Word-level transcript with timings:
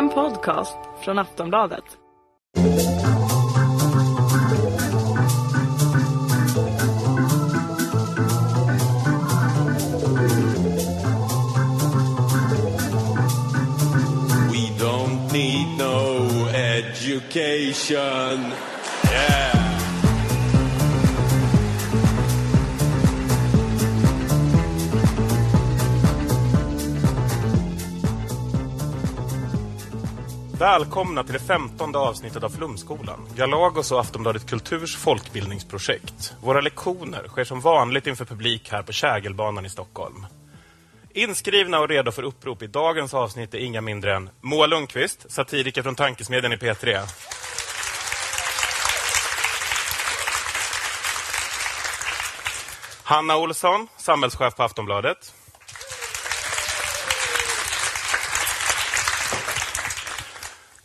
En 0.00 0.08
podcast 0.08 0.76
från 1.04 1.18
Aftonbladet. 1.18 1.84
We 14.50 14.70
don't 14.78 15.32
need 15.32 15.78
no 15.78 16.48
education. 16.48 18.52
Yeah. 19.04 19.59
Välkomna 30.60 31.24
till 31.24 31.32
det 31.32 31.38
femtonde 31.38 31.98
avsnittet 31.98 32.42
av 32.42 32.48
Flumskolan, 32.48 33.28
Galagos 33.36 33.92
och 33.92 34.00
Aftonbladet 34.00 34.50
Kulturs 34.50 34.96
folkbildningsprojekt. 34.96 36.34
Våra 36.42 36.60
lektioner 36.60 37.28
sker 37.28 37.44
som 37.44 37.60
vanligt 37.60 38.06
inför 38.06 38.24
publik 38.24 38.68
här 38.72 38.82
på 38.82 38.92
Kägelbanan 38.92 39.66
i 39.66 39.70
Stockholm. 39.70 40.26
Inskrivna 41.14 41.80
och 41.80 41.88
redo 41.88 42.12
för 42.12 42.22
upprop 42.22 42.62
i 42.62 42.66
dagens 42.66 43.14
avsnitt 43.14 43.54
är 43.54 43.58
inga 43.58 43.80
mindre 43.80 44.16
än 44.16 44.30
Moa 44.40 44.66
Lundqvist, 44.66 45.30
satiriker 45.30 45.82
från 45.82 45.94
Tankesmedjan 45.94 46.52
i 46.52 46.56
P3. 46.56 47.00
Hanna 53.02 53.36
Olsson, 53.36 53.88
samhällschef 53.96 54.56
på 54.56 54.62
Aftonbladet. 54.62 55.34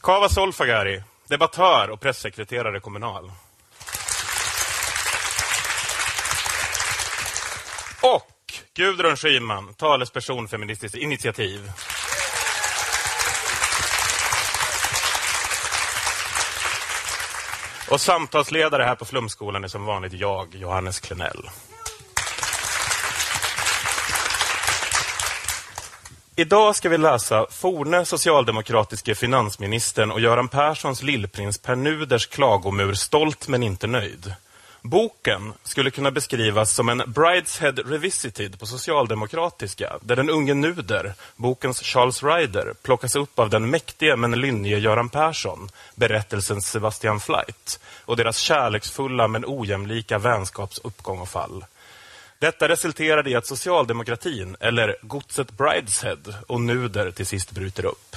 Kava 0.05 0.29
Solfagari, 0.29 1.03
debattör 1.27 1.89
och 1.89 1.99
pressekreterare 1.99 2.79
Kommunal. 2.79 3.31
Och 8.01 8.53
Gudrun 8.73 9.17
Schyman, 9.17 9.73
talesperson 9.73 10.47
Feministiskt 10.47 10.97
initiativ. 10.97 11.71
Och 17.91 18.01
samtalsledare 18.01 18.83
här 18.83 18.95
på 18.95 19.05
Flumskolan 19.05 19.63
är 19.63 19.67
som 19.67 19.85
vanligt 19.85 20.13
jag, 20.13 20.55
Johannes 20.55 20.99
Klenell. 20.99 21.49
Idag 26.37 26.75
ska 26.75 26.89
vi 26.89 26.97
läsa 26.97 27.45
forne 27.49 28.05
socialdemokratiske 28.05 29.15
finansministern 29.15 30.11
och 30.11 30.19
Göran 30.19 30.47
Perssons 30.47 31.03
lillprins 31.03 31.57
Pernuders 31.57 32.27
klagomur 32.27 32.93
Stolt 32.93 33.47
men 33.47 33.63
inte 33.63 33.87
nöjd. 33.87 34.33
Boken 34.81 35.53
skulle 35.63 35.91
kunna 35.91 36.11
beskrivas 36.11 36.71
som 36.71 36.89
en 36.89 37.03
Brideshead 37.07 37.71
Revisited 37.71 38.59
på 38.59 38.65
socialdemokratiska, 38.65 39.97
där 40.01 40.15
den 40.15 40.29
unge 40.29 40.53
Nuder, 40.53 41.13
bokens 41.35 41.81
Charles 41.81 42.23
Ryder, 42.23 42.73
plockas 42.81 43.15
upp 43.15 43.39
av 43.39 43.49
den 43.49 43.69
mäktige 43.69 44.15
men 44.15 44.31
lynnige 44.31 44.77
Göran 44.77 45.09
Persson, 45.09 45.69
berättelsens 45.95 46.67
Sebastian 46.67 47.19
Flight, 47.19 47.79
och 48.05 48.17
deras 48.17 48.37
kärleksfulla 48.37 49.27
men 49.27 49.45
ojämlika 49.47 50.17
vänskaps 50.17 50.79
uppgång 50.83 51.19
och 51.19 51.29
fall. 51.29 51.65
Detta 52.45 52.67
resulterade 52.67 53.29
i 53.29 53.35
att 53.35 53.45
socialdemokratin, 53.45 54.55
eller 54.59 54.95
godset 55.01 55.51
Brideshead 55.51 56.17
och 56.47 56.61
Nuder 56.61 57.11
till 57.11 57.25
sist 57.25 57.51
bryter 57.51 57.85
upp. 57.85 58.15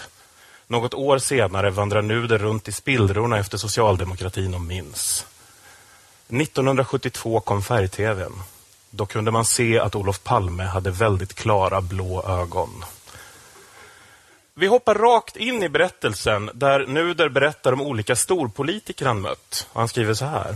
Något 0.66 0.94
år 0.94 1.18
senare 1.18 1.70
vandrar 1.70 2.02
Nuder 2.02 2.38
runt 2.38 2.68
i 2.68 2.72
spillrorna 2.72 3.38
efter 3.38 3.58
socialdemokratin 3.58 4.54
och 4.54 4.60
minns. 4.60 5.26
1972 6.28 7.40
kom 7.40 7.62
färg-tvn. 7.62 8.32
Då 8.90 9.06
kunde 9.06 9.30
man 9.30 9.44
se 9.44 9.78
att 9.78 9.94
Olof 9.94 10.22
Palme 10.22 10.64
hade 10.64 10.90
väldigt 10.90 11.34
klara 11.34 11.80
blå 11.80 12.24
ögon. 12.28 12.84
Vi 14.54 14.66
hoppar 14.66 14.94
rakt 14.94 15.36
in 15.36 15.62
i 15.62 15.68
berättelsen 15.68 16.50
där 16.54 16.86
Nuder 16.86 17.28
berättar 17.28 17.72
om 17.72 17.80
olika 17.80 18.16
storpolitiker 18.16 19.06
han 19.06 19.20
mött. 19.20 19.68
Han 19.72 19.88
skriver 19.88 20.14
så 20.14 20.24
här. 20.24 20.54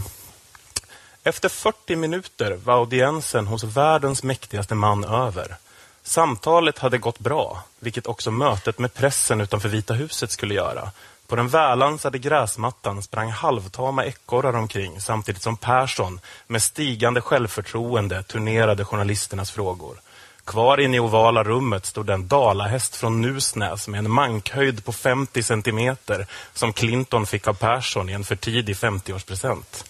Efter 1.25 1.49
40 1.49 1.97
minuter 1.97 2.59
var 2.65 2.75
audiensen 2.75 3.47
hos 3.47 3.65
världens 3.65 4.22
mäktigaste 4.22 4.75
man 4.75 5.05
över. 5.05 5.56
Samtalet 6.03 6.78
hade 6.78 6.99
gått 6.99 7.19
bra, 7.19 7.65
vilket 7.81 8.06
också 8.06 8.31
mötet 8.31 8.78
med 8.78 8.94
pressen 8.94 9.41
utanför 9.41 9.69
Vita 9.69 9.94
huset 9.94 10.31
skulle 10.31 10.55
göra. 10.55 10.91
På 11.27 11.37
den 11.37 11.49
välansade 11.49 12.19
gräsmattan 12.19 13.03
sprang 13.03 13.31
halvtama 13.31 14.05
ekorrar 14.05 14.53
omkring 14.53 15.00
samtidigt 15.00 15.43
som 15.43 15.56
Persson 15.56 16.21
med 16.47 16.62
stigande 16.62 17.21
självförtroende 17.21 18.22
turnerade 18.22 18.84
journalisternas 18.84 19.50
frågor. 19.50 20.00
Kvar 20.44 20.81
inne 20.81 20.97
i 20.97 21.00
ovala 21.00 21.44
rummet 21.44 21.87
stod 21.87 22.10
en 22.10 22.28
dalahäst 22.28 22.97
från 22.97 23.21
Nusnäs 23.21 23.89
med 23.89 23.99
en 23.99 24.10
mankhöjd 24.10 24.84
på 24.84 24.93
50 24.93 25.43
centimeter 25.43 26.27
som 26.54 26.72
Clinton 26.72 27.27
fick 27.27 27.49
av 27.49 27.54
Persson 27.54 28.09
i 28.09 28.12
en 28.12 28.25
för 28.25 28.37
tidig 28.37 28.77
50-årspresent. 28.77 29.84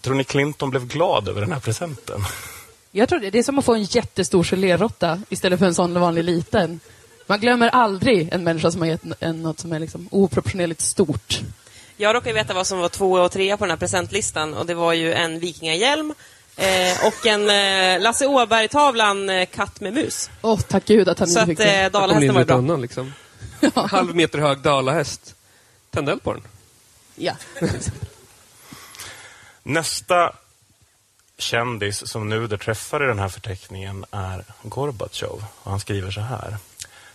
Tror 0.00 0.14
ni 0.14 0.24
Clinton 0.24 0.70
blev 0.70 0.86
glad 0.86 1.28
över 1.28 1.40
den 1.40 1.52
här 1.52 1.60
presenten? 1.60 2.20
Jag 2.90 3.08
tror 3.08 3.18
det. 3.20 3.30
Det 3.30 3.38
är 3.38 3.42
som 3.42 3.58
att 3.58 3.64
få 3.64 3.74
en 3.74 3.82
jättestor 3.84 4.44
geléråtta 4.44 5.22
istället 5.28 5.58
för 5.58 5.66
en 5.66 5.74
sån 5.74 6.00
vanlig 6.00 6.24
liten. 6.24 6.80
Man 7.26 7.40
glömmer 7.40 7.68
aldrig 7.68 8.28
en 8.32 8.44
människa 8.44 8.70
som 8.70 8.80
har 8.80 8.88
gett 8.88 9.02
en 9.20 9.42
något 9.42 9.60
som 9.60 9.72
är 9.72 9.78
liksom 9.78 10.08
oproportionerligt 10.10 10.80
stort. 10.80 11.40
Jag 11.96 12.14
råkar 12.16 12.32
veta 12.32 12.54
vad 12.54 12.66
som 12.66 12.78
var 12.78 12.88
två 12.88 13.12
och 13.12 13.32
tre 13.32 13.56
på 13.56 13.64
den 13.64 13.70
här 13.70 13.76
presentlistan 13.78 14.54
och 14.54 14.66
det 14.66 14.74
var 14.74 14.92
ju 14.92 15.12
en 15.12 15.38
vikingahjälm 15.38 16.14
eh, 16.56 17.06
och 17.06 17.26
en 17.26 17.50
eh, 17.50 18.02
Lasse 18.02 18.26
Åberg-tavlan 18.26 19.30
eh, 19.30 19.46
Katt 19.46 19.80
med 19.80 19.92
mus. 19.92 20.30
Åh, 20.42 20.60
tack 20.60 20.84
gud 20.84 21.08
att 21.08 21.18
han 21.18 21.28
Så 21.28 21.32
inte 21.40 21.42
att 21.42 21.48
fick 21.48 21.58
det. 21.58 21.82
eh, 21.84 21.90
dalahästen 21.90 22.34
var 22.34 22.44
bra. 22.44 22.56
undan 22.56 22.80
liksom. 22.82 23.12
Halv 23.74 24.16
meter 24.16 24.38
hög 24.38 24.58
dalahäst. 24.58 25.34
Tände 25.90 26.12
eld 26.12 26.22
på 26.22 26.32
den. 26.32 26.42
Ja. 27.16 27.32
Nästa 29.62 30.32
kändis 31.38 32.06
som 32.10 32.28
Nuder 32.28 32.56
träffar 32.56 33.04
i 33.04 33.06
den 33.06 33.18
här 33.18 33.28
förteckningen 33.28 34.04
är 34.10 34.44
Gorbatjov. 34.62 35.44
Och 35.62 35.70
han 35.70 35.80
skriver 35.80 36.10
så 36.10 36.20
här. 36.20 36.56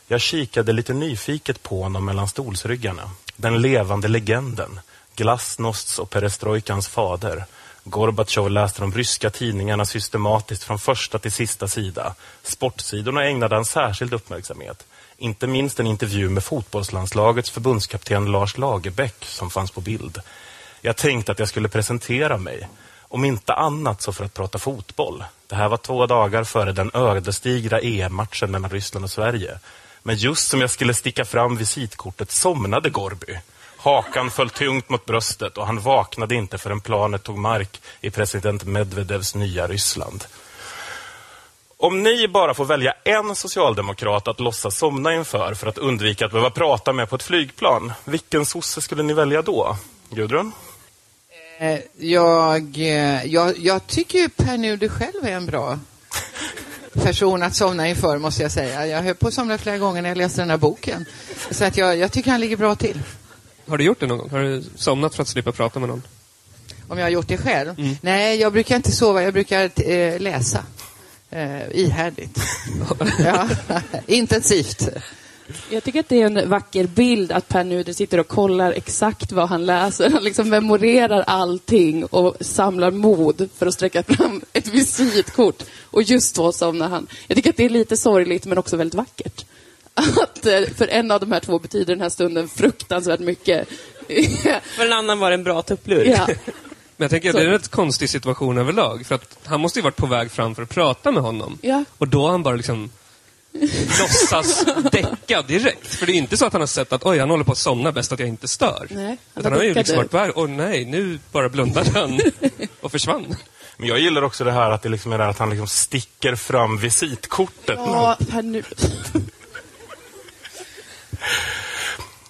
Jag 0.08 0.22
kikade 0.22 0.74
lite 0.74 0.94
nyfiket 0.94 1.64
på 1.64 1.84
honom 1.84 2.06
mellan 2.06 2.28
stolsryggarna. 2.28 3.12
Den 3.36 3.62
levande 3.62 4.08
legenden. 4.08 4.80
Glasnosts 5.16 6.00
och 6.00 6.10
perestrojkans 6.10 6.88
fader. 6.88 7.46
Gorbatjov 7.84 8.50
läste 8.50 8.82
de 8.82 8.94
ryska 8.94 9.30
tidningarna 9.30 9.86
systematiskt 9.86 10.64
från 10.64 10.80
första 10.80 11.20
till 11.20 11.32
sista 11.32 11.68
sida. 11.68 12.16
Sportsidorna 12.44 13.26
ägnade 13.26 13.56
han 13.56 13.66
särskild 13.66 14.14
uppmärksamhet. 14.14 14.86
Inte 15.18 15.48
minst 15.48 15.80
en 15.80 15.88
intervju 15.88 16.30
med 16.30 16.44
fotbollslandslagets 16.44 17.50
förbundskapten 17.50 18.32
Lars 18.32 18.58
Lagerbäck 18.58 19.26
som 19.26 19.50
fanns 19.50 19.72
på 19.72 19.82
bild. 19.82 20.22
Jag 20.86 20.96
tänkte 20.96 21.32
att 21.32 21.40
jag 21.40 21.48
skulle 21.48 21.70
presentera 21.70 22.38
mig. 22.38 22.68
Om 23.02 23.26
inte 23.26 23.54
annat 23.54 24.02
så 24.02 24.14
för 24.14 24.26
att 24.26 24.34
prata 24.34 24.60
fotboll. 24.60 25.24
Det 25.48 25.56
här 25.56 25.70
var 25.70 25.78
två 25.78 26.06
dagar 26.06 26.44
före 26.44 26.72
den 26.72 26.92
ödesdigra 26.94 27.80
EM-matchen 27.80 28.52
mellan 28.52 28.70
Ryssland 28.70 29.04
och 29.04 29.12
Sverige. 29.12 29.60
Men 30.04 30.16
just 30.16 30.48
som 30.48 30.62
jag 30.62 30.70
skulle 30.70 30.94
sticka 30.94 31.26
fram 31.26 31.58
visitkortet 31.58 32.32
somnade 32.32 32.90
Gorby. 32.90 33.40
Hakan 33.78 34.32
föll 34.32 34.50
tungt 34.50 34.90
mot 34.90 35.06
bröstet 35.06 35.58
och 35.58 35.66
han 35.66 35.80
vaknade 35.80 36.36
inte 36.36 36.58
förrän 36.58 36.82
planet 36.82 37.24
tog 37.24 37.38
mark 37.38 37.82
i 38.02 38.10
president 38.10 38.64
Medvedevs 38.64 39.36
nya 39.36 39.68
Ryssland. 39.68 40.24
Om 41.78 42.04
ni 42.04 42.28
bara 42.28 42.54
får 42.54 42.66
välja 42.66 42.94
en 43.04 43.36
socialdemokrat 43.36 44.28
att 44.28 44.40
låtsas 44.40 44.78
somna 44.78 45.16
inför 45.16 45.54
för 45.54 45.68
att 45.68 45.78
undvika 45.78 46.26
att 46.26 46.32
behöva 46.32 46.50
prata 46.50 46.94
med 46.94 47.10
på 47.10 47.16
ett 47.16 47.24
flygplan, 47.24 47.94
vilken 48.04 48.46
sosse 48.46 48.82
skulle 48.82 49.04
ni 49.04 49.14
välja 49.14 49.42
då? 49.42 49.78
Gudrun? 50.10 50.52
Eh, 51.60 51.80
Jag, 51.98 52.78
eh, 52.78 53.26
jag, 53.26 53.58
jag 53.58 53.88
tycker 53.88 54.20
ju 54.20 54.30
Per 54.30 54.58
Nuder 54.58 54.88
själv 54.88 55.26
är 55.26 55.32
en 55.32 55.46
bra 55.46 55.80
person 56.94 57.44
att 57.44 57.56
somna 57.56 57.88
inför, 57.90 58.18
måste 58.18 58.42
jag 58.44 58.52
säga. 58.52 58.88
Jag 58.88 59.02
höll 59.02 59.16
på 59.16 59.28
att 59.28 59.34
somna 59.34 59.58
flera 59.58 59.78
gånger 59.78 60.02
när 60.02 60.10
jag 60.10 60.18
läste 60.18 60.42
den 60.42 60.50
här 60.50 60.58
boken. 60.58 61.06
Så 61.52 61.66
att 61.66 61.78
jag, 61.78 61.98
jag 61.98 62.12
tycker 62.12 62.32
han 62.32 62.40
ligger 62.40 62.58
bra 62.58 62.76
till. 62.76 63.02
Har 63.68 63.78
du 63.78 63.84
gjort 63.84 64.00
det 64.00 64.08
någon 64.08 64.18
gång? 64.18 64.30
Har 64.30 64.40
du 64.40 64.64
somnat 64.76 65.16
för 65.16 65.22
att 65.22 65.28
slippa 65.28 65.52
prata 65.52 65.80
med 65.80 65.90
någon? 65.90 66.02
Om 66.88 66.98
jag 66.98 67.06
har 67.06 67.10
gjort 67.10 67.28
det 67.28 67.38
själv? 67.38 67.98
Nej, 68.02 68.40
jag 68.42 68.54
brukar 68.54 68.76
inte 68.76 68.92
sova. 68.92 69.24
Jag 69.24 69.34
brukar 69.34 69.90
eh, 69.90 70.20
läsa. 70.20 70.64
Eh, 71.30 71.72
ihärdigt. 71.72 72.40
ja, 73.20 73.50
intensivt. 74.08 74.88
Jag 75.70 75.84
tycker 75.84 76.00
att 76.00 76.10
det 76.10 76.22
är 76.22 76.26
en 76.26 76.50
vacker 76.50 76.88
bild 76.88 77.32
att 77.32 77.48
Per 77.48 77.64
Nuder 77.64 77.94
sitter 77.94 78.20
och 78.20 78.28
kollar 78.28 78.72
exakt 78.72 79.32
vad 79.32 79.50
han 79.50 79.66
läser. 79.66 80.10
Han 80.10 80.24
liksom 80.24 80.50
memorerar 80.50 81.22
allting 81.22 82.06
och 82.06 82.36
samlar 82.40 82.92
mod 82.92 83.50
för 83.58 83.66
att 83.66 83.74
sträcka 83.74 84.04
fram 84.04 84.42
ett 84.54 84.68
visitkort. 84.68 85.64
Och 85.84 86.04
just 86.04 86.36
då 86.36 86.52
somnar 86.52 86.90
han. 86.90 87.08
Jag 87.28 87.36
tycker 87.36 87.50
att 87.50 87.58
det 87.58 87.66
är 87.66 87.70
lite 87.70 87.98
sorgligt 87.98 88.46
men 88.46 88.58
också 88.58 88.78
väldigt 88.78 88.96
vackert. 88.96 89.46
att 89.96 90.46
eh, 90.46 90.62
för 90.76 90.88
en 90.88 91.12
av 91.12 91.20
de 91.20 91.32
här 91.32 91.40
två 91.40 91.60
betyder 91.60 91.96
den 91.96 92.02
här 92.02 92.10
stunden 92.10 92.48
fruktansvärt 92.48 93.20
mycket. 93.20 93.68
För 94.76 94.86
en 94.86 94.94
annan 94.94 95.20
var 95.20 95.30
det 95.30 95.34
en 95.34 95.44
bra 95.44 95.62
tupplur. 95.62 96.06
ja. 96.06 96.28
Men 96.98 97.06
jag 97.06 97.12
tänker 97.12 97.30
att 97.30 97.36
det 97.36 97.42
är 97.42 97.46
en 97.46 97.52
rätt 97.52 97.68
konstig 97.68 98.10
situation 98.10 98.58
överlag. 98.58 99.06
För 99.06 99.16
att 99.16 99.38
han 99.46 99.62
måste 99.62 99.80
ju 99.80 99.84
varit 99.84 99.96
på 99.96 100.06
väg 100.06 100.32
fram 100.32 100.56
för 100.56 100.64
att 100.64 100.70
prata 100.70 101.12
med 101.12 101.24
honom. 101.24 101.58
Ja. 101.62 101.84
Och 101.98 102.08
då 102.08 102.22
har 102.22 102.32
han 102.32 102.44
bara 102.44 102.56
liksom 102.56 102.90
låtsas 104.00 104.66
däcka 104.92 105.42
direkt. 105.42 105.96
För 105.96 106.06
det 106.06 106.12
är 106.12 106.16
inte 106.16 106.38
så 106.38 106.46
att 106.46 106.54
han 106.54 106.62
har 106.62 106.68
sett 106.68 106.94
att 106.94 107.06
oj, 107.06 107.20
han 107.20 107.30
håller 107.30 107.44
på 107.44 107.52
att 107.52 107.58
somna, 107.58 107.92
bäst 107.92 108.12
att 108.12 108.20
jag 108.20 108.30
inte 108.30 108.48
stör. 108.48 108.88
Nej, 108.90 109.06
han 109.06 109.18
Utan 109.36 109.52
han 109.52 109.54
har 109.54 109.64
ju 109.64 109.74
liksom 109.74 109.98
varit 109.98 110.12
på 110.12 110.18
väg, 110.18 110.32
åh 110.36 110.48
nej, 110.48 110.86
nu 110.86 111.20
bara 111.32 111.50
blundade 111.50 111.90
han 112.00 112.20
och 112.82 112.92
försvann. 112.92 113.36
Men 113.78 113.88
jag 113.88 114.00
gillar 114.00 114.22
också 114.22 114.44
det 114.44 114.52
här 114.52 114.72
att, 114.72 114.82
det 114.82 114.90
liksom 114.90 115.14
är 115.14 115.18
det 115.18 115.24
här 115.24 115.32
att 115.32 115.40
han 115.40 115.50
liksom 115.50 115.68
sticker 115.68 116.36
fram 116.36 116.78
visitkortet. 116.78 117.80
Ja, 117.80 118.18
Per 118.32 118.42
Nu- 118.42 118.64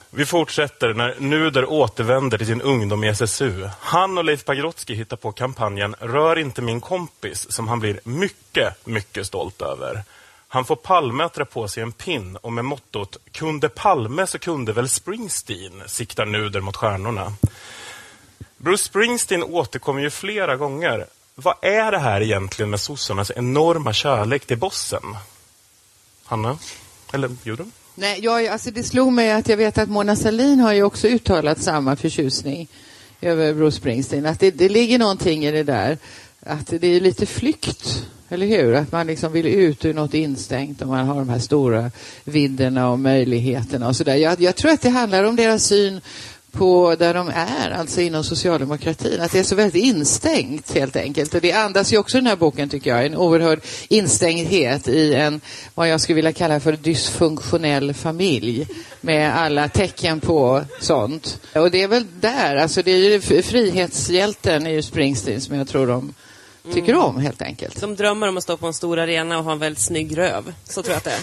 Vi 0.10 0.26
fortsätter 0.26 0.94
när 0.94 1.16
Nuder 1.20 1.70
återvänder 1.70 2.38
till 2.38 2.48
sin 2.48 2.62
ungdom 2.62 3.04
i 3.04 3.08
SSU. 3.08 3.70
Han 3.80 4.18
och 4.18 4.24
Leif 4.24 4.46
Pagrotsky 4.46 4.94
hittar 4.96 5.18
på 5.18 5.32
kampanjen 5.32 5.96
Rör 6.00 6.40
inte 6.40 6.62
min 6.62 6.82
kompis 6.82 7.52
som 7.52 7.68
han 7.68 7.80
blir 7.80 8.00
mycket, 8.04 8.86
mycket 8.86 9.28
stolt 9.28 9.62
över. 9.62 10.04
Han 10.56 10.66
får 10.66 10.76
Palme 10.76 11.24
att 11.24 11.34
dra 11.34 11.46
på 11.46 11.68
sig 11.68 11.84
en 11.84 11.92
pin 11.92 12.36
och 12.36 12.54
med 12.54 12.66
mottot 12.66 13.18
Kunde 13.32 13.70
Palme 13.70 14.28
så 14.28 14.40
kunde 14.40 14.74
väl 14.74 14.90
Springsteen 14.90 15.84
siktar 15.88 16.26
Nuder 16.26 16.62
mot 16.62 16.76
stjärnorna. 16.76 17.34
Bruce 18.58 18.84
Springsteen 18.84 19.44
återkommer 19.44 20.02
ju 20.02 20.10
flera 20.10 20.56
gånger. 20.56 21.06
Vad 21.36 21.56
är 21.62 21.92
det 21.92 21.98
här 21.98 22.22
egentligen 22.22 22.70
med 22.70 22.80
sossarnas 22.80 23.32
enorma 23.36 23.94
kärlek 23.94 24.46
till 24.46 24.58
bossen? 24.58 25.18
Hanna? 26.26 26.58
Eller 27.14 27.36
Judem? 27.44 27.72
Nej, 27.96 28.20
jag, 28.24 28.48
alltså 28.48 28.72
det 28.72 28.84
slog 28.84 29.14
mig 29.14 29.32
att 29.32 29.50
jag 29.50 29.58
vet 29.58 29.78
att 29.78 29.90
Mona 29.90 30.16
Sahlin 30.16 30.60
har 30.60 30.74
ju 30.74 30.84
också 30.84 31.08
uttalat 31.08 31.62
samma 31.62 31.96
förtjusning 31.96 32.68
över 33.22 33.54
Bruce 33.54 33.78
Springsteen. 33.78 34.26
Att 34.26 34.40
det, 34.40 34.52
det 34.52 34.70
ligger 34.70 35.00
någonting 35.00 35.46
i 35.46 35.52
det 35.52 35.64
där. 35.64 35.98
Att 36.48 36.68
det 36.68 36.88
är 36.88 37.00
lite 37.00 37.26
flykt, 37.26 38.06
eller 38.30 38.48
hur? 38.48 38.74
Att 38.74 38.92
man 38.92 39.08
liksom 39.08 39.32
vill 39.32 39.46
ut 39.46 39.86
ur 39.86 39.94
något 39.94 40.14
instängt 40.14 40.82
och 40.82 40.88
man 40.88 41.08
har 41.08 41.16
de 41.16 41.30
här 41.30 41.40
stora 41.40 41.92
vidderna 42.24 42.90
och 42.90 43.00
möjligheterna 43.00 43.88
och 43.88 43.96
sådär. 43.96 44.16
Jag, 44.16 44.42
jag 44.42 44.56
tror 44.56 44.72
att 44.72 44.82
det 44.82 44.90
handlar 44.90 45.24
om 45.24 45.36
deras 45.36 45.64
syn 45.64 46.02
på 46.52 46.96
där 47.00 47.14
de 47.14 47.32
är, 47.36 47.72
alltså 47.72 48.02
inom 48.02 48.24
socialdemokratin. 48.24 49.22
Att 49.22 49.32
det 49.32 49.40
är 49.40 49.44
så 49.44 49.56
väldigt 49.56 49.84
instängt 49.84 50.74
helt 50.74 50.96
enkelt. 50.96 51.34
Och 51.34 51.42
det 51.42 51.52
andas 51.52 51.94
ju 51.94 51.98
också 51.98 52.18
den 52.18 52.28
här 52.28 52.36
boken 52.36 52.70
tycker 52.70 52.90
jag, 52.90 53.06
en 53.06 53.16
oerhörd 53.16 53.60
instängdhet 53.88 54.88
i 54.88 55.14
en, 55.14 55.42
vad 55.76 55.90
jag 55.90 56.02
skulle 56.02 56.16
vilja 56.16 56.34
kalla 56.34 56.60
för 56.60 56.74
dysfunktionell 56.74 57.94
familj. 57.94 58.68
Med 59.02 59.38
alla 59.38 59.70
tecken 59.70 60.20
på 60.20 60.62
sånt. 60.82 61.40
Och 61.56 61.72
det 61.72 61.82
är 61.82 61.88
väl 61.88 62.06
där, 62.20 62.56
alltså 62.56 62.82
det 62.82 62.92
är 62.92 62.98
ju 62.98 63.22
frihetshjälten 63.42 64.68
är 64.68 64.72
ju 64.72 64.82
Springsteen 64.82 65.42
som 65.42 65.56
jag 65.56 65.68
tror 65.68 65.88
de 65.88 66.14
tycker 66.74 66.96
om 66.96 67.18
helt 67.18 67.42
enkelt. 67.42 67.80
Som 67.80 67.96
drömmer 67.96 68.28
om 68.28 68.38
att 68.38 68.44
stå 68.44 68.58
på 68.58 68.68
en 68.68 68.74
stor 68.74 69.00
arena 69.00 69.38
och 69.38 69.44
ha 69.44 69.52
en 69.52 69.60
väldigt 69.60 69.84
snygg 69.84 70.18
röv. 70.18 70.54
Så 70.64 70.84
tror 70.84 70.92
jag 70.94 70.98
att 70.98 71.04
det 71.04 71.12
är. 71.12 71.20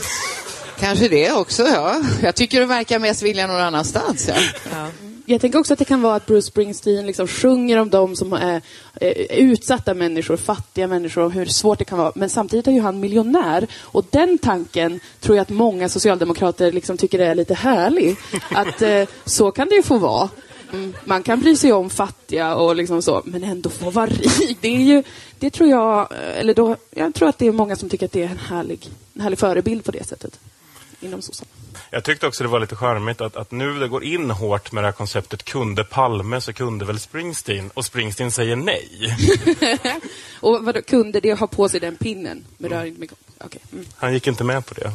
Kanske 0.81 1.09
det 1.09 1.33
också, 1.33 1.63
ja. 1.63 2.03
Jag 2.23 2.35
tycker 2.35 2.61
det 2.61 2.67
verkar 2.67 2.99
mest 2.99 3.23
vilja 3.23 3.47
någon 3.47 3.61
annanstans. 3.61 4.29
Ja. 4.29 4.35
Ja. 4.73 4.89
Jag 5.27 5.41
tänker 5.41 5.59
också 5.59 5.73
att 5.73 5.79
det 5.79 5.85
kan 5.85 6.03
vara 6.03 6.17
att 6.17 6.27
Bruce 6.27 6.47
Springsteen 6.47 7.07
liksom 7.07 7.29
sjunger 7.29 7.77
om 7.77 7.91
de 7.91 8.17
som 8.17 8.33
är 8.33 8.63
eh, 9.01 9.39
utsatta 9.39 9.95
människor, 9.95 10.37
fattiga 10.37 10.87
människor, 10.87 11.23
och 11.23 11.33
hur 11.33 11.47
svårt 11.47 11.79
det 11.79 11.85
kan 11.85 11.99
vara. 11.99 12.13
Men 12.15 12.31
samtidigt 12.31 12.67
är 12.67 12.73
ju 12.73 12.81
han 12.81 13.01
miljonär. 13.01 13.67
Och 13.81 14.05
den 14.11 14.39
tanken 14.39 15.01
tror 15.21 15.37
jag 15.37 15.43
att 15.43 15.51
många 15.51 15.89
socialdemokrater 15.89 16.73
liksom 16.73 16.97
tycker 16.97 17.19
är 17.19 17.35
lite 17.35 17.55
härlig. 17.55 18.17
Att 18.51 18.83
eh, 18.83 19.05
så 19.25 19.51
kan 19.51 19.69
det 19.69 19.75
ju 19.75 19.83
få 19.83 19.99
vara. 19.99 20.29
Mm, 20.73 20.95
Man 21.05 21.23
kan 21.23 21.41
bry 21.41 21.57
sig 21.57 21.73
om 21.73 21.91
fattiga 21.91 22.55
och 22.55 22.77
liksom 22.77 23.03
så, 23.03 23.23
men 23.25 23.45
ändå 23.45 23.71
få 23.71 23.91
vara 23.91 24.07
rik. 24.07 24.59
Det 24.61 24.69
är 24.69 24.81
ju, 24.81 25.03
det 25.39 25.51
tror 25.51 25.69
jag, 25.69 26.09
eller 26.13 26.55
då, 26.55 26.77
jag 26.91 27.15
tror 27.15 27.29
att 27.29 27.39
det 27.39 27.47
är 27.47 27.53
många 27.53 27.77
som 27.77 27.89
tycker 27.89 28.07
att 28.07 28.13
det 28.13 28.23
är 28.23 28.29
en 28.29 28.39
härlig, 28.39 28.91
en 29.15 29.21
härlig 29.21 29.39
förebild 29.39 29.85
på 29.85 29.91
det 29.91 30.05
sättet. 30.07 30.41
Inom 31.01 31.23
sossarna. 31.23 31.49
Jag 31.91 32.05
tyckte 32.05 32.27
också 32.27 32.45
det 32.45 32.49
var 32.51 32.61
lite 32.61 32.77
charmigt 32.77 33.21
att, 33.21 33.37
att 33.37 33.51
nu 33.51 33.79
det 33.79 33.89
går 33.89 34.05
in 34.05 34.31
hårt 34.31 34.73
med 34.73 34.85
det 34.85 34.89
här 34.89 34.93
konceptet 34.93 35.43
kunde 35.43 35.85
Palme 35.85 36.41
så 36.41 36.53
kunde 36.53 36.85
väl 36.85 37.01
Springsteen 37.01 37.71
och 37.75 37.85
Springsteen 37.85 38.31
säger 38.33 38.57
nej. 38.57 39.17
Och 40.41 40.65
vad 40.65 40.87
kunde 40.87 41.21
det 41.21 41.33
ha 41.35 41.47
på 41.47 41.69
sig 41.69 41.81
den 41.81 41.97
pinnen? 41.97 42.45
Men 42.59 42.71
rör 42.71 42.85
inte 42.85 43.01
mycket. 43.01 43.19
Okej. 43.45 43.61
Mm. 43.73 43.85
Han 43.97 44.13
gick 44.15 44.27
inte 44.27 44.45
med 44.45 44.67
på 44.67 44.75
det. 44.75 44.93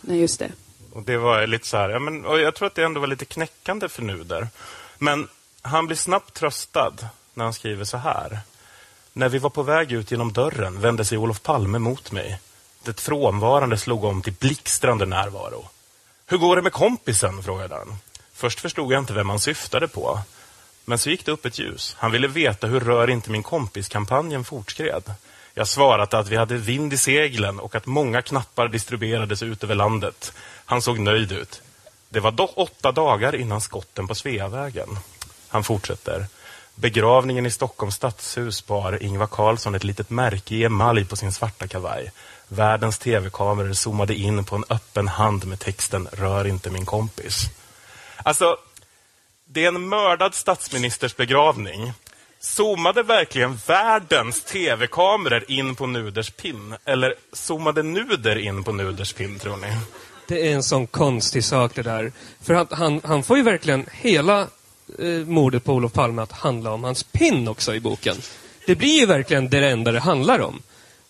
Nej, 0.00 0.20
just 0.20 0.38
det. 0.38 0.52
Och 0.92 1.02
det 1.02 1.16
var 1.16 1.46
lite 1.46 1.66
så 1.66 1.76
här, 1.76 1.88
ja, 1.90 1.98
men, 1.98 2.22
jag 2.24 2.54
tror 2.54 2.66
att 2.66 2.74
det 2.74 2.82
ändå 2.84 3.00
var 3.00 3.06
lite 3.06 3.24
knäckande 3.24 3.88
för 3.88 4.02
Nuder. 4.02 4.48
Men 5.02 5.28
han 5.62 5.86
blir 5.86 5.96
snabbt 5.96 6.34
tröstad 6.34 6.94
när 7.34 7.44
han 7.44 7.54
skriver 7.54 7.84
så 7.84 7.96
här. 7.96 8.40
När 9.12 9.28
vi 9.28 9.38
var 9.38 9.50
på 9.50 9.62
väg 9.62 9.92
ut 9.92 10.10
genom 10.10 10.32
dörren 10.32 10.80
vände 10.80 11.04
sig 11.04 11.18
Olof 11.18 11.42
Palme 11.42 11.78
mot 11.78 12.12
mig. 12.12 12.40
Det 12.82 13.00
frånvarande 13.00 13.78
slog 13.78 14.04
om 14.04 14.22
till 14.22 14.32
blixtrande 14.32 15.06
närvaro. 15.06 15.68
Hur 16.26 16.38
går 16.38 16.56
det 16.56 16.62
med 16.62 16.72
kompisen? 16.72 17.42
frågade 17.42 17.74
han. 17.74 17.96
Först 18.32 18.60
förstod 18.60 18.92
jag 18.92 18.98
inte 18.98 19.12
vem 19.12 19.30
han 19.30 19.40
syftade 19.40 19.88
på. 19.88 20.20
Men 20.84 20.98
så 20.98 21.10
gick 21.10 21.26
det 21.26 21.32
upp 21.32 21.46
ett 21.46 21.58
ljus. 21.58 21.96
Han 21.98 22.10
ville 22.10 22.28
veta 22.28 22.66
hur 22.66 22.80
Rör 22.80 23.10
inte 23.10 23.30
min 23.30 23.42
kompis-kampanjen 23.42 24.44
fortskred. 24.44 25.14
Jag 25.54 25.68
svarade 25.68 26.18
att 26.18 26.28
vi 26.28 26.36
hade 26.36 26.56
vind 26.56 26.92
i 26.92 26.96
seglen 26.96 27.60
och 27.60 27.74
att 27.74 27.86
många 27.86 28.22
knappar 28.22 28.68
distribuerades 28.68 29.42
ut 29.42 29.64
över 29.64 29.74
landet. 29.74 30.32
Han 30.64 30.82
såg 30.82 30.98
nöjd 30.98 31.32
ut. 31.32 31.62
Det 32.12 32.20
var 32.20 32.30
dock 32.30 32.52
åtta 32.56 32.92
dagar 32.92 33.34
innan 33.34 33.60
skotten 33.60 34.08
på 34.08 34.14
Sveavägen. 34.14 34.98
Han 35.48 35.64
fortsätter. 35.64 36.26
Begravningen 36.74 37.46
i 37.46 37.50
Stockholms 37.50 37.94
stadshus 37.94 38.66
bar 38.66 39.02
Ingvar 39.02 39.26
Carlsson 39.26 39.74
ett 39.74 39.84
litet 39.84 40.10
märke 40.10 40.54
i 40.54 40.64
emalj 40.64 41.04
på 41.04 41.16
sin 41.16 41.32
svarta 41.32 41.68
kavaj. 41.68 42.12
Världens 42.48 42.98
tv-kameror 42.98 43.72
zoomade 43.72 44.14
in 44.14 44.44
på 44.44 44.56
en 44.56 44.64
öppen 44.68 45.08
hand 45.08 45.44
med 45.46 45.60
texten 45.60 46.08
Rör 46.12 46.46
inte 46.46 46.70
min 46.70 46.86
kompis. 46.86 47.46
Alltså, 48.16 48.56
det 49.44 49.64
är 49.64 49.68
en 49.68 49.88
mördad 49.88 50.34
statsministers 50.34 51.16
begravning. 51.16 51.92
Zoomade 52.40 53.02
verkligen 53.02 53.58
världens 53.66 54.44
tv-kameror 54.44 55.44
in 55.48 55.74
på 55.74 55.86
Nuders 55.86 56.30
pin? 56.30 56.76
Eller 56.84 57.14
zoomade 57.32 57.82
Nuder 57.82 58.38
in 58.38 58.64
på 58.64 58.72
Nuders 58.72 59.12
pin, 59.12 59.38
tror 59.38 59.56
ni? 59.56 59.76
Det 60.26 60.48
är 60.48 60.54
en 60.54 60.62
sån 60.62 60.86
konstig 60.86 61.44
sak 61.44 61.74
det 61.74 61.82
där. 61.82 62.12
För 62.40 62.54
han, 62.54 62.66
han, 62.70 63.00
han 63.04 63.22
får 63.22 63.36
ju 63.36 63.42
verkligen 63.42 63.86
hela 63.92 64.40
eh, 64.98 65.08
mordet 65.26 65.64
på 65.64 65.72
Olof 65.72 65.92
Palme 65.92 66.22
att 66.22 66.32
handla 66.32 66.72
om 66.72 66.84
hans 66.84 67.02
pin 67.02 67.48
också 67.48 67.74
i 67.74 67.80
boken. 67.80 68.16
Det 68.66 68.74
blir 68.74 69.00
ju 69.00 69.06
verkligen 69.06 69.48
det 69.48 69.70
enda 69.70 69.92
det 69.92 70.00
handlar 70.00 70.40
om. 70.40 70.62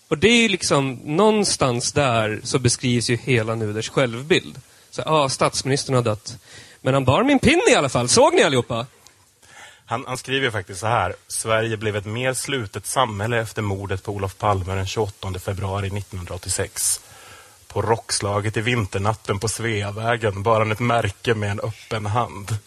Och 0.07 0.17
det 0.17 0.27
är 0.27 0.41
ju 0.41 0.47
liksom, 0.47 0.99
någonstans 1.03 1.91
där 1.91 2.41
så 2.43 2.59
beskrivs 2.59 3.09
ju 3.09 3.15
hela 3.15 3.55
Nuders 3.55 3.89
självbild. 3.89 4.61
Så, 4.89 5.01
ja, 5.05 5.29
statsministern 5.29 5.95
har 5.95 6.01
dött. 6.01 6.37
Men 6.81 6.93
han 6.93 7.05
bar 7.05 7.23
min 7.23 7.39
pin 7.39 7.61
i 7.71 7.75
alla 7.75 7.89
fall. 7.89 8.09
Såg 8.09 8.33
ni 8.35 8.43
allihopa? 8.43 8.85
Han, 9.85 10.03
han 10.07 10.17
skriver 10.17 10.51
faktiskt 10.51 10.79
så 10.79 10.87
här. 10.87 11.15
Sverige 11.27 11.77
blev 11.77 11.95
ett 11.95 12.05
mer 12.05 12.33
slutet 12.33 12.85
samhälle 12.85 13.41
efter 13.41 13.61
mordet 13.61 14.03
på 14.03 14.11
Olof 14.11 14.37
Palme 14.37 14.75
den 14.75 14.87
28 14.87 15.39
februari 15.39 15.87
1986. 15.87 17.01
På 17.73 17.81
rockslaget 17.81 18.57
i 18.57 18.61
vinternatten 18.61 19.39
på 19.39 19.47
Sveavägen 19.47 20.43
bar 20.43 20.59
han 20.59 20.71
ett 20.71 20.79
märke 20.79 21.33
med 21.33 21.51
en 21.51 21.59
öppen 21.59 22.05
hand. 22.05 22.57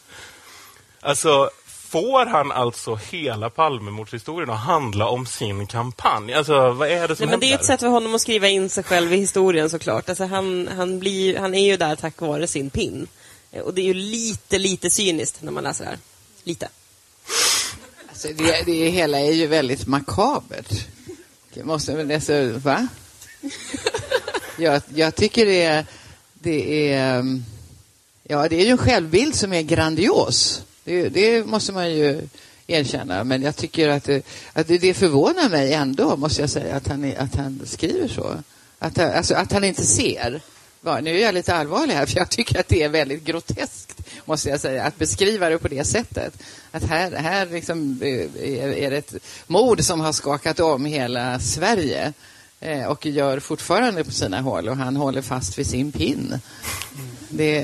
Alltså, 1.00 1.50
får 1.66 2.26
han 2.26 2.52
alltså 2.52 2.94
hela 2.94 3.50
Palmemordshistorien 3.50 4.50
att 4.50 4.60
handla 4.60 5.08
om 5.08 5.26
sin 5.26 5.66
kampanj? 5.66 6.34
Alltså, 6.34 6.72
vad 6.72 6.88
är 6.88 7.08
det 7.08 7.16
som 7.16 7.26
Nej, 7.26 7.30
men 7.30 7.40
det 7.40 7.52
är 7.52 7.54
ett 7.54 7.64
sätt 7.64 7.80
för 7.80 7.88
honom 7.88 8.14
att 8.14 8.20
skriva 8.20 8.48
in 8.48 8.68
sig 8.68 8.84
själv 8.84 9.12
i 9.12 9.16
historien 9.16 9.70
såklart. 9.70 10.08
Alltså, 10.08 10.24
han, 10.24 10.68
han, 10.76 10.98
blir, 10.98 11.38
han 11.38 11.54
är 11.54 11.66
ju 11.66 11.76
där 11.76 11.96
tack 11.96 12.20
vare 12.20 12.46
sin 12.46 12.70
pin. 12.70 13.06
Och 13.64 13.74
det 13.74 13.80
är 13.80 13.86
ju 13.86 13.94
lite, 13.94 14.58
lite 14.58 14.90
cyniskt 14.90 15.42
när 15.42 15.52
man 15.52 15.64
läser 15.64 15.84
det 15.84 15.90
här. 15.90 15.98
Lite. 16.44 16.68
Alltså 18.08 18.28
det, 18.28 18.62
det 18.66 18.88
hela 18.90 19.20
är 19.20 19.32
ju 19.32 19.46
väldigt 19.46 19.86
makabert. 19.86 20.86
Det 21.54 21.64
måste 21.64 21.96
väl 21.96 22.12
alltså, 22.12 22.52
va? 22.58 22.88
Jag, 24.58 24.82
jag 24.94 25.14
tycker 25.14 25.46
det 25.46 25.62
är, 25.62 25.86
det 26.34 26.92
är, 26.92 27.14
mm, 27.18 27.44
ja 28.22 28.48
det 28.48 28.56
är 28.60 28.64
ju 28.64 28.70
en 28.70 28.78
självbild 28.78 29.34
som 29.34 29.52
är 29.52 29.62
grandios. 29.62 30.62
Det, 30.84 31.08
det 31.08 31.46
måste 31.46 31.72
man 31.72 31.90
ju 31.90 32.28
erkänna. 32.66 33.24
Men 33.24 33.42
jag 33.42 33.56
tycker 33.56 33.88
att, 33.88 34.04
det, 34.04 34.26
att 34.52 34.68
det, 34.68 34.78
det 34.78 34.94
förvånar 34.94 35.48
mig 35.48 35.74
ändå, 35.74 36.16
måste 36.16 36.40
jag 36.40 36.50
säga, 36.50 36.76
att 36.76 36.88
han, 36.88 37.12
att 37.18 37.34
han 37.34 37.60
skriver 37.64 38.08
så. 38.08 38.36
Att, 38.78 38.96
han- 38.96 39.12
alltså, 39.12 39.34
att 39.34 39.52
han 39.52 39.64
inte 39.64 39.86
ser. 39.86 40.40
Nu 41.02 41.18
är 41.18 41.22
jag 41.22 41.34
lite 41.34 41.54
allvarlig 41.54 41.94
här, 41.94 42.06
för 42.06 42.18
jag 42.18 42.30
tycker 42.30 42.60
att 42.60 42.68
det 42.68 42.82
är 42.82 42.88
väldigt 42.88 43.24
groteskt, 43.24 44.00
måste 44.24 44.48
jag 44.48 44.60
säga, 44.60 44.84
att 44.84 44.98
beskriva 44.98 45.48
det 45.48 45.58
på 45.58 45.68
det 45.68 45.84
sättet. 45.84 46.34
Att 46.70 46.84
här, 46.84 47.12
här 47.12 47.46
liksom 47.46 47.98
eh, 48.02 48.84
är 48.84 48.90
det 48.90 48.96
ett 48.96 49.14
mord 49.46 49.82
som 49.84 50.00
har 50.00 50.12
skakat 50.12 50.60
om 50.60 50.84
hela 50.84 51.40
Sverige. 51.40 52.12
Eh, 52.66 52.86
och 52.86 53.06
gör 53.06 53.40
fortfarande 53.40 54.04
på 54.04 54.10
sina 54.10 54.40
håll 54.40 54.68
och 54.68 54.76
han 54.76 54.96
håller 54.96 55.22
fast 55.22 55.58
vid 55.58 55.66
sin 55.66 55.92
pin. 55.92 56.38
Det, 57.28 57.60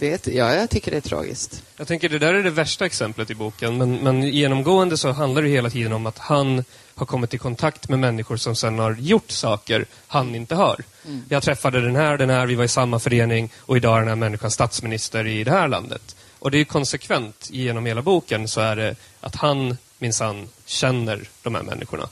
det, 0.00 0.26
ja, 0.26 0.54
jag 0.54 0.70
tycker 0.70 0.90
det 0.90 0.96
är 0.96 1.00
tragiskt. 1.00 1.62
Jag 1.76 1.88
tänker 1.88 2.08
det 2.08 2.18
där 2.18 2.34
är 2.34 2.42
det 2.42 2.50
värsta 2.50 2.86
exemplet 2.86 3.30
i 3.30 3.34
boken, 3.34 3.78
men, 3.78 3.96
men 3.96 4.22
genomgående 4.22 4.96
så 4.96 5.12
handlar 5.12 5.42
det 5.42 5.48
hela 5.48 5.70
tiden 5.70 5.92
om 5.92 6.06
att 6.06 6.18
han 6.18 6.64
har 6.94 7.06
kommit 7.06 7.34
i 7.34 7.38
kontakt 7.38 7.88
med 7.88 7.98
människor 7.98 8.36
som 8.36 8.56
sen 8.56 8.78
har 8.78 8.94
gjort 8.94 9.30
saker 9.30 9.86
han 10.06 10.34
inte 10.34 10.54
har. 10.54 10.80
Jag 11.28 11.42
träffade 11.42 11.80
den 11.80 11.96
här, 11.96 12.18
den 12.18 12.30
här, 12.30 12.46
vi 12.46 12.54
var 12.54 12.64
i 12.64 12.68
samma 12.68 12.98
förening 12.98 13.52
och 13.58 13.76
idag 13.76 13.96
är 13.96 14.00
den 14.00 14.08
här 14.08 14.16
människan 14.16 14.50
statsminister 14.50 15.26
i 15.26 15.44
det 15.44 15.50
här 15.50 15.68
landet. 15.68 16.16
Och 16.38 16.50
det 16.50 16.58
är 16.58 16.64
konsekvent 16.64 17.48
genom 17.50 17.86
hela 17.86 18.02
boken 18.02 18.48
så 18.48 18.60
är 18.60 18.76
det 18.76 18.96
att 19.20 19.36
han 19.36 19.76
minsann 19.98 20.48
känner 20.64 21.28
de 21.42 21.54
här 21.54 21.62
människorna. 21.62 22.08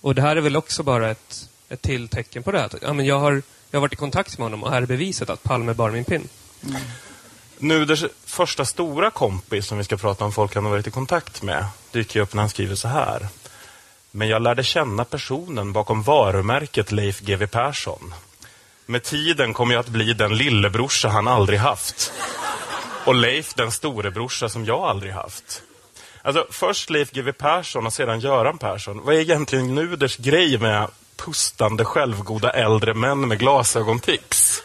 Och 0.00 0.14
det 0.14 0.22
här 0.22 0.36
är 0.36 0.40
väl 0.40 0.56
också 0.56 0.82
bara 0.82 1.10
ett, 1.10 1.48
ett 1.68 1.82
till 1.82 2.08
tecken 2.08 2.42
på 2.42 2.52
det. 2.52 2.64
Att, 2.64 2.74
ja, 2.82 2.92
men 2.92 3.06
jag, 3.06 3.18
har, 3.18 3.42
jag 3.70 3.78
har 3.78 3.80
varit 3.80 3.92
i 3.92 3.96
kontakt 3.96 4.38
med 4.38 4.44
honom 4.44 4.62
och 4.62 4.70
här 4.70 4.82
är 4.82 4.86
beviset 4.86 5.30
att 5.30 5.42
Palme 5.42 5.74
bar 5.74 5.90
min 5.90 6.04
pin. 6.04 6.28
Mm. 6.66 6.80
Nuders 7.58 8.04
första 8.24 8.64
stora 8.64 9.10
kompis 9.10 9.66
som 9.66 9.78
vi 9.78 9.84
ska 9.84 9.96
prata 9.96 10.24
om 10.24 10.32
folk 10.32 10.54
han 10.54 10.64
har 10.64 10.70
varit 10.70 10.86
i 10.86 10.90
kontakt 10.90 11.42
med 11.42 11.64
dyker 11.92 12.20
upp 12.20 12.34
när 12.34 12.42
han 12.42 12.50
skriver 12.50 12.74
så 12.74 12.88
här. 12.88 13.28
Men 14.10 14.28
jag 14.28 14.42
lärde 14.42 14.64
känna 14.64 15.04
personen 15.04 15.72
bakom 15.72 16.02
varumärket 16.02 16.92
Leif 16.92 17.20
GW 17.20 17.46
Persson. 17.46 18.14
Med 18.86 19.02
tiden 19.02 19.54
kom 19.54 19.70
jag 19.70 19.80
att 19.80 19.88
bli 19.88 20.14
den 20.14 20.36
lillebrorsa 20.36 21.08
han 21.08 21.28
aldrig 21.28 21.58
haft. 21.58 22.12
Och 23.04 23.14
Leif 23.14 23.54
den 23.54 23.72
storebrorsa 23.72 24.48
som 24.48 24.64
jag 24.64 24.80
aldrig 24.80 25.12
haft. 25.12 25.62
Alltså 26.22 26.46
först 26.50 26.90
Leif 26.90 27.10
GW 27.10 27.32
Persson 27.32 27.86
och 27.86 27.92
sedan 27.92 28.20
Göran 28.20 28.58
Persson. 28.58 29.04
Vad 29.04 29.14
är 29.14 29.20
egentligen 29.20 29.74
Nuders 29.74 30.16
grej 30.16 30.58
med 30.58 30.88
pustande 31.24 31.84
självgoda 31.84 32.50
äldre 32.50 32.94
män 32.94 33.28
med 33.28 33.38
glasögontics? 33.38 34.62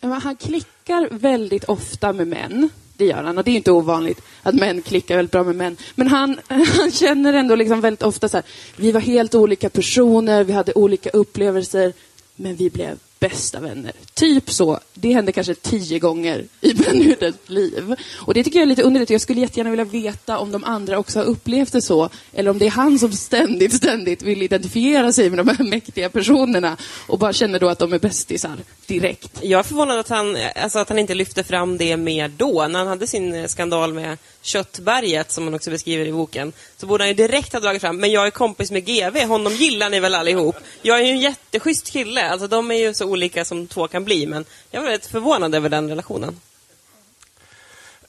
Han 0.00 0.36
klickar 0.36 1.08
väldigt 1.10 1.64
ofta 1.64 2.12
med 2.12 2.28
män. 2.28 2.68
Det 2.96 3.04
gör 3.04 3.22
han. 3.22 3.38
Och 3.38 3.44
det 3.44 3.50
är 3.50 3.56
inte 3.56 3.72
ovanligt 3.72 4.22
att 4.42 4.54
män 4.54 4.82
klickar 4.82 5.16
väldigt 5.16 5.32
bra 5.32 5.42
med 5.44 5.56
män. 5.56 5.76
Men 5.94 6.08
han, 6.08 6.38
han 6.48 6.90
känner 6.90 7.32
ändå 7.32 7.54
liksom 7.54 7.80
väldigt 7.80 8.02
ofta 8.02 8.28
så 8.28 8.36
här. 8.36 8.44
Vi 8.76 8.92
var 8.92 9.00
helt 9.00 9.34
olika 9.34 9.70
personer, 9.70 10.44
vi 10.44 10.52
hade 10.52 10.72
olika 10.72 11.10
upplevelser. 11.10 11.92
Men 12.36 12.56
vi 12.56 12.70
blev 12.70 12.98
bästa 13.22 13.60
vänner. 13.60 13.92
Typ 14.14 14.50
så. 14.50 14.80
Det 14.94 15.12
hände 15.12 15.32
kanske 15.32 15.54
tio 15.54 15.98
gånger 15.98 16.44
i 16.60 16.74
Benuders 16.74 17.34
liv. 17.46 17.94
Och 18.18 18.34
det 18.34 18.44
tycker 18.44 18.58
jag 18.58 18.62
är 18.62 18.68
lite 18.68 18.82
underligt. 18.82 19.10
Jag 19.10 19.20
skulle 19.20 19.40
jättegärna 19.40 19.70
vilja 19.70 19.84
veta 19.84 20.38
om 20.38 20.52
de 20.52 20.64
andra 20.64 20.98
också 20.98 21.18
har 21.18 21.26
upplevt 21.26 21.72
det 21.72 21.82
så. 21.82 22.08
Eller 22.32 22.50
om 22.50 22.58
det 22.58 22.66
är 22.66 22.70
han 22.70 22.98
som 22.98 23.12
ständigt, 23.12 23.74
ständigt 23.74 24.22
vill 24.22 24.42
identifiera 24.42 25.12
sig 25.12 25.30
med 25.30 25.38
de 25.38 25.48
här 25.48 25.64
mäktiga 25.64 26.08
personerna. 26.08 26.76
Och 27.06 27.18
bara 27.18 27.32
känner 27.32 27.58
då 27.58 27.68
att 27.68 27.78
de 27.78 27.92
är 27.92 27.98
bästisar 27.98 28.56
direkt. 28.86 29.38
Jag 29.42 29.58
är 29.58 29.62
förvånad 29.62 29.98
att 29.98 30.08
han, 30.08 30.36
alltså 30.62 30.78
att 30.78 30.88
han 30.88 30.98
inte 30.98 31.14
lyfte 31.14 31.44
fram 31.44 31.76
det 31.76 31.96
mer 31.96 32.28
då. 32.28 32.66
När 32.68 32.78
han 32.78 32.88
hade 32.88 33.06
sin 33.06 33.48
skandal 33.48 33.92
med 33.92 34.18
köttberget, 34.42 35.30
som 35.30 35.44
han 35.44 35.54
också 35.54 35.70
beskriver 35.70 36.06
i 36.06 36.12
boken, 36.12 36.52
så 36.76 36.86
borde 36.86 37.04
han 37.04 37.08
ju 37.08 37.14
direkt 37.14 37.52
ha 37.52 37.60
dragit 37.60 37.82
fram, 37.82 37.96
men 37.96 38.10
jag 38.10 38.26
är 38.26 38.30
kompis 38.30 38.70
med 38.70 38.86
GV, 38.86 39.18
honom 39.18 39.52
gillar 39.52 39.90
ni 39.90 40.00
väl 40.00 40.14
allihop? 40.14 40.56
Jag 40.82 40.98
är 40.98 41.04
ju 41.04 41.10
en 41.10 41.20
jätteschysst 41.20 41.90
kille, 41.90 42.30
alltså 42.30 42.48
de 42.48 42.70
är 42.70 42.74
ju 42.74 42.94
så 42.94 43.06
olika 43.06 43.44
som 43.44 43.66
två 43.66 43.88
kan 43.88 44.04
bli, 44.04 44.26
men 44.26 44.44
jag 44.70 44.80
var 44.80 44.88
väldigt 44.88 45.10
förvånad 45.10 45.54
över 45.54 45.68
den 45.68 45.88
relationen. 45.88 46.40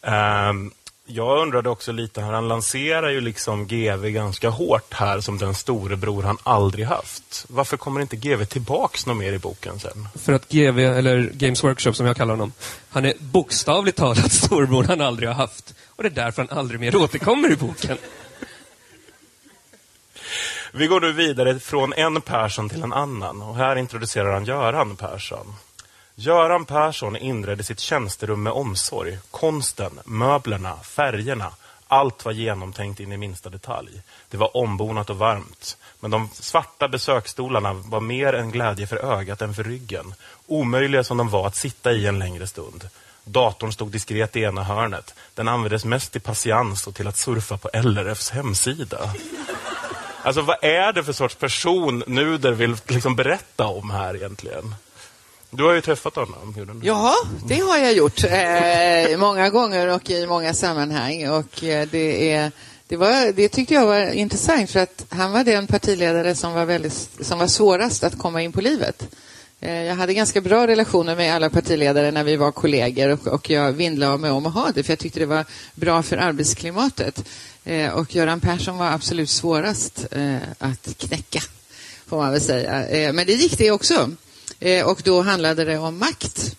Um 0.02 0.74
jag 1.06 1.42
undrade 1.42 1.70
också 1.70 1.92
lite, 1.92 2.22
här, 2.22 2.32
han 2.32 2.48
lanserar 2.48 3.10
ju 3.10 3.22
liksom 3.22 3.68
GV 3.68 4.10
ganska 4.10 4.50
hårt 4.50 4.94
här 4.94 5.22
som 5.22 5.38
den 5.38 5.56
storebror 5.56 6.24
han 6.24 6.38
aldrig 6.44 6.86
haft. 6.86 7.46
Varför 7.50 7.78
kommer 7.78 8.02
inte 8.02 8.16
GV 8.16 8.46
tillbaks 8.46 9.06
något 9.06 9.18
mer 9.18 9.34
i 9.34 9.40
boken 9.40 9.80
sen? 9.80 10.08
För 10.16 10.34
att 10.34 10.50
GV, 10.50 10.80
eller 10.80 11.30
Games 11.34 11.64
Workshop 11.64 11.94
som 11.94 12.06
jag 12.06 12.18
kallar 12.18 12.34
honom, 12.34 12.54
han 12.90 13.06
är 13.06 13.14
bokstavligt 13.20 13.98
talat 13.98 14.32
storbror 14.44 14.84
han 14.84 15.02
aldrig 15.02 15.30
har 15.30 15.36
haft. 15.36 15.74
Och 15.90 16.04
det 16.04 16.10
är 16.10 16.26
därför 16.26 16.48
han 16.50 16.58
aldrig 16.58 16.80
mer 16.80 16.96
återkommer 16.96 17.52
i 17.52 17.56
boken. 17.56 17.98
Vi 20.72 20.88
går 20.88 21.02
nu 21.02 21.12
vidare 21.12 21.60
från 21.60 21.94
en 21.94 22.22
Persson 22.22 22.70
till 22.70 22.84
en 22.84 22.94
annan 22.94 23.42
och 23.42 23.56
här 23.56 23.76
introducerar 23.76 24.34
han 24.34 24.46
Göran 24.46 24.96
Persson. 24.96 25.56
Göran 26.16 26.66
Persson 26.66 27.18
inredde 27.18 27.64
sitt 27.64 27.80
tjänsterum 27.80 28.44
med 28.44 28.54
omsorg. 28.54 29.20
Konsten, 29.32 30.00
möblerna, 30.06 30.78
färgerna. 30.78 31.52
Allt 31.88 32.26
var 32.26 32.32
genomtänkt 32.32 33.00
in 33.00 33.12
i 33.12 33.18
minsta 33.18 33.50
detalj. 33.50 34.02
Det 34.30 34.38
var 34.38 34.58
ombonat 34.58 35.10
och 35.10 35.18
varmt. 35.18 35.78
Men 36.00 36.12
de 36.12 36.30
svarta 36.34 36.88
besöksstolarna 36.88 37.74
var 37.74 38.00
mer 38.00 38.34
en 38.34 38.52
glädje 38.52 38.88
för 38.88 38.98
ögat 38.98 39.42
än 39.42 39.54
för 39.54 39.64
ryggen. 39.64 40.14
Omöjliga 40.48 41.04
som 41.04 41.18
de 41.18 41.30
var 41.30 41.48
att 41.48 41.56
sitta 41.56 41.92
i 41.92 42.08
en 42.08 42.20
längre 42.20 42.48
stund. 42.48 42.90
Datorn 43.24 43.72
stod 43.72 43.92
diskret 43.92 44.36
i 44.36 44.42
ena 44.42 44.64
hörnet. 44.64 45.14
Den 45.34 45.48
användes 45.48 45.86
mest 45.86 46.12
till 46.12 46.22
patiens 46.22 46.88
och 46.88 46.96
till 46.96 47.08
att 47.08 47.18
surfa 47.18 47.58
på 47.58 47.70
LRFs 47.74 48.30
hemsida. 48.30 49.14
Alltså 50.24 50.42
vad 50.42 50.64
är 50.64 50.94
det 50.94 51.04
för 51.04 51.14
sorts 51.14 51.36
person 51.36 52.04
Nuder 52.08 52.52
vill 52.52 52.76
liksom 52.88 53.16
berätta 53.16 53.66
om 53.66 53.90
här 53.90 54.16
egentligen? 54.16 54.76
Du 55.56 55.64
har 55.64 55.74
ju 55.74 55.82
träffat 55.82 56.16
honom. 56.16 56.54
Gudrun. 56.56 56.82
Ja, 56.84 57.16
det 57.48 57.60
har 57.60 57.78
jag 57.78 57.94
gjort 57.94 58.24
eh, 58.24 59.18
många 59.18 59.50
gånger 59.50 59.88
och 59.88 60.10
i 60.10 60.28
många 60.28 60.54
sammanhang. 60.54 61.30
Och 61.30 61.64
eh, 61.64 61.88
det, 61.92 62.32
är, 62.32 62.52
det, 62.88 62.96
var, 62.96 63.34
det 63.34 63.50
tyckte 63.50 63.74
jag 63.74 63.86
var 63.86 64.12
intressant 64.12 64.70
för 64.72 64.80
att 64.80 65.06
han 65.10 65.32
var 65.32 65.44
den 65.44 65.68
partiledare 65.68 66.36
som 66.36 66.54
var, 66.54 66.66
väldigt, 66.66 67.10
som 67.20 67.40
var 67.40 67.48
svårast 67.48 68.04
att 68.04 68.18
komma 68.18 68.42
in 68.42 68.52
på 68.52 68.62
livet. 68.62 69.08
Eh, 69.60 69.84
jag 69.84 69.96
hade 69.96 70.14
ganska 70.14 70.42
bra 70.42 70.68
relationer 70.68 71.16
med 71.16 71.36
alla 71.36 71.50
partiledare 71.50 72.12
när 72.12 72.24
vi 72.24 72.36
var 72.36 72.52
kollegor 72.52 73.10
och, 73.10 73.28
och 73.28 73.50
jag 73.50 73.72
vinnlade 73.72 74.18
mig 74.18 74.32
om 74.32 74.46
att 74.46 74.54
ha 74.54 74.72
det 74.76 74.84
för 74.84 74.92
jag 74.92 75.00
tyckte 75.00 75.20
det 75.20 75.26
var 75.26 75.46
bra 75.76 76.04
för 76.04 76.18
arbetsklimatet. 76.18 77.26
Eh, 77.64 77.90
och 77.90 78.16
Göran 78.16 78.40
Persson 78.40 78.78
var 78.78 78.92
absolut 78.92 79.30
svårast 79.30 80.06
eh, 80.12 80.36
att 80.58 80.98
knäcka, 80.98 81.42
får 82.08 82.18
man 82.18 82.32
väl 82.32 82.42
säga. 82.42 82.88
Eh, 82.88 83.14
men 83.14 83.26
det 83.26 83.34
gick 83.34 83.58
det 83.58 83.72
också. 83.72 84.10
Eh, 84.64 84.86
och 84.86 85.02
då 85.04 85.22
handlade 85.22 85.66
det 85.66 85.78
om 85.78 85.98
makt. 85.98 86.56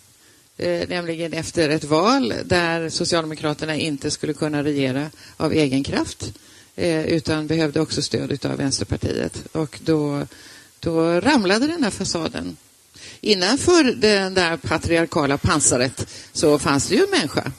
Eh, 0.57 0.89
nämligen 0.89 1.33
efter 1.33 1.69
ett 1.69 1.83
val 1.83 2.33
där 2.43 2.89
Socialdemokraterna 2.89 3.75
inte 3.75 4.11
skulle 4.11 4.33
kunna 4.33 4.63
regera 4.63 5.09
av 5.37 5.53
egen 5.53 5.83
kraft 5.83 6.33
eh, 6.75 7.05
utan 7.05 7.47
behövde 7.47 7.81
också 7.81 8.01
stöd 8.01 8.45
av 8.45 8.57
Vänsterpartiet. 8.57 9.43
Och 9.51 9.79
då, 9.83 10.27
då 10.79 11.21
ramlade 11.21 11.67
den 11.67 11.83
här 11.83 11.91
fasaden. 11.91 12.57
Innanför 13.21 13.83
det 13.83 14.29
där 14.29 14.57
patriarkala 14.57 15.37
pansaret 15.37 16.07
så 16.33 16.59
fanns 16.59 16.87
det 16.87 16.95
ju 16.95 17.03
en 17.03 17.09
människa. 17.09 17.51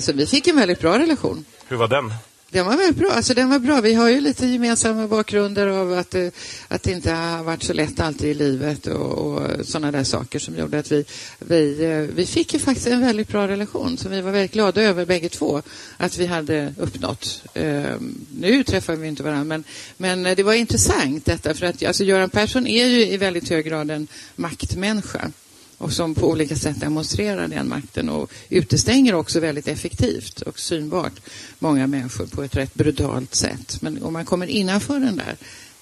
Så 0.00 0.12
vi 0.12 0.26
fick 0.26 0.46
en 0.46 0.56
väldigt 0.56 0.80
bra 0.80 0.98
relation. 0.98 1.44
Hur 1.68 1.76
var 1.76 1.88
den? 1.88 2.12
Den 2.56 2.66
var 2.66 2.76
väldigt 2.76 2.96
bra. 2.96 3.10
Alltså, 3.10 3.34
den 3.34 3.50
var 3.50 3.58
bra. 3.58 3.80
Vi 3.80 3.94
har 3.94 4.08
ju 4.08 4.20
lite 4.20 4.46
gemensamma 4.46 5.06
bakgrunder 5.06 5.66
av 5.66 5.92
att, 5.92 6.14
eh, 6.14 6.28
att 6.68 6.82
det 6.82 6.92
inte 6.92 7.12
har 7.12 7.44
varit 7.44 7.62
så 7.62 7.72
lätt 7.72 8.00
alltid 8.00 8.30
i 8.30 8.34
livet 8.34 8.86
och, 8.86 9.12
och 9.12 9.66
sådana 9.66 9.92
där 9.92 10.04
saker 10.04 10.38
som 10.38 10.58
gjorde 10.58 10.78
att 10.78 10.92
vi, 10.92 11.04
vi, 11.38 11.84
eh, 11.84 11.98
vi 11.98 12.26
fick 12.26 12.54
ju 12.54 12.58
faktiskt 12.58 12.86
en 12.86 13.00
väldigt 13.00 13.28
bra 13.28 13.48
relation 13.48 13.98
som 13.98 14.10
vi 14.10 14.20
var 14.20 14.32
väldigt 14.32 14.52
glada 14.52 14.82
över 14.82 15.06
bägge 15.06 15.28
två 15.28 15.62
att 15.96 16.18
vi 16.18 16.26
hade 16.26 16.74
uppnått. 16.78 17.42
Eh, 17.54 17.94
nu 18.38 18.64
träffar 18.64 18.96
vi 18.96 19.08
inte 19.08 19.22
varandra 19.22 19.44
men, 19.44 19.64
men 19.96 20.26
eh, 20.26 20.36
det 20.36 20.42
var 20.42 20.54
intressant 20.54 21.24
detta 21.24 21.54
för 21.54 21.66
att 21.66 21.84
alltså, 21.84 22.04
Göran 22.04 22.30
Persson 22.30 22.66
är 22.66 22.86
ju 22.86 23.06
i 23.06 23.16
väldigt 23.16 23.48
hög 23.48 23.64
grad 23.64 23.90
en 23.90 24.08
maktmänniska 24.36 25.30
och 25.78 25.92
som 25.92 26.14
på 26.14 26.30
olika 26.30 26.56
sätt 26.56 26.80
demonstrerar 26.80 27.48
den 27.48 27.68
makten 27.68 28.08
och 28.08 28.32
utestänger 28.48 29.14
också 29.14 29.40
väldigt 29.40 29.68
effektivt 29.68 30.42
och 30.42 30.58
synbart 30.58 31.20
många 31.58 31.86
människor 31.86 32.26
på 32.26 32.42
ett 32.42 32.56
rätt 32.56 32.74
brutalt 32.74 33.34
sätt. 33.34 33.78
Men 33.82 34.02
om 34.02 34.12
man 34.12 34.24
kommer 34.24 34.46
innanför 34.46 35.00
den 35.00 35.16
där 35.16 35.36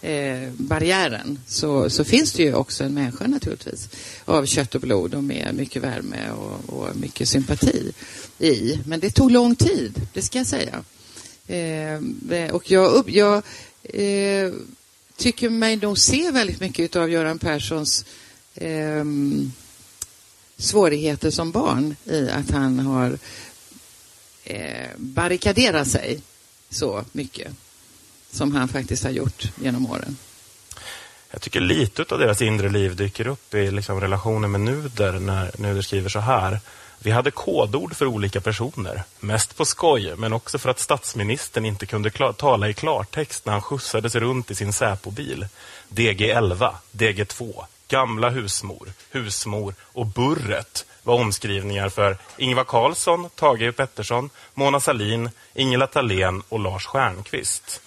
eh, 0.04 0.50
barriären 0.52 1.38
så, 1.46 1.90
så 1.90 2.04
finns 2.04 2.32
det 2.32 2.42
ju 2.42 2.54
också 2.54 2.84
en 2.84 2.94
människa 2.94 3.26
naturligtvis 3.26 3.88
av 4.24 4.46
kött 4.46 4.74
och 4.74 4.80
blod 4.80 5.14
och 5.14 5.24
med 5.24 5.54
mycket 5.54 5.82
värme 5.82 6.30
och, 6.30 6.78
och 6.78 6.96
mycket 6.96 7.28
sympati 7.28 7.92
i. 8.38 8.78
Men 8.86 9.00
det 9.00 9.10
tog 9.10 9.30
lång 9.30 9.56
tid, 9.56 10.00
det 10.12 10.22
ska 10.22 10.38
jag 10.38 10.46
säga. 10.46 10.84
Eh, 11.46 11.94
eh 12.38 12.50
och 12.50 12.70
jag, 12.70 13.10
jag 13.10 13.42
eh, 13.82 14.52
tycker 15.16 15.50
mig 15.50 15.76
nog 15.76 15.98
se 15.98 16.30
väldigt 16.30 16.60
mycket 16.60 16.96
av 16.96 17.10
Göran 17.10 17.38
Perssons 17.38 18.04
ehm, 18.54 19.52
svårigheter 20.64 21.30
som 21.30 21.50
barn 21.50 21.97
i 22.04 22.30
att 22.30 22.50
han 22.50 22.78
har 22.78 23.18
eh, 24.44 24.88
barrikaderat 24.97 25.88
sig 25.88 26.21
så 26.71 27.04
mycket 27.12 27.52
som 28.30 28.52
han 28.56 28.68
faktiskt 28.68 29.04
har 29.04 29.11
gjort 29.11 29.52
genom 29.61 29.90
åren. 29.90 30.16
Jag 31.30 31.42
tycker 31.42 31.61
lite 31.61 32.04
av 32.09 32.18
deras 32.18 32.42
inre 32.42 32.68
liv 32.68 32.97
dyker 32.97 33.26
upp 33.26 33.54
i 33.54 33.71
liksom 33.71 34.00
relationen 34.00 34.50
med 34.50 34.61
Nuder 34.61 35.12
när 35.12 35.50
Nuder 35.59 35.83
skriver 35.83 36.09
så 36.09 36.21
här. 36.21 36.61
Vi 36.99 37.11
hade 37.11 37.30
kodord 37.30 37.97
för 37.97 38.06
olika 38.06 38.40
personer. 38.40 39.02
Mest 39.21 39.56
på 39.56 39.64
skoj, 39.64 40.14
men 40.16 40.33
också 40.33 40.59
för 40.59 40.71
att 40.71 40.78
statsministern 40.78 41.64
inte 41.64 41.87
kunde 41.87 42.11
tala 42.37 42.68
i 42.68 42.75
klartext 42.75 43.47
när 43.47 43.52
han 43.52 43.62
skjutsades 43.62 44.14
runt 44.14 44.50
i 44.50 44.54
sin 44.54 44.73
Säpobil. 44.73 45.47
DG11, 45.88 46.75
DG2, 46.92 47.64
Gamla 47.88 48.31
husmor, 48.31 48.93
husmor 49.11 49.75
och 49.83 50.07
Burret 50.07 50.87
var 51.03 51.14
omskrivningar 51.14 51.88
för 51.88 52.17
Ingvar 52.37 52.64
Carlsson, 52.64 53.31
Tage 53.35 53.76
Pettersson, 53.76 54.31
Mona 54.55 54.81
Salin, 54.81 55.31
Ingela 55.55 55.87
Thalén 55.87 56.43
och 56.49 56.61
Lars 56.61 56.87
Stjernkvist. 56.87 57.81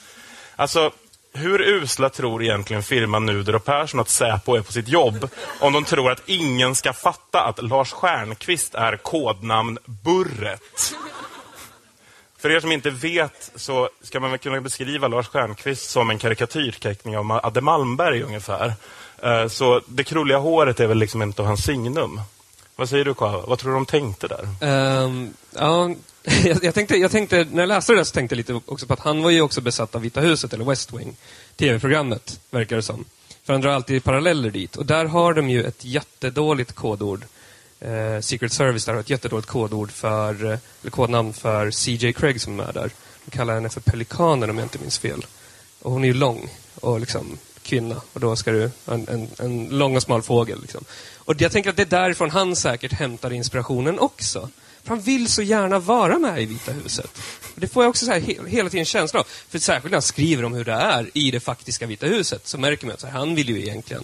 Alltså, 0.55 0.91
hur 1.33 1.61
usla 1.61 2.09
tror 2.09 2.43
egentligen 2.43 2.83
firman 2.83 3.25
Nuder 3.25 3.55
och 3.55 3.65
Persson 3.65 3.99
att 3.99 4.09
Säpo 4.09 4.55
är 4.55 4.61
på 4.61 4.71
sitt 4.71 4.87
jobb 4.87 5.29
om 5.59 5.73
de 5.73 5.85
tror 5.85 6.11
att 6.11 6.29
ingen 6.29 6.75
ska 6.75 6.93
fatta 6.93 7.43
att 7.43 7.63
Lars 7.63 7.91
Stjernkvist 7.91 8.75
är 8.75 8.97
kodnamn 8.97 9.77
Burret? 9.85 10.95
För 12.37 12.49
er 12.51 12.59
som 12.59 12.71
inte 12.71 12.89
vet 12.89 13.51
så 13.55 13.89
ska 14.01 14.19
man 14.19 14.31
väl 14.31 14.39
kunna 14.39 14.61
beskriva 14.61 15.07
Lars 15.07 15.27
Stjernkvist 15.27 15.89
som 15.89 16.09
en 16.09 16.17
karikatyrteckning 16.17 17.17
av 17.17 17.31
Adde 17.31 17.61
Malmberg 17.61 18.23
ungefär. 18.23 18.73
Eh, 19.23 19.47
så 19.47 19.81
det 19.87 20.03
krulliga 20.03 20.37
håret 20.37 20.79
är 20.79 20.87
väl 20.87 20.97
liksom 20.97 21.21
inte 21.21 21.41
hans 21.41 21.63
signum. 21.63 22.21
Vad 22.75 22.89
säger 22.89 23.05
du 23.05 23.13
Kava? 23.13 23.45
Vad 23.45 23.59
tror 23.59 23.71
du 23.71 23.75
de 23.75 23.85
tänkte 23.85 24.27
där? 24.27 24.69
Um, 25.03 25.33
ja, 25.55 25.95
jag, 26.45 26.63
jag, 26.63 26.73
tänkte, 26.73 26.95
jag 26.95 27.11
tänkte, 27.11 27.47
när 27.51 27.61
jag 27.61 27.67
läste 27.67 27.93
det 27.93 27.99
där 27.99 28.03
så 28.03 28.13
tänkte 28.13 28.33
jag 28.33 28.37
lite 28.37 28.61
också 28.65 28.87
på 28.87 28.93
att 28.93 28.99
han 28.99 29.23
var 29.23 29.29
ju 29.29 29.41
också 29.41 29.61
besatt 29.61 29.95
av 29.95 30.01
Vita 30.01 30.21
huset, 30.21 30.53
eller 30.53 30.65
West 30.65 30.93
Wing, 30.93 31.15
tv-programmet, 31.55 32.39
verkar 32.51 32.75
det 32.75 32.81
som. 32.81 33.05
För 33.43 33.53
han 33.53 33.61
drar 33.61 33.71
alltid 33.71 34.03
paralleller 34.03 34.51
dit. 34.51 34.75
Och 34.75 34.85
där 34.85 35.05
har 35.05 35.33
de 35.33 35.49
ju 35.49 35.63
ett 35.63 35.85
jättedåligt 35.85 36.71
kodord. 36.71 37.25
Eh, 37.79 38.19
Secret 38.21 38.53
Service 38.53 38.85
där 38.85 38.93
har 38.93 38.99
ett 38.99 39.09
jättedåligt 39.09 39.47
kodord 39.47 39.91
för, 39.91 40.45
eh, 40.45 40.59
eller 40.81 40.91
kodnamn 40.91 41.33
för 41.33 41.71
CJ 41.71 42.13
Craig 42.13 42.41
som 42.41 42.59
är 42.59 42.73
där. 42.73 42.91
De 43.25 43.31
kallar 43.31 43.53
henne 43.53 43.69
för 43.69 43.81
Pelikanen 43.81 44.49
om 44.49 44.57
jag 44.57 44.65
inte 44.65 44.79
minns 44.79 44.99
fel. 44.99 45.25
Och 45.81 45.91
hon 45.91 46.03
är 46.03 46.07
ju 46.07 46.13
lång 46.13 46.49
och 46.75 46.99
liksom 46.99 47.37
kvinna. 47.67 48.01
Och 48.13 48.19
då 48.19 48.35
ska 48.35 48.51
du, 48.51 48.71
en, 48.85 49.07
en, 49.07 49.27
en 49.37 49.67
lång 49.69 49.95
och 49.95 50.01
smal 50.01 50.21
fågel. 50.21 50.61
Liksom. 50.61 50.85
Och 51.17 51.41
jag 51.41 51.51
tänker 51.51 51.69
att 51.69 51.75
det 51.75 51.83
är 51.83 51.85
därifrån 51.85 52.29
han 52.29 52.55
säkert 52.55 52.93
hämtar 52.93 53.33
inspirationen 53.33 53.99
också. 53.99 54.49
För 54.83 54.89
han 54.89 55.01
vill 55.01 55.27
så 55.27 55.41
gärna 55.41 55.79
vara 55.79 56.19
med 56.19 56.41
i 56.41 56.45
Vita 56.45 56.71
huset. 56.71 57.11
Och 57.55 57.61
det 57.61 57.67
får 57.67 57.83
jag 57.83 57.89
också 57.89 58.05
så 58.05 58.11
här 58.11 58.19
he 58.19 58.35
hela 58.47 58.69
tiden 58.69 58.85
känslan 58.85 59.19
av. 59.19 59.27
För 59.49 59.59
särskilt 59.59 59.91
när 59.91 59.95
han 59.95 60.01
skriver 60.01 60.45
om 60.45 60.53
hur 60.53 60.65
det 60.65 60.71
är 60.71 61.09
i 61.13 61.31
det 61.31 61.39
faktiska 61.39 61.85
Vita 61.85 62.05
huset 62.05 62.47
så 62.47 62.57
märker 62.57 62.85
man 62.85 62.93
att 62.93 62.99
så 62.99 63.07
här, 63.07 63.19
han 63.19 63.35
vill 63.35 63.49
ju 63.49 63.61
egentligen 63.61 64.03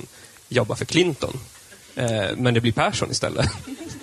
jobba 0.49 0.75
för 0.75 0.85
Clinton. 0.85 1.39
Eh, 1.95 2.35
men 2.37 2.53
det 2.53 2.61
blir 2.61 2.71
Persson 2.71 3.11
istället. 3.11 3.49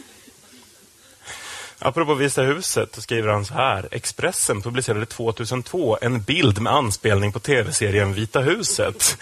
Apropå 1.82 2.14
Visa 2.14 2.42
huset 2.42 2.94
så 2.94 3.02
skriver 3.02 3.28
han 3.28 3.44
så 3.44 3.54
här. 3.54 3.88
Expressen 3.90 4.62
publicerade 4.62 5.06
2002 5.06 5.98
en 6.02 6.22
bild 6.22 6.60
med 6.60 6.72
anspelning 6.72 7.32
på 7.32 7.40
tv-serien 7.40 8.14
Vita 8.14 8.40
huset. 8.40 9.18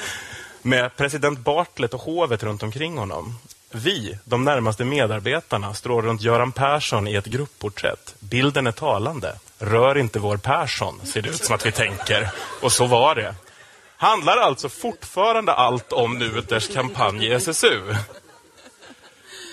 Med 0.62 0.96
president 0.96 1.38
Bartlett 1.38 1.94
och 1.94 2.00
hovet 2.00 2.42
runt 2.42 2.62
omkring 2.62 2.98
honom. 2.98 3.38
Vi, 3.70 4.18
de 4.24 4.44
närmaste 4.44 4.84
medarbetarna, 4.84 5.74
står 5.74 6.02
runt 6.02 6.22
Göran 6.22 6.52
Persson 6.52 7.08
i 7.08 7.14
ett 7.14 7.26
gruppporträtt. 7.26 8.14
Bilden 8.18 8.66
är 8.66 8.72
talande. 8.72 9.34
Rör 9.58 9.98
inte 9.98 10.18
vår 10.18 10.36
Persson, 10.36 11.00
ser 11.04 11.22
det 11.22 11.28
ut 11.28 11.44
som 11.44 11.54
att 11.54 11.66
vi 11.66 11.72
tänker. 11.72 12.28
Och 12.62 12.72
så 12.72 12.86
var 12.86 13.14
det. 13.14 13.34
Handlar 13.96 14.36
alltså 14.36 14.68
fortfarande 14.68 15.52
allt 15.52 15.92
om 15.92 16.18
Nuters 16.18 16.74
kampanj 16.74 17.26
i 17.26 17.32
SSU? 17.32 17.94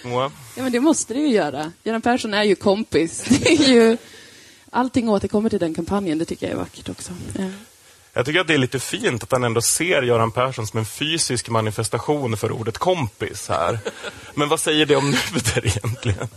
Moa? 0.05 0.31
Ja, 0.55 0.63
men 0.63 0.71
det 0.71 0.79
måste 0.79 1.13
det 1.13 1.19
ju 1.19 1.27
göra. 1.27 1.71
Göran 1.83 2.01
Persson 2.01 2.33
är 2.33 2.43
ju 2.43 2.55
kompis. 2.55 3.23
Det 3.29 3.49
är 3.49 3.73
ju... 3.73 3.97
Allting 4.69 5.09
återkommer 5.09 5.49
till 5.49 5.59
den 5.59 5.73
kampanjen. 5.73 6.17
Det 6.17 6.25
tycker 6.25 6.45
jag 6.45 6.53
är 6.53 6.57
vackert 6.57 6.89
också. 6.89 7.13
Ja. 7.37 7.43
Jag 8.13 8.25
tycker 8.25 8.39
att 8.39 8.47
det 8.47 8.53
är 8.53 8.57
lite 8.57 8.79
fint 8.79 9.23
att 9.23 9.31
han 9.31 9.43
ändå 9.43 9.61
ser 9.61 10.01
Göran 10.01 10.31
Persson 10.31 10.67
som 10.67 10.79
en 10.79 10.85
fysisk 10.85 11.49
manifestation 11.49 12.37
för 12.37 12.51
ordet 12.51 12.77
kompis 12.77 13.49
här. 13.49 13.79
Men 14.33 14.49
vad 14.49 14.59
säger 14.59 14.85
det 14.85 14.95
om 14.95 15.05
Nuder 15.11 15.65
egentligen? 15.65 16.27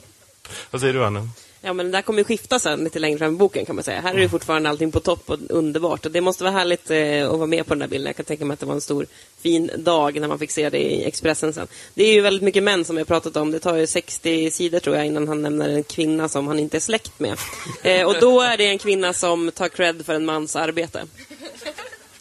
Vad 0.71 0.81
säger 0.81 0.95
du, 0.95 1.05
Anna? 1.05 1.29
Ja, 1.61 1.73
men 1.73 1.87
det 1.87 1.93
där 1.93 2.03
kommer 2.03 2.19
ju 2.19 2.25
skifta 2.25 2.59
sen 2.59 2.85
lite 2.85 2.99
längre 2.99 3.19
fram 3.19 3.35
i 3.35 3.37
boken 3.37 3.67
kan 3.67 3.75
man 3.75 3.85
säga. 3.85 4.01
Här 4.01 4.15
är 4.15 4.19
det 4.19 4.29
fortfarande 4.29 4.69
allting 4.69 4.93
på 4.93 5.01
topp 5.01 5.31
och 5.31 5.39
underbart. 5.49 6.07
Och 6.07 6.13
det 6.13 6.21
måste 6.21 6.45
vara 6.45 6.55
härligt 6.55 6.91
eh, 6.91 7.31
att 7.31 7.39
vara 7.39 7.47
med 7.47 7.67
på 7.67 7.75
den 7.75 7.79
där 7.79 7.89
bilden. 7.89 8.07
Jag 8.07 8.17
kan 8.17 8.25
tänka 8.25 8.45
mig 8.45 8.55
att 8.55 8.61
det 8.61 8.67
var 8.67 8.75
en 8.75 8.81
stor 8.81 9.07
fin 9.41 9.71
dag 9.77 10.21
när 10.21 10.29
man 10.29 10.39
fick 10.39 10.51
se 10.51 10.71
det 10.71 10.79
i 10.79 11.05
Expressen 11.05 11.53
sen. 11.53 11.67
Det 11.95 12.05
är 12.05 12.13
ju 12.13 12.21
väldigt 12.21 12.43
mycket 12.43 12.63
män 12.63 12.85
som 12.85 12.97
vi 12.97 13.01
har 13.01 13.07
pratat 13.07 13.37
om. 13.37 13.51
Det 13.51 13.59
tar 13.59 13.77
ju 13.77 13.87
60 13.87 14.51
sidor 14.51 14.79
tror 14.79 14.97
jag 14.97 15.07
innan 15.07 15.29
han 15.29 15.43
nämner 15.43 15.69
en 15.69 15.83
kvinna 15.83 16.29
som 16.29 16.47
han 16.47 16.59
inte 16.59 16.77
är 16.77 16.81
släkt 16.81 17.21
med. 17.21 17.39
Eh, 17.83 18.07
och 18.07 18.17
då 18.21 18.41
är 18.41 18.57
det 18.57 18.67
en 18.67 18.79
kvinna 18.79 19.13
som 19.13 19.51
tar 19.51 19.69
cred 19.69 20.07
för 20.07 20.15
en 20.15 20.25
mans 20.25 20.57
arbete. 20.57 21.05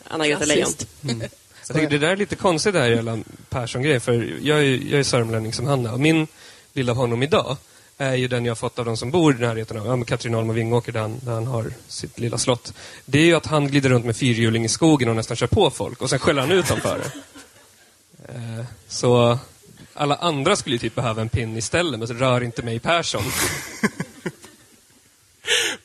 Anna-Greta 0.04 0.46
Leijon. 0.46 0.70
Jag 1.68 1.76
tycker 1.76 1.90
det 1.90 1.98
där 1.98 2.08
är 2.08 2.16
lite 2.16 2.36
konstigt 2.36 2.74
det 2.74 2.80
här 2.80 2.90
hela 2.90 3.20
Persson-grejen. 3.50 4.02
För 4.02 4.38
jag 4.42 4.60
är, 4.60 4.64
jag 4.64 5.00
är 5.00 5.04
sörmlänning 5.04 5.54
som 5.54 5.66
han 5.66 5.86
är. 5.86 5.94
Och 5.94 6.00
min 6.00 6.28
bild 6.74 6.90
av 6.90 6.96
honom 6.96 7.24
idag 7.24 7.58
är 7.98 8.16
ju 8.16 8.28
den 8.28 8.46
jag 8.46 8.52
har 8.52 8.56
fått 8.56 8.80
av 8.80 8.86
de 8.86 8.98
som 8.98 9.12
bor 9.12 9.36
i 9.36 9.40
närheten 9.40 9.80
av 9.80 10.00
ja, 10.00 10.06
Katrineholm 10.06 10.50
och 10.50 10.58
Vingåker 10.58 10.92
där 10.92 11.00
han, 11.02 11.20
där 11.24 11.34
han 11.34 11.48
har 11.48 11.74
sitt 11.88 12.20
lilla 12.20 12.38
slott. 12.38 12.74
Det 13.06 13.20
är 13.20 13.26
ju 13.26 13.36
att 13.36 13.46
han 13.46 13.68
glider 13.68 13.90
runt 13.90 14.06
med 14.06 14.18
fyrhjuling 14.18 14.66
i 14.66 14.70
skogen 14.70 15.10
och 15.10 15.16
nästan 15.16 15.38
kör 15.38 15.48
på 15.48 15.70
folk 15.70 16.02
och 16.02 16.10
sen 16.10 16.20
skäller 16.20 16.42
han 16.42 16.52
ut 16.52 16.68
dem 16.68 16.80
för 16.82 16.98
det. 16.98 17.12
Eh, 18.34 18.66
så 18.88 19.40
alla 19.94 20.16
andra 20.16 20.56
skulle 20.56 20.76
ju 20.76 20.80
typ 20.80 20.96
behöva 20.96 21.22
en 21.22 21.30
pin 21.30 21.58
istället, 21.58 22.00
men 22.00 22.08
så 22.08 22.14
rör 22.14 22.44
inte 22.44 22.64
mig 22.64 22.80
Persson. 22.80 23.24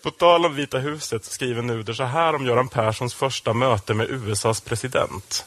På 0.02 0.10
tal 0.10 0.46
om 0.46 0.54
Vita 0.54 0.78
huset 0.78 1.24
så 1.24 1.30
skriver 1.30 1.62
Nuder 1.62 1.92
så 1.92 2.04
här 2.04 2.34
om 2.34 2.46
Göran 2.46 2.68
Perssons 2.68 3.14
första 3.14 3.52
möte 3.52 3.94
med 3.94 4.10
USAs 4.10 4.60
president. 4.60 5.44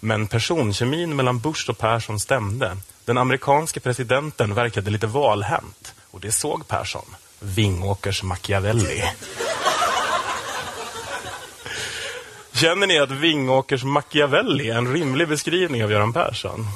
Men 0.00 0.26
personkemin 0.26 1.16
mellan 1.16 1.38
Bush 1.38 1.70
och 1.70 1.78
Persson 1.78 2.20
stämde. 2.20 2.76
Den 3.08 3.18
amerikanske 3.18 3.80
presidenten 3.80 4.54
verkade 4.54 4.90
lite 4.90 5.06
valhänt. 5.06 5.94
Och 6.10 6.20
det 6.20 6.32
såg 6.32 6.68
Persson. 6.68 7.04
Vingåkers 7.40 8.22
Machiavelli. 8.22 9.02
Känner 12.52 12.86
ni 12.86 12.98
att 12.98 13.10
Vingåkers 13.10 13.84
Machiavelli 13.84 14.70
är 14.70 14.74
en 14.78 14.92
rimlig 14.92 15.28
beskrivning 15.28 15.84
av 15.84 15.90
Göran 15.92 16.12
Persson? 16.12 16.66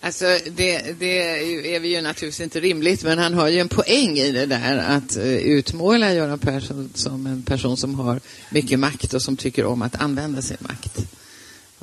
Alltså, 0.00 0.24
det, 0.50 0.98
det 0.98 1.22
är 1.22 1.36
ju- 1.42 1.78
vi 1.78 1.88
ju 1.96 2.00
naturligtvis 2.00 2.40
inte 2.40 2.60
rimligt, 2.60 3.02
men 3.04 3.18
han 3.18 3.34
har 3.34 3.48
ju 3.48 3.58
en 3.60 3.68
poäng 3.68 4.18
i 4.18 4.32
det 4.32 4.46
där 4.46 4.78
att 4.78 5.16
eh, 5.16 5.24
utmåla 5.36 6.12
Göran 6.14 6.38
Persson 6.38 6.90
som 6.94 7.26
en 7.26 7.42
person 7.42 7.76
som 7.76 7.94
har 8.00 8.20
mycket 8.50 8.78
makt 8.78 9.14
och 9.14 9.22
som 9.22 9.36
tycker 9.36 9.64
om 9.64 9.82
att 9.82 9.96
använda 9.96 10.42
sin 10.42 10.56
makt. 10.60 10.98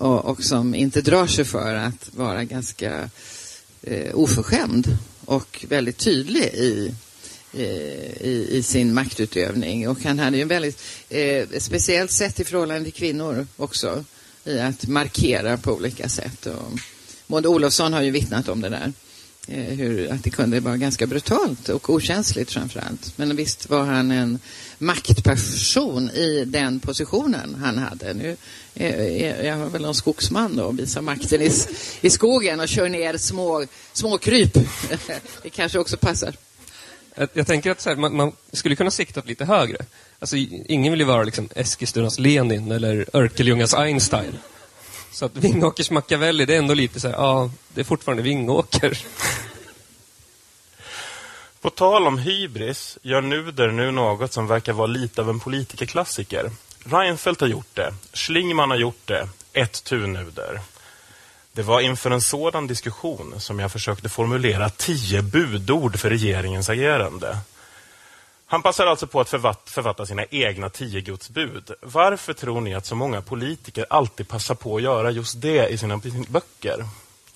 Och, 0.03 0.25
och 0.25 0.43
som 0.43 0.75
inte 0.75 1.01
drar 1.01 1.27
sig 1.27 1.45
för 1.45 1.75
att 1.75 2.09
vara 2.15 2.43
ganska 2.43 3.09
eh, 3.81 4.15
oförskämd 4.15 4.97
och 5.25 5.65
väldigt 5.69 5.97
tydlig 5.97 6.43
i, 6.43 6.93
eh, 7.53 8.21
i, 8.21 8.47
i, 8.51 8.63
sin 8.63 8.93
maktutövning. 8.93 9.89
Och 9.89 10.03
han 10.03 10.19
hade 10.19 10.37
ju 10.37 10.41
en 10.41 10.47
väldigt 10.47 10.81
eh, 11.09 11.47
speciellt 11.57 12.11
sätt 12.11 12.39
i 12.39 12.43
förhållande 12.43 12.83
till 12.83 12.93
kvinnor 12.93 13.47
också 13.57 14.05
i 14.43 14.59
att 14.59 14.87
markera 14.87 15.57
på 15.57 15.73
olika 15.73 16.09
sätt. 16.09 16.45
Och 16.45 16.79
Maud 17.27 17.45
Olofsson 17.45 17.93
har 17.93 18.01
ju 18.01 18.11
vittnat 18.11 18.49
om 18.49 18.61
det 18.61 18.69
där. 18.69 18.93
Eh, 19.47 19.63
hur, 19.63 20.11
att 20.11 20.23
det 20.23 20.29
kunde 20.29 20.59
vara 20.59 20.77
ganska 20.77 21.07
brutalt 21.07 21.69
och 21.69 21.89
okänsligt 21.89 22.51
framför 22.51 22.79
allt. 22.79 23.17
Men 23.17 23.35
visst 23.35 23.69
var 23.69 23.83
han 23.83 24.11
en 24.11 24.39
maktperson 24.77 26.09
i 26.09 26.45
den 26.45 26.79
positionen 26.79 27.55
han 27.55 27.77
hade. 27.77 28.13
Nu 28.13 28.37
är, 28.75 29.43
jag 29.43 29.57
väl 29.57 29.85
en 29.85 29.93
skogsman 29.93 30.55
då 30.55 30.63
och 30.63 30.79
visar 30.79 31.01
makten 31.01 31.41
i, 31.41 31.51
i 32.01 32.09
skogen 32.09 32.59
och 32.59 32.67
kör 32.67 32.89
ner 32.89 33.17
små, 33.17 33.65
små 33.93 34.17
kryp. 34.17 34.53
det 35.43 35.49
kanske 35.49 35.79
också 35.79 35.97
passar. 35.97 36.35
Jag, 37.33 37.47
tänker 37.47 37.71
att 37.71 37.81
så 37.81 37.89
här, 37.89 37.95
man, 37.95 38.15
man 38.15 38.31
skulle 38.51 38.75
kunna 38.75 38.91
sikta 38.91 39.21
lite 39.25 39.45
högre. 39.45 39.77
Alltså, 40.19 40.35
ingen 40.37 40.91
vill 40.91 40.99
ju 40.99 41.05
vara 41.05 41.23
liksom 41.23 41.49
Eskilstunas 41.55 42.19
Lenin 42.19 42.71
eller 42.71 43.05
Örkelljungas 43.13 43.73
Einstein. 43.73 44.33
Så 45.13 45.25
att 45.25 45.37
Vingåkers 45.37 45.91
Machiavelli, 45.91 46.45
det 46.45 46.53
är 46.53 46.57
ändå 46.57 46.73
lite 46.73 46.99
så 46.99 47.07
här, 47.07 47.15
ja, 47.15 47.51
det 47.73 47.81
är 47.81 47.85
fortfarande 47.85 48.23
Vingåker. 48.23 49.05
På 51.61 51.69
tal 51.69 52.07
om 52.07 52.17
hybris 52.17 52.97
gör 53.01 53.21
Nuder 53.21 53.71
nu 53.71 53.91
något 53.91 54.33
som 54.33 54.47
verkar 54.47 54.73
vara 54.73 54.87
lite 54.87 55.21
av 55.21 55.29
en 55.29 55.39
politikerklassiker. 55.39 56.51
Reinfeldt 56.83 57.41
har 57.41 57.47
gjort 57.47 57.75
det, 57.75 57.93
Schlingmann 58.13 58.69
har 58.69 58.77
gjort 58.77 59.01
det, 59.07 59.29
ett 59.53 59.83
tu 59.83 60.07
Nuder. 60.07 60.61
Det 61.53 61.63
var 61.63 61.81
inför 61.81 62.11
en 62.11 62.21
sådan 62.21 62.67
diskussion 62.67 63.33
som 63.37 63.59
jag 63.59 63.71
försökte 63.71 64.09
formulera 64.09 64.69
tio 64.69 65.21
budord 65.21 65.99
för 65.99 66.09
regeringens 66.09 66.69
agerande. 66.69 67.37
Han 68.53 68.61
passar 68.61 68.85
alltså 68.85 69.07
på 69.07 69.19
att 69.19 69.29
författa 69.29 70.05
sina 70.05 70.25
egna 70.25 70.69
tio 70.69 71.01
Guds 71.01 71.29
bud. 71.29 71.71
Varför 71.81 72.33
tror 72.33 72.61
ni 72.61 72.75
att 72.75 72.85
så 72.85 72.95
många 72.95 73.21
politiker 73.21 73.85
alltid 73.89 74.27
passar 74.27 74.55
på 74.55 74.75
att 74.75 74.81
göra 74.81 75.11
just 75.11 75.41
det 75.41 75.67
i 75.67 75.77
sina 75.77 76.01
böcker? 76.27 76.85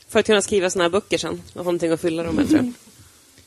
För 0.10 0.20
att 0.20 0.26
kunna 0.26 0.42
skriva 0.42 0.70
såna 0.70 0.84
här 0.84 0.90
böcker 0.90 1.18
sen. 1.18 1.42
Och 1.50 1.56
ha 1.56 1.64
någonting 1.64 1.92
att 1.92 2.02
fylla 2.02 2.24
dem 2.24 2.36
med, 2.36 2.50
tror 2.50 2.60
jag. 2.60 2.74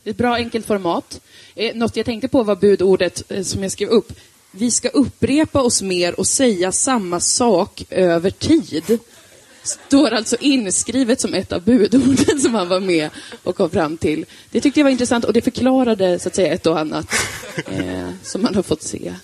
Ett 0.05 0.17
bra 0.17 0.35
enkelt 0.35 0.67
format. 0.67 1.21
Eh, 1.55 1.77
något 1.77 1.97
jag 1.97 2.07
tänkte 2.07 2.29
på 2.29 2.43
var 2.43 2.57
budordet 2.57 3.23
eh, 3.29 3.43
som 3.43 3.63
jag 3.63 3.73
skrev 3.73 3.89
upp. 3.89 4.13
Vi 4.51 4.71
ska 4.71 4.89
upprepa 4.89 5.63
oss 5.63 5.83
mer 5.83 6.21
och 6.21 6.27
säga 6.27 6.73
samma 6.73 7.21
sak 7.21 7.83
över 7.91 8.31
tid. 8.31 8.99
Står 9.63 10.11
alltså 10.11 10.37
inskrivet 10.41 11.21
som 11.21 11.35
ett 11.35 11.53
av 11.53 11.63
budorden 11.63 12.41
som 12.41 12.55
han 12.55 12.69
var 12.69 12.81
med 12.81 13.11
och 13.43 13.57
kom 13.57 13.71
fram 13.71 13.97
till. 13.97 14.25
Det 14.51 14.61
tyckte 14.61 14.81
jag 14.81 14.85
var 14.85 14.91
intressant 14.91 15.25
och 15.25 15.33
det 15.33 15.43
förklarade 15.43 16.19
så 16.19 16.29
att 16.29 16.35
säga 16.35 16.53
ett 16.55 16.67
och 16.67 16.79
annat 16.79 17.07
eh, 17.67 18.09
som 18.23 18.43
man 18.43 18.55
har 18.55 18.63
fått 18.63 18.83
se. 18.83 19.15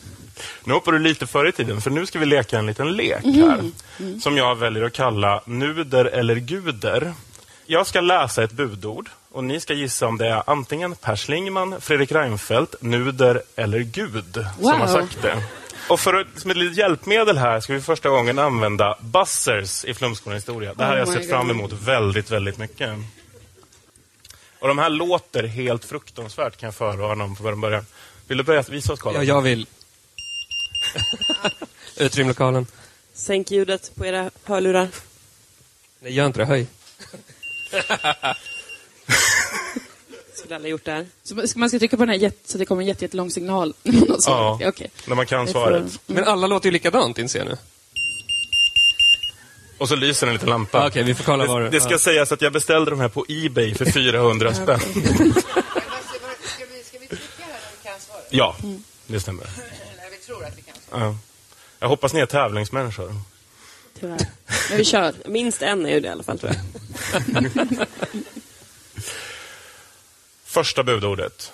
Nu 0.65 0.73
hoppar 0.73 0.93
du 0.93 0.99
lite 0.99 1.27
före 1.27 1.49
i 1.49 1.53
tiden, 1.53 1.81
för 1.81 1.91
nu 1.91 2.07
ska 2.07 2.19
vi 2.19 2.27
leka 2.27 2.59
en 2.59 2.67
liten 2.67 2.97
lek 2.97 3.25
här. 3.25 3.71
Som 4.21 4.37
jag 4.37 4.55
väljer 4.57 4.85
att 4.85 4.93
kalla 4.93 5.43
nuder 5.47 6.05
eller 6.05 6.37
guder. 6.37 7.15
Jag 7.67 7.87
ska 7.87 8.01
läsa 8.01 8.43
ett 8.43 8.53
budord 8.53 9.09
och 9.33 9.45
ni 9.45 9.61
ska 9.61 9.75
gissa 9.75 10.07
om 10.07 10.19
det 10.19 10.27
är 10.29 10.43
antingen 10.47 10.95
Per 10.95 11.17
Schlingman, 11.17 11.81
Fredrik 11.81 12.13
Reinfeldt, 12.13 12.75
nuder 12.83 13.43
eller 13.57 13.79
gud 13.79 14.25
som 14.61 14.65
har 14.71 14.79
Wow. 14.79 14.87
sagt 14.87 15.23
det. 15.23 15.37
Och 15.89 16.01
för 16.01 16.15
att, 16.15 16.27
som 16.37 16.51
ett 16.51 16.57
litet 16.57 16.79
hjälpmedel 16.79 17.39
här 17.39 17.61
ska 17.61 17.73
vi 17.73 17.81
första 17.81 18.09
gången 18.09 18.39
använda 18.39 18.99
buzzers 19.01 19.85
i 19.85 19.95
Flumskolan 19.95 20.37
historia. 20.37 20.75
Det 20.75 20.85
här 20.85 20.91
har 20.91 20.99
jag 20.99 21.09
Oh 21.09 21.15
sett 21.15 21.31
fram 21.31 21.51
emot 21.51 21.73
väldigt, 21.73 22.31
väldigt 22.31 22.59
mycket. 22.59 22.91
Och 24.59 24.69
de 24.69 24.79
här 24.79 24.91
låter 24.91 25.43
helt 25.43 25.85
fruktansvärt 25.85 26.57
kan 26.57 26.67
jag 26.67 26.75
förvarna 26.75 27.25
om 27.25 27.37
från 27.37 27.61
början. 27.61 27.87
Vill 28.27 28.39
du 28.39 28.45
börja 28.45 28.63
visa 28.63 28.93
oss, 28.93 29.01
Karl? 29.01 29.15
Ja, 29.15 29.23
jag 29.23 29.43
vill. 29.43 29.67
Utrym 31.97 32.29
lokalen. 32.29 32.67
Sänk 33.13 33.51
ljudet 33.51 33.93
på 33.95 34.07
era 34.07 34.31
hörlurar. 34.45 34.89
Nej, 36.01 36.13
gör 36.13 36.27
inte 36.27 36.39
det. 36.39 36.45
Höj. 36.47 36.67
Skulle 40.37 40.57
alla 40.57 40.69
gjort 40.69 40.85
det 40.85 40.93
här. 40.93 41.07
Så 41.23 41.35
man 41.59 41.69
ska- 41.69 41.79
trycka 41.79 41.97
på 41.97 42.03
den 42.03 42.09
här 42.09 42.17
jätte, 42.17 42.51
så 42.53 42.59
det 42.59 42.65
kommer 42.67 42.83
en 42.83 42.89
jätte, 42.89 43.05
jättelång 43.05 43.31
signal. 43.31 43.75
Ja, 44.27 44.61
Okej. 44.65 44.91
när 45.07 45.15
man 45.17 45.27
kan 45.27 45.49
svaret. 45.49 46.01
Men 46.07 46.25
alla 46.25 46.47
låter 46.47 46.67
ju 46.67 46.73
likadant, 46.73 47.19
inser 47.19 47.39
jag 47.39 47.49
nu. 47.49 47.57
Och 49.79 49.89
så 49.89 49.97
lyser 49.97 50.27
en 50.27 50.33
liten 50.33 50.49
lampa. 50.49 50.79
Ja, 50.79 50.87
Okej, 50.89 51.03
vi 51.03 51.15
får 51.15 51.25
kolla 51.25 51.59
det, 51.59 51.65
det... 51.65 51.71
det 51.71 51.81
ska 51.81 51.91
ja. 51.91 51.99
sägas 51.99 52.33
att 52.33 52.43
jag 52.43 52.53
beställde 52.53 52.91
de 52.91 53.01
här 53.01 53.09
på 53.09 53.25
Ebay 53.29 53.75
för 53.75 53.85
400 53.85 54.55
spänn. 54.55 54.81
Ska 54.81 54.91
vi, 54.95 56.83
ska 56.85 56.99
vi 57.01 57.07
trycka 57.07 57.43
här 57.43 57.49
när 57.49 57.71
vi 57.83 57.89
kan 57.89 58.01
svara? 58.01 58.21
Ja, 58.31 58.57
det 59.07 59.21
stämmer. 59.21 59.45
När 59.97 60.11
vi 60.11 60.17
tror 60.27 60.45
att 60.45 60.59
vi 60.59 60.63
kan. 60.63 61.01
Ja. 61.01 61.17
Jag 61.79 61.89
hoppas 61.89 62.13
ni 62.13 62.21
är 62.21 62.27
tävlingsmänniskor. 62.27 63.15
Tyvärr. 64.01 64.19
Men 64.69 64.79
vi 64.79 64.85
kör. 64.85 65.15
Minst 65.27 65.63
en 65.63 65.87
är 65.87 65.91
ju 65.91 66.01
det 66.01 66.09
i 66.09 66.11
alla 66.11 66.23
fall, 66.23 66.39
tror 66.39 66.53
jag. 66.53 67.47
Första 70.57 70.83
budordet. 70.83 71.53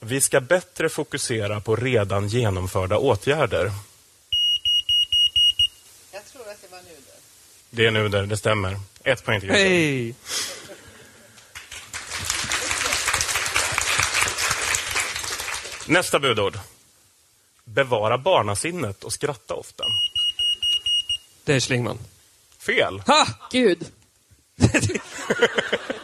Vi 0.00 0.20
ska 0.20 0.40
bättre 0.40 0.88
fokusera 0.88 1.60
på 1.60 1.76
redan 1.76 2.28
genomförda 2.28 2.98
åtgärder. 2.98 3.72
Jag 6.12 6.26
tror 6.26 6.48
att 6.48 6.62
det 6.62 6.68
var 6.70 6.78
nuder. 6.78 7.14
Det 7.70 7.86
är 7.86 7.90
nu 7.90 8.08
där 8.08 8.26
det 8.26 8.36
stämmer. 8.36 8.80
Ett 9.04 9.24
poäng 9.24 9.40
till. 9.40 9.50
Hej! 9.50 10.14
Nästa 15.86 16.18
budord. 16.18 16.58
Bevara 17.64 18.18
barnasinnet 18.18 19.04
och 19.04 19.12
skratta 19.12 19.54
ofta. 19.54 19.84
Det 21.44 21.54
är 21.54 21.60
Schlingman. 21.60 21.98
Fel. 22.58 23.02
Ha! 23.06 23.26
Gud. 23.50 23.86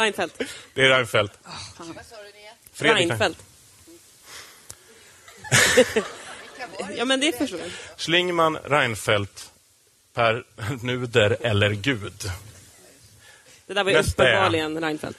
Reinfeldt. 0.00 0.42
Det 0.74 0.82
är 0.84 0.88
Reinfeldt. 0.88 1.32
Vad 1.78 1.86
sa 1.86 2.16
du 2.16 2.38
Nia? 2.38 2.52
Fredrik 2.72 3.08
Reinfeldt. 3.10 3.38
ja, 6.96 7.04
men 7.04 7.20
det 7.20 7.38
förstår 7.38 7.60
jag. 7.60 7.70
Schlingman, 7.96 8.56
Reinfeldt, 8.64 9.50
Per 10.14 10.44
Nuder 10.82 11.36
eller 11.40 11.70
Gud. 11.70 12.30
Det 13.66 13.74
där 13.74 13.84
var 13.84 13.90
ju 13.90 13.96
Nästa 13.96 14.24
är- 14.28 14.32
uppenbarligen 14.32 14.80
Reinfeldt. 14.80 15.18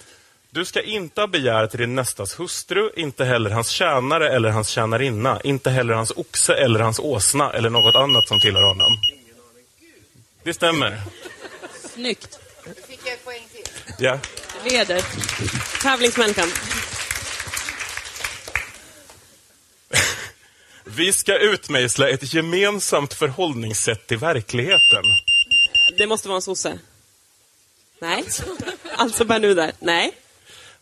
Du 0.54 0.66
ska 0.66 0.82
inte 0.82 1.22
ha 1.22 1.28
begär 1.28 1.68
till 1.68 1.80
din 1.80 1.96
nästas 1.96 2.40
hustru, 2.40 2.92
inte 2.96 3.26
heller 3.26 3.50
hans 3.50 3.70
tjänare 3.70 4.30
eller 4.36 4.50
hans 4.50 4.70
tjänarinna, 4.70 5.42
inte 5.44 5.70
heller 5.70 5.94
hans 5.94 6.12
oxe 6.16 6.54
eller 6.54 6.80
hans 6.80 7.00
åsna 7.00 7.54
eller 7.54 7.70
något 7.70 7.96
annat 7.96 8.28
som 8.28 8.40
tillhör 8.40 8.62
honom. 8.64 8.98
Det 10.44 10.54
stämmer. 10.54 11.02
Snyggt. 11.94 12.40
Då 12.66 12.72
fick 12.88 13.00
jag 13.06 13.14
ett 13.14 13.26
poäng 13.26 13.44
till. 13.54 13.64
Ja. 14.00 14.20
Leder. 14.70 15.02
Tävlingsmänniskan. 15.82 16.48
Vi 20.84 21.14
ska 21.14 21.38
utmejsla 21.38 22.10
ett 22.10 22.34
gemensamt 22.34 23.14
förhållningssätt 23.14 24.08
till 24.08 24.18
verkligheten. 24.18 25.04
Det 25.98 26.08
måste 26.08 26.28
vara 26.28 26.36
en 26.36 26.42
sosse. 26.42 26.80
Nej. 28.00 28.24
Alltså 28.96 29.26
Per 29.26 29.40
Nuder. 29.40 29.72
Nej. 29.80 30.12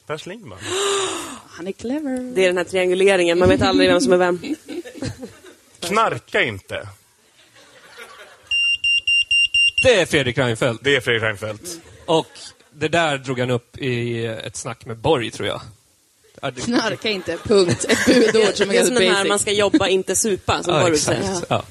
Per 0.05 0.17
Schlingman. 0.17 0.59
Han 1.49 1.67
är 1.67 1.71
clever. 1.71 2.35
Det 2.35 2.43
är 2.43 2.47
den 2.47 2.57
här 2.57 2.63
trianguleringen. 2.63 3.39
Man 3.39 3.49
vet 3.49 3.61
aldrig 3.61 3.89
vem 3.89 4.01
som 4.01 4.13
är 4.13 4.17
vem. 4.17 4.55
Knarka 5.79 6.43
inte. 6.43 6.87
Det 9.83 10.01
är 10.01 10.05
Fredrik 10.05 10.37
Reinfeldt. 10.37 10.83
Det 10.83 10.95
är 10.95 11.01
Fredrik 11.01 11.23
Reinfeldt. 11.23 11.79
Och 12.05 12.27
det 12.71 12.87
där 12.87 13.17
drog 13.17 13.39
han 13.39 13.49
upp 13.49 13.77
i 13.77 14.25
ett 14.25 14.55
snack 14.55 14.85
med 14.85 14.97
Borg, 14.97 15.31
tror 15.31 15.47
jag. 15.47 15.61
Knarka 16.63 17.09
inte, 17.09 17.37
punkt. 17.37 17.85
Ett 17.89 18.05
budord 18.05 18.55
som 18.55 18.69
är 18.69 18.73
Det 18.73 18.77
är 18.79 18.85
som 18.85 18.95
ganska 18.95 18.99
den 18.99 19.15
här, 19.15 19.23
man 19.23 19.27
basic. 19.29 19.41
ska 19.41 19.51
jobba, 19.51 19.87
inte 19.87 20.15
supa, 20.15 20.63
som 20.63 20.73
Ja, 20.73 20.81
Borg 20.81 20.93
exakt. 20.93 21.25
säger. 21.25 21.41
Ja. 21.49 21.63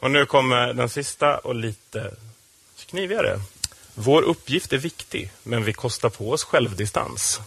Och 0.00 0.10
nu 0.10 0.26
kommer 0.26 0.72
den 0.72 0.88
sista 0.88 1.38
och 1.38 1.54
lite 1.54 2.14
knivigare. 2.86 3.40
Vår 3.94 4.22
uppgift 4.22 4.72
är 4.72 4.78
viktig, 4.78 5.30
men 5.42 5.64
vi 5.64 5.72
kostar 5.72 6.08
på 6.08 6.30
oss 6.30 6.44
självdistans. 6.44 7.40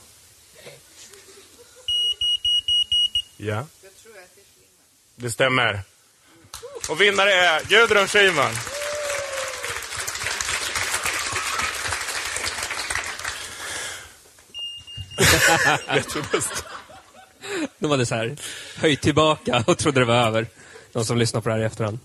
Ja. 3.37 3.65
Det 5.15 5.31
stämmer. 5.31 5.81
Och 6.89 7.01
vinnare 7.01 7.33
är 7.33 7.63
Gudrun 7.63 8.07
Schyman. 8.07 8.53
Jättebäst. 15.95 16.63
De 17.79 17.91
hade 17.91 18.05
så 18.05 18.15
här 18.15 18.35
höjt 18.75 19.01
tillbaka 19.01 19.63
och 19.67 19.77
trodde 19.77 19.99
det 19.99 20.05
var 20.05 20.15
över. 20.15 20.47
De 20.91 21.05
som 21.05 21.17
lyssnar 21.17 21.41
på 21.41 21.49
det 21.49 21.55
här 21.55 21.61
i 21.61 21.65
efterhand. 21.65 21.99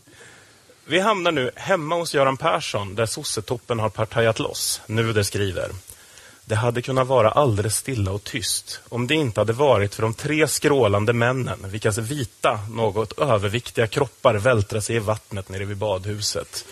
Vi 0.86 1.00
hamnar 1.00 1.32
nu 1.32 1.50
hemma 1.54 1.94
hos 1.94 2.14
Göran 2.14 2.36
Persson 2.36 2.94
där 2.94 3.06
sossetoppen 3.06 3.78
har 3.78 3.88
partajat 3.88 4.38
loss. 4.38 4.80
Nuder 4.86 5.22
skriver. 5.22 5.70
Det 6.46 6.54
hade 6.54 6.82
kunnat 6.82 7.06
vara 7.06 7.30
alldeles 7.30 7.76
stilla 7.76 8.10
och 8.10 8.24
tyst 8.24 8.80
om 8.88 9.06
det 9.06 9.14
inte 9.14 9.40
hade 9.40 9.52
varit 9.52 9.94
för 9.94 10.02
de 10.02 10.14
tre 10.14 10.48
skrålande 10.48 11.12
männen 11.12 11.58
vilkas 11.64 11.98
vita, 11.98 12.60
något 12.70 13.18
överviktiga 13.18 13.86
kroppar 13.86 14.34
vältrar 14.34 14.80
sig 14.80 14.96
i 14.96 14.98
vattnet 14.98 15.48
nere 15.48 15.64
vid 15.64 15.76
badhuset. 15.76 16.64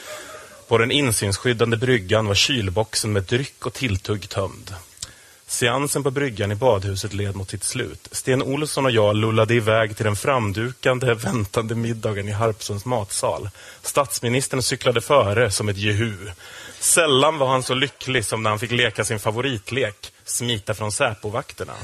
På 0.69 0.79
den 0.79 0.91
insynsskyddande 0.91 1.77
bryggan 1.77 2.27
var 2.27 2.35
kylboxen 2.35 3.13
med 3.13 3.23
dryck 3.23 3.67
och 3.67 3.73
tilltugg 3.73 4.29
tömd. 4.29 4.75
Seansen 5.53 6.03
på 6.03 6.11
bryggan 6.11 6.53
i 6.53 6.55
badhuset 6.55 7.13
led 7.13 7.37
mot 7.37 7.51
sitt 7.51 7.65
slut. 7.65 8.09
Sten 8.13 8.43
Olsson 8.43 8.85
och 8.85 8.91
jag 8.91 9.17
lullade 9.17 9.55
iväg 9.55 9.97
till 9.97 10.05
den 10.05 10.17
framdukande, 10.17 11.15
väntande 11.15 11.75
middagen 11.75 12.29
i 12.29 12.33
Harpsunds 12.33 12.85
matsal. 12.85 13.49
Statsministern 13.83 14.63
cyklade 14.63 15.01
före 15.01 15.51
som 15.51 15.69
ett 15.69 15.77
jehu. 15.77 16.17
Sällan 16.81 17.39
var 17.39 17.47
han 17.47 17.63
så 17.63 17.75
lycklig 17.75 18.25
som 18.25 18.43
när 18.43 18.51
han 18.51 18.59
fick 18.59 18.71
leka 18.71 19.05
sin 19.05 19.19
favoritlek, 19.19 20.13
smita 20.25 20.75
från 20.75 20.93
Säpovakterna. 20.93 21.75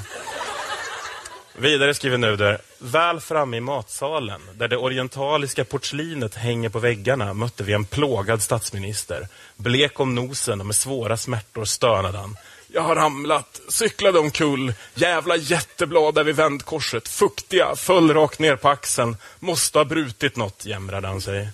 Vidare 1.59 1.95
skriver 1.95 2.19
Nuder, 2.19 2.59
väl 2.79 3.21
framme 3.21 3.57
i 3.57 3.61
matsalen, 3.61 4.41
där 4.55 4.69
det 4.69 4.77
orientaliska 4.77 5.65
porslinet 5.65 6.35
hänger 6.35 6.69
på 6.69 6.79
väggarna, 6.79 7.35
mötte 7.35 7.65
vi 7.65 7.73
en 7.73 7.85
plågad 7.85 8.43
statsminister. 8.43 9.29
Blek 9.57 10.01
om 10.01 10.15
nosen 10.15 10.61
och 10.61 10.67
med 10.67 10.77
svåra 10.77 11.17
smärtor 11.17 11.65
stönade 11.65 12.19
han. 12.19 12.37
Jag 12.73 12.83
har 12.83 12.95
ramlat, 12.95 13.61
cyklade 13.69 14.19
omkull, 14.19 14.75
jävla 14.95 15.37
jätteblad 15.37 16.15
där 16.15 16.25
vid 16.25 16.37
vändkorset, 16.37 17.09
fuktiga, 17.09 17.77
föll 17.77 18.15
rakt 18.15 18.39
ner 18.39 18.57
på 18.57 18.69
axeln, 18.69 19.17
måste 19.39 19.79
ha 19.79 19.85
brutit 19.85 20.37
något, 20.37 20.67
jämrade 20.67 21.09
han 21.09 21.21
sig. 21.21 21.49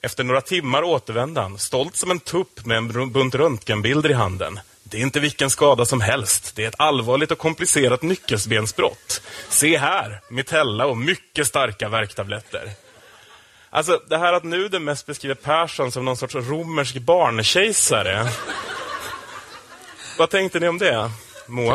Efter 0.00 0.24
några 0.24 0.40
timmar 0.40 0.82
återvände 0.82 1.40
han, 1.40 1.58
stolt 1.58 1.96
som 1.96 2.10
en 2.10 2.20
tupp 2.20 2.66
med 2.66 2.76
en 2.76 3.12
bunt 3.12 3.34
röntgenbilder 3.34 4.10
i 4.10 4.14
handen. 4.14 4.60
Det 4.82 4.96
är 4.96 5.02
inte 5.02 5.20
vilken 5.20 5.50
skada 5.50 5.86
som 5.86 6.00
helst. 6.00 6.52
Det 6.56 6.64
är 6.64 6.68
ett 6.68 6.74
allvarligt 6.80 7.30
och 7.30 7.38
komplicerat 7.38 8.02
nyckelbensbrott. 8.02 9.22
Se 9.48 9.78
här, 9.78 10.20
mitella 10.28 10.86
och 10.86 10.96
mycket 10.96 11.46
starka 11.46 11.88
värktabletter. 11.88 12.70
Alltså, 13.70 14.02
det 14.08 14.18
här 14.18 14.32
att 14.32 14.44
nu 14.44 14.68
den 14.68 14.84
mest 14.84 15.06
beskriver 15.06 15.34
Persson 15.34 15.92
som 15.92 16.04
någon 16.04 16.16
sorts 16.16 16.34
romersk 16.34 16.98
barnkejsare. 16.98 18.28
Vad 20.20 20.30
tänkte 20.30 20.60
ni 20.60 20.68
om 20.68 20.78
det? 20.78 21.10
Moa? 21.46 21.74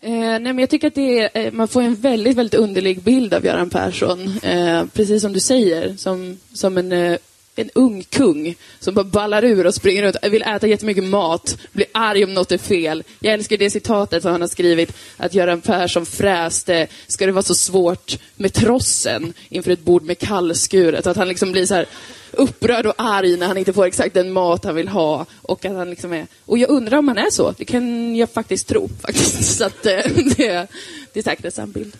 Eh, 0.00 0.10
nej, 0.10 0.40
men 0.40 0.58
jag 0.58 0.70
tycker 0.70 0.88
att 0.88 0.94
det 0.94 1.18
är, 1.18 1.46
eh, 1.46 1.52
man 1.52 1.68
får 1.68 1.82
en 1.82 1.94
väldigt, 1.94 2.36
väldigt 2.36 2.60
underlig 2.60 3.02
bild 3.02 3.34
av 3.34 3.44
Göran 3.44 3.70
Persson. 3.70 4.38
Eh, 4.42 4.84
precis 4.92 5.22
som 5.22 5.32
du 5.32 5.40
säger, 5.40 5.96
som, 5.96 6.38
som 6.52 6.78
en, 6.78 6.92
eh, 6.92 7.18
en 7.58 7.70
ung 7.74 8.02
kung 8.02 8.54
som 8.78 8.94
bara 8.94 9.04
ballar 9.04 9.44
ur 9.44 9.66
och 9.66 9.74
springer 9.74 10.02
runt, 10.02 10.16
vill 10.22 10.42
äta 10.42 10.66
jättemycket 10.66 11.04
mat, 11.04 11.58
blir 11.72 11.86
arg 11.92 12.24
om 12.24 12.34
något 12.34 12.52
är 12.52 12.58
fel. 12.58 13.04
Jag 13.20 13.34
älskar 13.34 13.56
det 13.56 13.70
citatet 13.70 14.22
som 14.22 14.32
han 14.32 14.40
har 14.40 14.48
skrivit, 14.48 14.92
att 15.16 15.34
Göran 15.34 15.60
Persson 15.60 16.06
fräste, 16.06 16.86
ska 17.06 17.26
det 17.26 17.32
vara 17.32 17.42
så 17.42 17.54
svårt 17.54 18.18
med 18.36 18.52
trossen 18.52 19.32
inför 19.48 19.70
ett 19.70 19.84
bord 19.84 20.02
med 20.02 20.18
kallskuret? 20.18 21.06
Att 21.06 21.16
han 21.16 21.28
liksom 21.28 21.52
blir 21.52 21.66
så 21.66 21.74
här 21.74 21.86
upprörd 22.32 22.86
och 22.86 22.94
arg 22.96 23.36
när 23.36 23.46
han 23.46 23.58
inte 23.58 23.72
får 23.72 23.86
exakt 23.86 24.14
den 24.14 24.32
mat 24.32 24.64
han 24.64 24.74
vill 24.74 24.88
ha. 24.88 25.26
Och 25.42 25.64
att 25.64 25.72
han 25.72 25.90
liksom 25.90 26.12
är... 26.12 26.26
Och 26.44 26.58
jag 26.58 26.70
undrar 26.70 26.98
om 26.98 27.08
han 27.08 27.18
är 27.18 27.30
så. 27.30 27.54
Det 27.58 27.64
kan 27.64 28.16
jag 28.16 28.30
faktiskt 28.30 28.68
tro. 28.68 28.88
Faktiskt. 29.02 29.56
Så 29.58 29.64
att, 29.64 29.86
eh, 29.86 29.92
det, 30.36 30.66
det 31.12 31.20
är 31.20 31.22
säkert 31.22 31.44
en 31.44 31.52
sann 31.52 31.72
bild. 31.72 31.96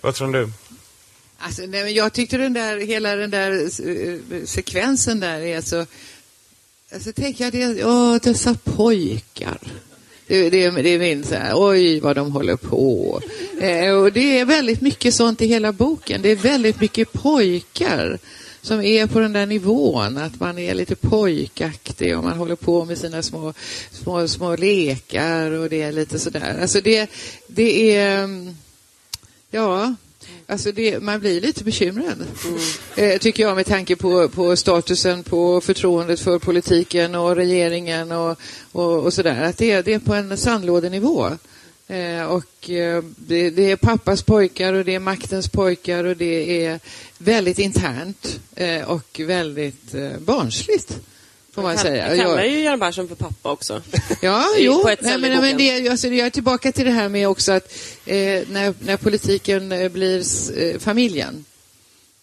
Vad 0.00 0.14
tror 0.14 0.32
du? 0.32 0.50
Alltså, 1.46 1.62
nej, 1.62 1.84
men 1.84 1.94
jag 1.94 2.12
tyckte 2.12 2.36
den 2.36 2.52
där, 2.52 2.78
hela 2.78 3.16
den 3.16 3.30
där 3.30 3.62
eh, 3.62 4.44
sekvensen 4.44 5.20
där 5.20 5.40
är 5.40 5.60
så... 5.60 5.86
Alltså 6.92 7.12
tänker 7.12 7.44
jag, 7.44 7.52
det, 7.52 7.84
åh, 7.84 8.16
dessa 8.22 8.54
pojkar. 8.64 9.58
Det, 10.26 10.50
det, 10.50 10.70
det 10.70 10.88
är 10.88 10.98
min 10.98 11.24
så 11.24 11.34
här, 11.34 11.52
oj 11.54 12.00
vad 12.00 12.16
de 12.16 12.32
håller 12.32 12.56
på. 12.56 13.20
Eh, 13.60 13.92
och 13.92 14.12
det 14.12 14.38
är 14.38 14.44
väldigt 14.44 14.80
mycket 14.80 15.14
sånt 15.14 15.42
i 15.42 15.46
hela 15.46 15.72
boken. 15.72 16.22
Det 16.22 16.28
är 16.28 16.36
väldigt 16.36 16.80
mycket 16.80 17.12
pojkar 17.12 18.18
som 18.62 18.80
är 18.82 19.06
på 19.06 19.20
den 19.20 19.32
där 19.32 19.46
nivån, 19.46 20.18
att 20.18 20.40
man 20.40 20.58
är 20.58 20.74
lite 20.74 20.96
pojkaktig 20.96 22.18
och 22.18 22.24
man 22.24 22.38
håller 22.38 22.56
på 22.56 22.84
med 22.84 22.98
sina 22.98 23.22
små, 23.22 23.54
små, 23.90 24.28
små 24.28 24.56
lekar 24.56 25.50
och 25.50 25.68
det 25.68 25.82
är 25.82 25.92
lite 25.92 26.18
sådär. 26.18 26.58
Alltså 26.62 26.80
det, 26.80 27.10
det 27.46 27.96
är, 27.96 28.24
mm, 28.24 28.56
ja, 29.50 29.94
Alltså 30.46 30.72
det, 30.72 31.02
man 31.02 31.20
blir 31.20 31.40
lite 31.40 31.64
bekymrad, 31.64 32.26
eh, 32.96 33.18
tycker 33.18 33.42
jag, 33.42 33.56
med 33.56 33.66
tanke 33.66 33.96
på, 33.96 34.28
på 34.28 34.56
statusen, 34.56 35.22
på 35.22 35.60
förtroendet 35.60 36.20
för 36.20 36.38
politiken 36.38 37.14
och 37.14 37.36
regeringen 37.36 38.12
och, 38.12 38.38
och, 38.72 39.04
och 39.04 39.12
sådär. 39.12 39.42
Att 39.42 39.58
det, 39.58 39.82
det 39.82 39.94
är 39.94 39.98
på 39.98 40.14
en 40.14 40.36
sandlådenivå. 40.36 41.30
Eh, 41.88 42.24
och 42.24 42.70
eh, 42.70 43.04
det, 43.16 43.50
det 43.50 43.70
är 43.70 43.76
pappas 43.76 44.22
pojkar 44.22 44.72
och 44.72 44.84
det 44.84 44.94
är 44.94 45.00
maktens 45.00 45.48
pojkar 45.48 46.04
och 46.04 46.16
det 46.16 46.64
är 46.66 46.80
väldigt 47.18 47.58
internt 47.58 48.40
eh, 48.54 48.82
och 48.82 49.20
väldigt 49.20 49.94
eh, 49.94 50.18
barnsligt. 50.18 51.00
Får 51.56 51.62
man, 51.62 51.78
säga. 51.78 52.08
Jag 52.08 52.18
kallar 52.18 52.38
Jag- 52.38 52.50
ju 52.50 52.60
Göran 52.60 52.80
Persson 52.80 53.08
för 53.08 53.14
pappa 53.14 53.50
också. 53.52 53.82
Ja, 54.20 54.44
jo, 54.58 54.82
på 54.82 54.88
ett 54.88 55.02
nej, 55.02 55.18
men, 55.18 55.40
men 55.40 55.56
det, 55.56 55.88
alltså, 55.88 56.08
jag 56.08 56.26
är 56.26 56.30
tillbaka 56.30 56.72
till 56.72 56.84
det 56.84 56.90
här 56.90 57.08
med 57.08 57.28
också 57.28 57.52
att 57.52 57.72
eh, 58.06 58.16
när, 58.50 58.74
när 58.80 58.96
politiken 58.96 59.72
eh, 59.72 59.88
blir 59.88 60.22
eh, 60.58 60.78
familjen 60.78 61.44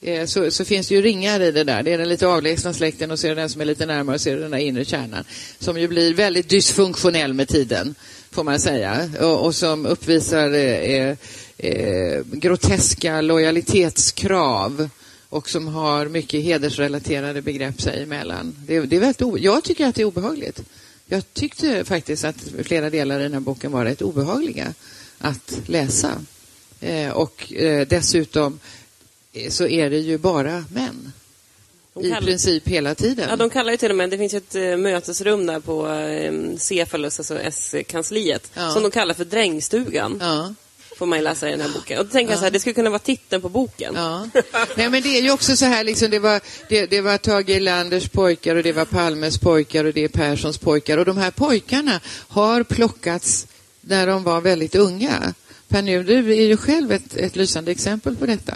eh, 0.02 0.26
så, 0.26 0.52
så 0.52 0.65
finns 0.65 0.88
det 0.88 0.96
ju 0.96 1.02
ringar 1.02 1.39
i 1.39 1.52
det 1.52 1.63
där. 1.63 1.84
Det 1.84 1.93
är 1.93 1.98
den 1.98 2.10
lite 2.10 2.28
avlägsna 2.28 2.74
släkten 2.74 3.12
och 3.12 3.19
så 3.19 3.28
är 3.28 3.36
det 3.36 3.41
den 3.41 3.50
som 3.50 3.62
är 3.62 3.65
lite 3.65 3.86
närmare 3.86 4.15
och 4.15 4.22
så 4.22 4.30
är 4.30 4.36
det 4.36 4.41
den 4.41 4.52
där 4.52 4.58
inre 4.58 4.86
kärnan 4.86 5.24
som 5.60 5.80
ju 5.80 5.88
blir 5.88 6.13
väldigt 6.13 6.50
dysfunktionell 6.50 7.34
med 7.34 7.48
tiden, 7.48 7.96
får 8.32 8.43
man 8.43 8.60
säga, 8.60 9.10
och, 9.22 9.46
och 9.46 9.56
som 9.56 9.86
uppvisar 9.86 10.54
eh, 10.54 11.15
eh, 11.58 12.22
groteska 12.32 13.22
lojalitetskrav 13.22 14.89
och 15.34 15.50
som 15.50 15.67
har 15.67 16.06
mycket 16.06 16.43
hedersrelaterade 16.43 17.41
begrepp 17.41 17.82
sig 17.82 18.04
emellan. 18.04 18.56
Det, 18.67 18.80
det 18.80 18.96
är 18.96 19.00
väldigt 19.00 19.43
jag 19.43 19.63
tycker 19.63 19.88
att 19.88 19.96
det 19.96 20.02
är 20.02 20.06
obehagligt. 20.06 20.63
Jag 21.06 21.34
tyckte 21.34 21.86
faktiskt 21.86 22.24
att 22.26 22.36
flera 22.63 22.89
delar 22.89 23.19
i 23.19 23.24
den 23.24 23.34
här 23.34 23.39
boken 23.39 23.72
var 23.72 23.86
rätt 23.86 24.02
obehagliga 24.02 24.74
att 25.19 25.60
läsa. 25.65 26.12
Eh, 26.80 27.10
och 27.10 27.54
eh, 27.54 27.88
dessutom 27.88 28.60
eh, 29.34 29.50
så 29.50 29.67
är 29.67 29.89
det 29.89 29.98
ju 29.98 30.17
bara 30.17 30.65
män. 30.74 31.12
I 32.00 32.02
kallar- 32.10 32.22
princip 32.22 32.67
hela 32.67 32.96
tiden. 32.96 33.26
Ja, 33.30 33.36
de 33.36 33.50
kallar 33.50 33.72
ju 33.72 33.78
till 33.78 33.89
och 33.89 33.98
med, 33.98 34.10
det 34.10 34.17
finns 34.17 34.34
ju 34.34 34.38
ett 34.38 34.56
eh, 34.56 34.78
mötesrum 34.78 35.46
där 35.46 35.60
på 35.60 35.89
eh, 35.89 36.58
Cephalus, 36.58 37.19
alltså 37.19 37.39
S-kansliet, 37.39 38.52
Ja. 38.54 38.72
som 38.72 38.82
de 38.84 38.91
kallar 38.91 39.13
för 39.13 39.26
drängstugan. 39.26 40.17
Ja. 40.22 40.54
Får 40.97 41.06
man 41.06 41.19
ju 41.19 41.23
läsa 41.23 41.47
i 41.47 41.51
den 41.51 41.62
här 41.62 41.69
boken. 41.69 41.99
Och 41.99 42.06
då 42.06 42.12
tänker 42.12 42.32
jag 42.32 42.39
så 42.39 42.43
här, 42.43 42.51
det 42.51 42.60
skulle 42.60 42.73
kunna 42.73 42.89
vara 42.89 42.99
titeln 42.99 43.41
på 43.41 43.49
boken. 43.49 43.93
Ja. 43.95 44.27
Nej, 44.77 44.89
men 44.89 45.01
det 45.01 45.17
är 45.17 45.21
ju 45.21 45.32
också 45.32 45.56
så 45.56 45.65
här, 45.65 45.84
liksom, 45.84 46.10
det, 46.10 46.19
var, 46.19 46.41
det, 46.69 46.86
det 46.86 47.01
var 47.01 47.17
Tage 47.17 47.49
Erlanders 47.49 48.10
pojkar 48.10 48.56
och 48.56 48.63
det 48.63 48.71
var 48.71 48.86
Palmes 48.86 49.38
pojkar 49.38 49.86
och 49.86 49.93
det 49.93 50.03
är 50.03 50.08
Perssons 50.08 50.58
pojkar. 50.58 50.97
Och 50.97 51.06
de 51.06 51.17
här 51.17 51.32
pojkarna 51.32 51.99
har 52.27 52.63
plockats 52.63 53.47
när 53.82 54.08
de 54.08 54.23
var 54.23 54.41
väldigt 54.41 54.75
unga. 54.75 55.34
Per 55.67 55.82
Nuder 55.82 56.29
är 56.29 56.45
ju 56.45 56.58
själv 56.58 56.91
ett, 56.91 57.15
ett 57.15 57.36
lysande 57.36 57.71
exempel 57.71 58.15
på 58.15 58.25
detta. 58.25 58.53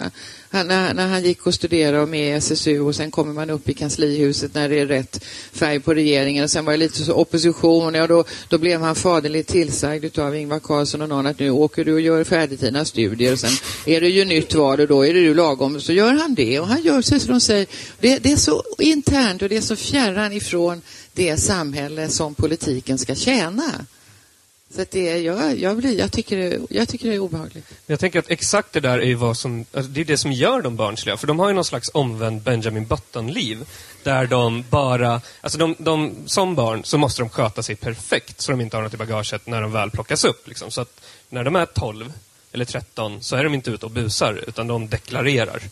Han, 0.50 0.66
när, 0.68 0.94
när 0.94 1.08
han 1.08 1.22
gick 1.22 1.46
och 1.46 1.54
studerade 1.54 2.00
och 2.00 2.08
med 2.08 2.28
i 2.28 2.32
SSU 2.32 2.80
och 2.80 2.94
sen 2.94 3.10
kommer 3.10 3.32
man 3.32 3.50
upp 3.50 3.68
i 3.68 3.74
kanslihuset 3.74 4.54
när 4.54 4.68
det 4.68 4.80
är 4.80 4.86
rätt 4.86 5.24
färg 5.52 5.80
på 5.80 5.94
regeringen 5.94 6.44
och 6.44 6.50
sen 6.50 6.64
var 6.64 6.72
det 6.72 6.76
lite 6.76 7.04
så 7.04 7.14
opposition 7.14 7.94
och 7.94 8.08
då, 8.08 8.24
då 8.48 8.58
blev 8.58 8.80
han 8.80 8.94
faderligt 8.94 9.48
tillsagd 9.48 10.18
av 10.18 10.36
Ingvar 10.36 10.58
Carlsson 10.58 11.02
och 11.02 11.08
någon 11.08 11.26
att 11.26 11.38
nu 11.38 11.50
åker 11.50 11.84
du 11.84 11.94
och 11.94 12.00
gör 12.00 12.24
färdigt 12.24 12.60
dina 12.60 12.84
studier 12.84 13.32
och 13.32 13.38
sen 13.38 13.50
är 13.86 14.00
det 14.00 14.08
ju 14.08 14.24
nytt 14.24 14.54
val 14.54 14.80
och 14.80 14.88
då 14.88 15.06
är 15.06 15.14
det 15.14 15.20
ju 15.20 15.34
lagom. 15.34 15.80
Så 15.80 15.92
gör 15.92 16.12
han 16.12 16.34
det 16.34 16.60
och 16.60 16.68
han 16.68 16.82
gör 16.82 17.02
så 17.02 17.18
som 17.18 17.30
de 17.30 17.40
säger. 17.40 17.66
Det, 18.00 18.18
det 18.18 18.32
är 18.32 18.36
så 18.36 18.62
internt 18.78 19.42
och 19.42 19.48
det 19.48 19.56
är 19.56 19.60
så 19.60 19.76
fjärran 19.76 20.32
ifrån 20.32 20.82
det 21.12 21.36
samhälle 21.36 22.08
som 22.08 22.34
politiken 22.34 22.98
ska 22.98 23.14
tjäna. 23.14 23.86
Så 24.78 24.84
det, 24.90 25.18
jag, 25.18 25.58
jag, 25.58 25.76
blir, 25.76 25.98
jag, 25.98 26.12
tycker 26.12 26.36
det, 26.36 26.58
jag 26.70 26.88
tycker 26.88 27.08
det 27.08 27.14
är 27.14 27.18
obehagligt. 27.18 27.66
Jag 27.86 28.00
tänker 28.00 28.18
att 28.18 28.30
exakt 28.30 28.72
det 28.72 28.80
där 28.80 28.98
är 28.98 29.06
ju 29.06 29.14
vad 29.14 29.36
som, 29.36 29.64
alltså 29.72 29.90
det 29.90 30.00
är 30.00 30.04
det 30.04 30.18
som 30.18 30.32
gör 30.32 30.62
dem 30.62 30.76
barnsliga. 30.76 31.16
För 31.16 31.26
de 31.26 31.38
har 31.38 31.48
ju 31.48 31.54
någon 31.54 31.64
slags 31.64 31.90
omvänd 31.94 32.42
Benjamin 32.42 32.86
Button-liv. 32.86 33.66
Där 34.02 34.26
de 34.26 34.64
bara, 34.70 35.20
alltså 35.40 35.58
de, 35.58 35.74
de, 35.78 36.14
som 36.26 36.54
barn 36.54 36.84
så 36.84 36.98
måste 36.98 37.22
de 37.22 37.28
sköta 37.28 37.62
sig 37.62 37.76
perfekt 37.76 38.40
så 38.40 38.52
de 38.52 38.60
inte 38.60 38.76
har 38.76 38.82
något 38.82 38.94
i 38.94 38.96
bagaget 38.96 39.46
när 39.46 39.62
de 39.62 39.72
väl 39.72 39.90
plockas 39.90 40.24
upp. 40.24 40.48
Liksom. 40.48 40.70
Så 40.70 40.80
att 40.80 41.00
när 41.28 41.44
de 41.44 41.56
är 41.56 41.66
12 41.66 42.12
eller 42.52 42.64
13 42.64 43.22
så 43.22 43.36
är 43.36 43.44
de 43.44 43.54
inte 43.54 43.70
ute 43.70 43.86
och 43.86 43.92
busar 43.92 44.44
utan 44.46 44.66
de 44.66 44.88
deklarerar. 44.88 45.62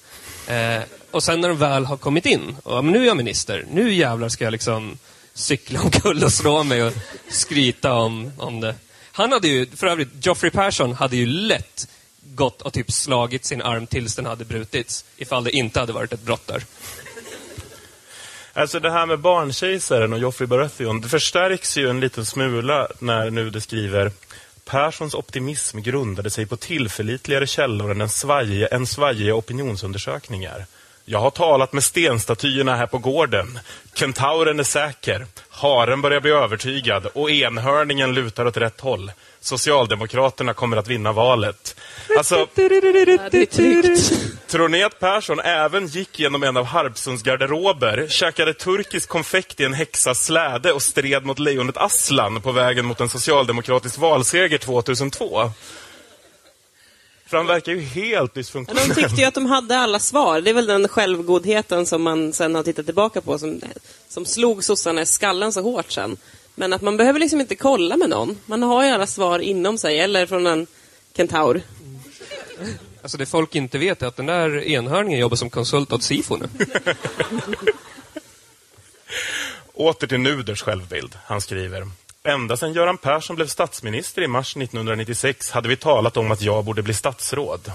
Eh, 0.46 0.82
och 1.10 1.22
sen 1.22 1.40
när 1.40 1.48
de 1.48 1.58
väl 1.58 1.84
har 1.84 1.96
kommit 1.96 2.26
in, 2.26 2.56
och, 2.62 2.84
men 2.84 2.92
nu 2.92 3.02
är 3.02 3.06
jag 3.06 3.16
minister, 3.16 3.64
nu 3.72 3.94
jävlar 3.94 4.28
ska 4.28 4.44
jag 4.44 4.52
liksom 4.52 4.98
cykla 5.34 5.80
omkull 5.82 6.24
och 6.24 6.32
slå 6.32 6.62
mig 6.62 6.82
och 6.82 6.92
skryta 7.28 7.94
om, 7.94 8.32
om 8.38 8.60
det. 8.60 8.74
Han 9.16 9.32
hade 9.32 9.48
ju, 9.48 9.66
för 9.66 9.86
övrigt, 9.86 10.08
Geoffrey 10.26 10.50
Persson 10.50 10.94
hade 10.94 11.16
ju 11.16 11.26
lätt 11.26 11.88
gått 12.22 12.62
och 12.62 12.72
typ 12.72 12.92
slagit 12.92 13.44
sin 13.44 13.62
arm 13.62 13.86
tills 13.86 14.16
den 14.16 14.26
hade 14.26 14.44
brutits 14.44 15.04
ifall 15.16 15.44
det 15.44 15.50
inte 15.50 15.80
hade 15.80 15.92
varit 15.92 16.12
ett 16.12 16.22
brott 16.22 16.46
där. 16.46 16.62
Alltså 18.52 18.80
det 18.80 18.90
här 18.90 19.06
med 19.06 19.18
barnkejsaren 19.18 20.12
och 20.12 20.18
Joffrey 20.18 20.46
Baratheon, 20.46 21.00
det 21.00 21.08
förstärks 21.08 21.76
ju 21.76 21.90
en 21.90 22.00
liten 22.00 22.26
smula 22.26 22.88
när 22.98 23.30
nu 23.30 23.50
det 23.50 23.60
skriver 23.60 24.10
Perssons 24.64 25.14
optimism 25.14 25.80
grundade 25.80 26.30
sig 26.30 26.46
på 26.46 26.56
tillförlitligare 26.56 27.46
källor 27.46 27.90
än 27.90 28.00
en 28.00 28.08
svajiga, 28.08 28.66
en 28.66 28.86
svajiga 28.86 29.34
opinionsundersökningar. 29.34 30.66
Jag 31.08 31.18
har 31.18 31.30
talat 31.30 31.72
med 31.72 31.84
stenstatyerna 31.84 32.76
här 32.76 32.86
på 32.86 32.98
gården. 32.98 33.58
Kentauren 33.94 34.60
är 34.60 34.64
säker. 34.64 35.26
Haren 35.50 36.02
börjar 36.02 36.20
bli 36.20 36.30
övertygad 36.30 37.06
och 37.06 37.30
enhörningen 37.30 38.14
lutar 38.14 38.46
åt 38.46 38.56
rätt 38.56 38.80
håll. 38.80 39.12
Socialdemokraterna 39.40 40.54
kommer 40.54 40.76
att 40.76 40.88
vinna 40.88 41.12
valet. 41.12 41.76
Alltså, 42.18 42.46
Tror 44.46 44.68
ni 44.68 44.82
att 44.82 45.00
Persson 45.00 45.40
även 45.40 45.86
gick 45.86 46.18
genom 46.18 46.42
en 46.42 46.56
av 46.56 46.64
Harpsunds 46.64 47.22
garderober, 47.22 48.06
käkade 48.08 48.54
turkisk 48.54 49.08
konfekt 49.08 49.60
i 49.60 49.64
en 49.64 49.74
häxas 49.74 50.24
släde 50.24 50.72
och 50.72 50.82
stred 50.82 51.24
mot 51.24 51.38
lejonet 51.38 51.76
Aslan 51.76 52.40
på 52.40 52.52
vägen 52.52 52.86
mot 52.86 53.00
en 53.00 53.08
socialdemokratisk 53.08 53.98
valseger 53.98 54.58
2002? 54.58 55.50
För 57.26 57.36
han 57.36 57.46
verkar 57.46 57.72
ju 57.72 57.80
helt 57.80 58.12
Ja, 58.12 58.28
dysfunktionell. 58.34 58.88
de 58.88 58.94
tyckte 58.94 59.20
ju 59.20 59.24
att 59.24 59.34
de 59.34 59.46
hade 59.46 59.78
alla 59.78 59.98
svar. 59.98 60.40
Det 60.40 60.50
är 60.50 60.54
väl 60.54 60.66
den 60.66 60.88
självgodheten 60.88 61.86
som 61.86 62.02
man 62.02 62.32
sen 62.32 62.54
har 62.54 62.62
tittat 62.62 62.84
tillbaka 62.86 63.20
på 63.20 63.38
som, 63.38 63.60
som 64.08 64.26
slog 64.26 64.64
sossarna 64.64 65.02
i 65.02 65.06
skallen 65.06 65.52
så 65.52 65.62
hårt 65.62 65.92
sen. 65.92 66.16
Men 66.54 66.72
att 66.72 66.82
man 66.82 66.96
behöver 66.96 67.20
liksom 67.20 67.40
inte 67.40 67.54
kolla 67.54 67.96
med 67.96 68.10
någon. 68.10 68.38
Man 68.46 68.62
har 68.62 68.84
ju 68.84 68.90
alla 68.90 69.06
svar 69.06 69.38
inom 69.38 69.78
sig, 69.78 69.98
eller 70.00 70.26
från 70.26 70.46
en 70.46 70.66
kentaur. 71.16 71.62
Alltså 73.02 73.18
det 73.18 73.26
folk 73.26 73.54
inte 73.54 73.78
vet 73.78 74.02
är 74.02 74.06
att 74.06 74.16
den 74.16 74.26
där 74.26 74.64
enhörningen 74.64 75.18
jobbar 75.20 75.36
som 75.36 75.50
konsult 75.50 75.92
åt 75.92 76.02
Sifo 76.02 76.36
nu. 76.36 76.48
Åter 79.74 80.06
till 80.06 80.20
Nuders 80.20 80.62
självbild. 80.62 81.18
Han 81.24 81.40
skriver. 81.40 81.86
Ända 82.26 82.56
sedan 82.56 82.72
Göran 82.72 82.98
Persson 82.98 83.36
blev 83.36 83.46
statsminister 83.46 84.22
i 84.22 84.26
mars 84.26 84.56
1996 84.56 85.50
hade 85.50 85.68
vi 85.68 85.76
talat 85.76 86.16
om 86.16 86.30
att 86.30 86.42
jag 86.42 86.64
borde 86.64 86.82
bli 86.82 86.94
statsråd. 86.94 87.72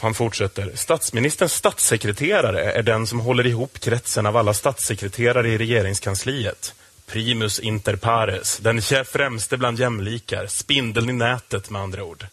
Han 0.00 0.14
fortsätter. 0.14 0.72
Statsministerns 0.74 1.52
statssekreterare 1.52 2.72
är 2.72 2.82
den 2.82 3.06
som 3.06 3.20
håller 3.20 3.46
ihop 3.46 3.80
kretsen 3.80 4.26
av 4.26 4.36
alla 4.36 4.54
statssekreterare 4.54 5.48
i 5.48 5.58
regeringskansliet. 5.58 6.74
Primus 7.06 7.60
inter 7.60 7.96
pares, 7.96 8.58
den 8.58 8.82
främste 8.82 9.56
bland 9.56 9.78
jämlikar, 9.78 10.46
spindeln 10.46 11.10
i 11.10 11.12
nätet 11.12 11.70
med 11.70 11.82
andra 11.82 12.04
ord. 12.04 12.26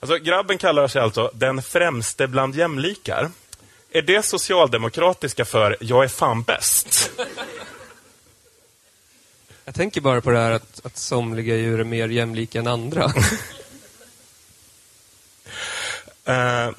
Alltså, 0.00 0.16
grabben 0.16 0.58
kallar 0.58 0.88
sig 0.88 1.02
alltså 1.02 1.30
den 1.34 1.62
främste 1.62 2.26
bland 2.26 2.54
jämlikar. 2.54 3.30
Är 3.92 4.02
det 4.02 4.24
socialdemokratiska 4.24 5.44
för 5.44 5.76
jag 5.80 6.04
är 6.04 6.08
fan 6.08 6.42
bäst? 6.42 7.10
Jag 9.66 9.74
tänker 9.74 10.00
bara 10.00 10.20
på 10.20 10.30
det 10.30 10.38
här 10.38 10.50
att, 10.50 10.86
att 10.86 10.96
somliga 10.96 11.56
djur 11.56 11.80
är 11.80 11.84
mer 11.84 12.08
jämlika 12.08 12.58
än 12.58 12.66
andra. 12.66 13.12
Eh, 16.28 16.70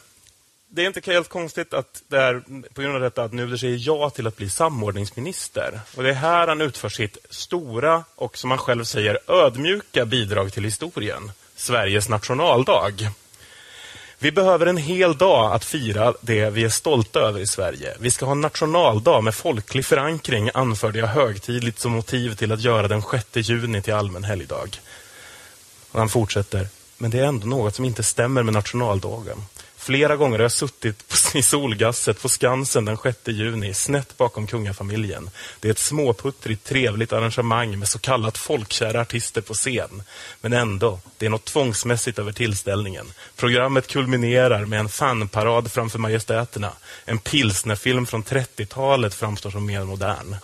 det 0.70 0.84
är 0.84 0.88
inte 0.88 1.12
helt 1.12 1.30
konstigt 1.30 1.74
att 1.74 2.04
det 2.08 2.18
är 2.18 2.44
på 2.74 2.82
grund 2.82 2.96
av 2.96 3.02
detta 3.02 3.24
att 3.24 3.34
Nuder 3.34 3.58
säger 3.58 3.78
ja 3.82 4.10
till 4.10 4.28
att 4.28 4.38
bli 4.38 4.50
samordningsminister. 4.50 5.80
Och 5.96 6.04
det 6.04 6.10
är 6.10 6.14
här 6.14 6.48
han 6.48 6.62
utför 6.62 6.90
sitt 6.90 7.18
stora 7.30 8.04
och 8.16 8.38
som 8.38 8.52
han 8.52 8.58
själv 8.58 8.84
säger 8.84 9.20
ödmjuka 9.28 10.06
bidrag 10.06 10.54
till 10.54 10.64
historien. 10.64 11.32
Sveriges 11.56 12.10
nationaldag. 12.10 12.94
Vi 14.20 14.32
behöver 14.32 14.66
en 14.66 14.78
hel 14.78 15.18
dag 15.18 15.54
att 15.54 15.66
fira 15.66 16.14
det 16.22 16.50
vi 16.50 16.64
är 16.64 16.70
stolta 16.70 17.20
över 17.20 17.40
i 17.40 17.48
Sverige. 17.48 17.96
Vi 18.00 18.12
ska 18.12 18.26
ha 18.26 18.32
en 18.32 18.42
nationaldag 18.42 19.22
med 19.22 19.36
folklig 19.36 19.86
förankring, 19.86 20.50
anförde 20.54 21.00
jag 21.00 21.08
högtidligt 21.08 21.80
som 21.80 21.92
motiv 21.92 22.36
till 22.36 22.52
att 22.52 22.62
göra 22.62 22.88
den 22.88 23.02
6 23.12 23.50
juni 23.50 23.82
till 23.82 23.94
allmän 23.94 24.24
helgdag. 24.24 24.70
Och 25.92 26.00
han 26.00 26.10
fortsätter, 26.10 26.68
men 26.98 27.12
det 27.12 27.20
är 27.20 27.24
ändå 27.24 27.48
något 27.48 27.76
som 27.76 27.86
inte 27.86 28.04
stämmer 28.04 28.44
med 28.44 28.54
nationaldagen. 28.54 29.44
Flera 29.78 30.16
gånger 30.16 30.38
har 30.38 30.44
jag 30.44 30.52
suttit 30.52 31.08
på- 31.08 31.17
i 31.34 31.42
solgasset 31.42 32.22
på 32.22 32.30
Skansen 32.30 32.86
den 32.86 32.98
6 32.98 33.18
juni, 33.26 33.74
snett 33.74 34.18
bakom 34.18 34.48
kungafamiljen. 34.48 35.30
Det 35.60 35.68
är 35.68 35.72
ett 35.72 35.80
småputtrigt, 35.80 36.64
trevligt 36.64 37.14
arrangemang 37.14 37.80
med 37.80 37.88
så 37.88 38.00
kallat 38.00 38.38
folkkära 38.38 39.02
artister 39.02 39.42
på 39.42 39.54
scen. 39.54 40.04
Men 40.42 40.54
ändå, 40.54 41.00
det 41.18 41.26
är 41.26 41.30
något 41.30 41.46
tvångsmässigt 41.46 42.20
över 42.20 42.32
tillställningen. 42.32 43.06
Programmet 43.36 43.88
kulminerar 43.88 44.66
med 44.66 44.80
en 44.80 44.90
fanparad 44.90 45.72
framför 45.72 46.00
majestäterna. 46.00 46.72
En 47.06 47.20
pilsnerfilm 47.20 48.06
från 48.06 48.24
30-talet 48.24 49.14
framstår 49.14 49.52
som 49.52 49.66
mer 49.66 49.84
modern. 49.84 50.36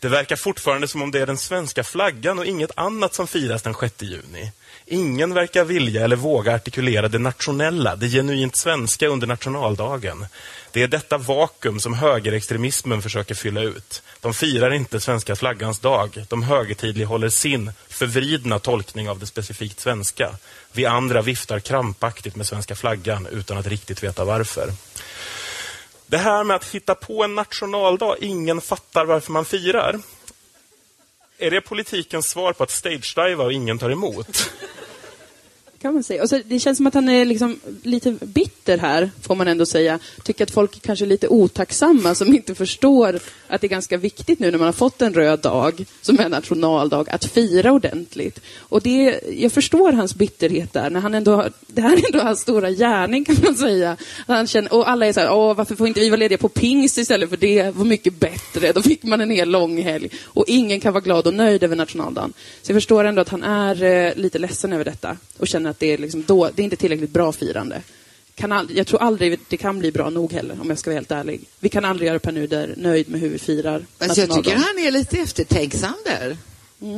Det 0.00 0.08
verkar 0.08 0.36
fortfarande 0.36 0.88
som 0.88 1.02
om 1.02 1.10
det 1.10 1.20
är 1.20 1.26
den 1.26 1.38
svenska 1.38 1.84
flaggan 1.84 2.38
och 2.38 2.46
inget 2.46 2.70
annat 2.74 3.14
som 3.14 3.26
firas 3.26 3.62
den 3.62 3.74
6 3.74 4.02
juni. 4.02 4.52
Ingen 4.86 5.34
verkar 5.34 5.64
vilja 5.64 6.04
eller 6.04 6.16
våga 6.16 6.54
artikulera 6.54 7.08
det 7.08 7.18
nationella, 7.18 7.96
det 7.96 8.08
genuint 8.08 8.56
svenska 8.56 9.06
under 9.06 9.26
nationaldagen. 9.26 10.26
Det 10.72 10.82
är 10.82 10.88
detta 10.88 11.18
vakuum 11.18 11.80
som 11.80 11.94
högerextremismen 11.94 13.02
försöker 13.02 13.34
fylla 13.34 13.62
ut. 13.62 14.02
De 14.20 14.34
firar 14.34 14.70
inte 14.70 15.00
svenska 15.00 15.36
flaggans 15.36 15.78
dag. 15.78 16.24
De 16.28 16.42
högertidlighåller 16.42 17.28
sin 17.28 17.72
förvridna 17.88 18.58
tolkning 18.58 19.10
av 19.10 19.18
det 19.18 19.26
specifikt 19.26 19.80
svenska. 19.80 20.30
Vi 20.72 20.86
andra 20.86 21.22
viftar 21.22 21.60
krampaktigt 21.60 22.36
med 22.36 22.46
svenska 22.46 22.76
flaggan 22.76 23.26
utan 23.26 23.58
att 23.58 23.66
riktigt 23.66 24.02
veta 24.02 24.24
varför. 24.24 24.72
Det 26.10 26.18
här 26.18 26.44
med 26.44 26.56
att 26.56 26.64
hitta 26.64 26.94
på 26.94 27.24
en 27.24 27.34
nationaldag 27.34 28.16
ingen 28.20 28.60
fattar 28.60 29.04
varför 29.04 29.32
man 29.32 29.44
firar. 29.44 30.00
Är 31.38 31.50
det 31.50 31.60
politikens 31.60 32.28
svar 32.28 32.52
på 32.52 32.62
att 32.62 32.70
stagediva 32.70 33.44
och 33.44 33.52
ingen 33.52 33.78
tar 33.78 33.90
emot? 33.90 34.50
Kan 35.82 35.94
man 35.94 36.02
säga. 36.02 36.22
Och 36.22 36.28
så, 36.28 36.40
det 36.46 36.58
känns 36.58 36.76
som 36.76 36.86
att 36.86 36.94
han 36.94 37.08
är 37.08 37.24
liksom 37.24 37.60
lite 37.82 38.10
bitter 38.20 38.78
här, 38.78 39.10
får 39.22 39.34
man 39.34 39.48
ändå 39.48 39.66
säga. 39.66 39.98
Tycker 40.24 40.44
att 40.44 40.50
folk 40.50 40.82
kanske 40.82 41.04
är 41.04 41.06
lite 41.06 41.28
otacksamma 41.28 42.14
som 42.14 42.34
inte 42.34 42.54
förstår 42.54 43.18
att 43.48 43.60
det 43.60 43.66
är 43.66 43.68
ganska 43.68 43.96
viktigt 43.96 44.38
nu 44.38 44.50
när 44.50 44.58
man 44.58 44.66
har 44.66 44.72
fått 44.72 45.02
en 45.02 45.14
röd 45.14 45.38
dag, 45.40 45.84
som 46.02 46.18
är 46.20 46.28
nationaldag, 46.28 47.10
att 47.10 47.24
fira 47.24 47.72
ordentligt. 47.72 48.40
Och 48.58 48.80
det, 48.82 49.20
jag 49.32 49.52
förstår 49.52 49.92
hans 49.92 50.14
bitterhet 50.14 50.72
där, 50.72 50.90
när 50.90 51.00
han 51.00 51.14
ändå, 51.14 51.34
har- 51.36 51.52
det 51.66 51.82
här 51.82 51.96
är 51.96 52.06
ändå 52.06 52.18
hans 52.24 52.40
stora 52.40 52.70
gärning 52.70 53.24
kan 53.24 53.36
man 53.44 53.54
säga. 53.54 53.96
Han 54.26 54.46
känner, 54.46 54.72
och 54.74 54.88
alla 54.90 55.06
är 55.06 55.12
så 55.12 55.20
här, 55.20 55.32
Åh, 55.32 55.54
varför 55.56 55.74
får 55.74 55.86
inte 55.88 56.00
vi 56.00 56.10
vara 56.10 56.18
lediga 56.18 56.38
på 56.38 56.48
pingst 56.48 56.98
istället 56.98 57.30
för 57.30 57.36
det 57.36 57.70
var 57.76 57.84
mycket 57.84 58.14
bättre. 58.20 58.72
Då 58.72 58.82
fick 58.82 59.02
man 59.02 59.20
en 59.20 59.30
hel 59.30 59.48
lång 59.50 59.82
helg. 59.82 60.08
Och 60.24 60.44
ingen 60.48 60.80
kan 60.80 60.92
vara 60.92 61.04
glad 61.04 61.26
och 61.26 61.34
nöjd 61.34 61.62
över 61.62 61.76
nationaldagen. 61.76 62.32
Så 62.62 62.72
jag 62.72 62.76
förstår 62.76 63.04
ändå 63.04 63.20
att 63.22 63.28
han 63.28 63.42
är 63.42 63.82
eh, 63.82 64.14
lite 64.16 64.38
ledsen 64.38 64.72
över 64.72 64.84
detta 64.84 65.16
och 65.38 65.48
känner 65.48 65.69
att 65.70 65.78
det 65.78 65.92
är, 65.92 65.98
liksom 65.98 66.24
då, 66.26 66.50
det 66.54 66.62
är 66.62 66.64
inte 66.64 66.76
tillräckligt 66.76 67.10
bra 67.10 67.32
firande. 67.32 67.82
Kan 68.34 68.52
ald- 68.52 68.72
jag 68.74 68.86
tror 68.86 69.02
aldrig 69.02 69.38
det 69.48 69.56
kan 69.56 69.78
bli 69.78 69.92
bra 69.92 70.10
nog 70.10 70.32
heller, 70.32 70.56
om 70.60 70.68
jag 70.68 70.78
ska 70.78 70.90
vara 70.90 70.96
helt 70.96 71.10
ärlig. 71.10 71.40
Vi 71.60 71.68
kan 71.68 71.84
aldrig 71.84 72.08
göra 72.08 72.18
Per 72.18 72.32
Nuder 72.32 72.74
nöjd 72.76 73.08
med 73.08 73.20
hur 73.20 73.28
vi 73.28 73.38
firar 73.38 73.86
Fast 73.98 74.16
jag 74.16 74.30
tycker 74.30 74.56
han 74.56 74.78
är 74.78 74.90
lite 74.90 75.18
eftertänksam 75.18 75.94
där. 76.04 76.36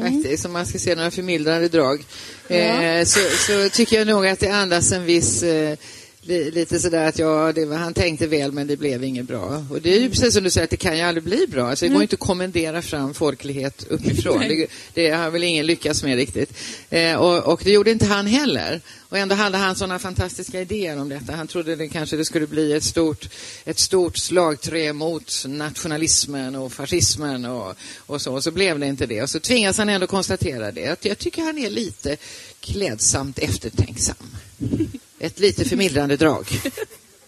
Faktiskt, 0.02 0.44
om 0.46 0.52
man 0.52 0.66
ska 0.66 0.78
se 0.78 0.94
några 0.94 1.10
förmildrande 1.10 1.68
drag. 1.68 2.04
Eh, 2.48 3.04
så, 3.04 3.20
så 3.46 3.68
tycker 3.68 3.98
jag 3.98 4.06
nog 4.06 4.26
att 4.26 4.40
det 4.40 4.48
andas 4.48 4.92
en 4.92 5.04
viss 5.04 5.42
eh, 5.42 5.78
lite 6.26 6.78
sådär 6.78 7.08
att 7.08 7.18
ja, 7.18 7.52
det 7.52 7.64
var, 7.64 7.76
han 7.76 7.94
tänkte 7.94 8.26
väl 8.26 8.52
men 8.52 8.66
det 8.66 8.76
blev 8.76 9.04
inget 9.04 9.26
bra. 9.26 9.64
Och 9.70 9.82
det 9.82 9.96
är 9.96 10.00
ju 10.00 10.10
precis 10.10 10.34
som 10.34 10.44
du 10.44 10.50
säger 10.50 10.64
att 10.64 10.70
det 10.70 10.76
kan 10.76 10.96
ju 10.96 11.02
aldrig 11.02 11.24
bli 11.24 11.46
bra. 11.46 11.70
Alltså, 11.70 11.84
det 11.84 11.88
går 11.88 11.98
ju 11.98 12.02
inte 12.02 12.14
att 12.14 12.20
kommendera 12.20 12.82
fram 12.82 13.14
folklighet 13.14 13.86
uppifrån. 13.88 14.40
det, 14.40 14.66
det 14.94 15.10
har 15.10 15.30
väl 15.30 15.42
ingen 15.44 15.66
lyckats 15.66 16.02
med 16.02 16.16
riktigt. 16.16 16.52
Eh, 16.90 17.14
och, 17.14 17.52
och 17.52 17.60
det 17.64 17.70
gjorde 17.70 17.90
inte 17.90 18.06
han 18.06 18.26
heller. 18.26 18.80
Och 19.08 19.18
ändå 19.18 19.34
hade 19.34 19.58
han 19.58 19.76
sådana 19.76 19.98
fantastiska 19.98 20.60
idéer 20.60 21.00
om 21.00 21.08
detta. 21.08 21.32
Han 21.32 21.46
trodde 21.46 21.76
det 21.76 21.88
kanske 21.88 22.16
det 22.16 22.24
skulle 22.24 22.46
bli 22.46 22.72
ett 22.72 22.84
stort, 22.84 23.28
ett 23.64 23.78
stort 23.78 24.16
slagträ 24.16 24.92
mot 24.92 25.44
nationalismen 25.46 26.54
och 26.54 26.72
fascismen 26.72 27.44
och, 27.44 27.74
och 28.06 28.22
så. 28.22 28.34
Och 28.34 28.44
så 28.44 28.50
blev 28.50 28.78
det 28.78 28.86
inte 28.86 29.06
det. 29.06 29.22
Och 29.22 29.30
så 29.30 29.40
tvingas 29.40 29.78
han 29.78 29.88
ändå 29.88 30.06
konstatera 30.06 30.72
det. 30.72 30.86
Att 30.86 31.04
Jag 31.04 31.18
tycker 31.18 31.42
han 31.42 31.58
är 31.58 31.70
lite 31.70 32.16
klädsamt 32.60 33.38
eftertänksam. 33.38 34.36
Ett 35.22 35.38
lite 35.38 35.64
förmildrande 35.64 36.16
drag. 36.16 36.46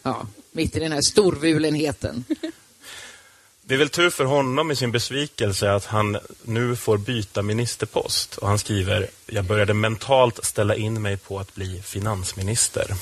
Ja, 0.02 0.26
mitt 0.52 0.76
i 0.76 0.80
den 0.80 0.92
här 0.92 1.00
storvulenheten. 1.00 2.24
Det 3.62 3.74
är 3.74 3.78
väl 3.78 3.88
tur 3.88 4.10
för 4.10 4.24
honom 4.24 4.70
i 4.70 4.76
sin 4.76 4.92
besvikelse 4.92 5.72
att 5.72 5.84
han 5.84 6.18
nu 6.42 6.76
får 6.76 6.98
byta 6.98 7.42
ministerpost. 7.42 8.36
Och 8.36 8.48
han 8.48 8.58
skriver, 8.58 9.10
jag 9.26 9.44
började 9.44 9.74
mentalt 9.74 10.44
ställa 10.44 10.74
in 10.74 11.02
mig 11.02 11.16
på 11.16 11.38
att 11.38 11.54
bli 11.54 11.82
finansminister. 11.82 12.94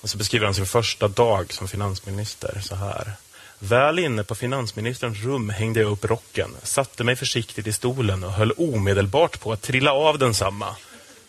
Och 0.00 0.10
så 0.10 0.18
beskriver 0.18 0.44
han 0.44 0.54
sin 0.54 0.66
första 0.66 1.08
dag 1.08 1.52
som 1.52 1.68
finansminister 1.68 2.60
så 2.64 2.74
här. 2.74 3.12
Väl 3.58 3.98
inne 3.98 4.24
på 4.24 4.34
finansministerns 4.34 5.18
rum 5.18 5.50
hängde 5.50 5.80
jag 5.80 5.92
upp 5.92 6.04
rocken, 6.04 6.56
satte 6.62 7.04
mig 7.04 7.16
försiktigt 7.16 7.66
i 7.66 7.72
stolen 7.72 8.24
och 8.24 8.32
höll 8.32 8.52
omedelbart 8.52 9.40
på 9.40 9.52
att 9.52 9.62
trilla 9.62 9.92
av 9.92 10.18
densamma. 10.18 10.76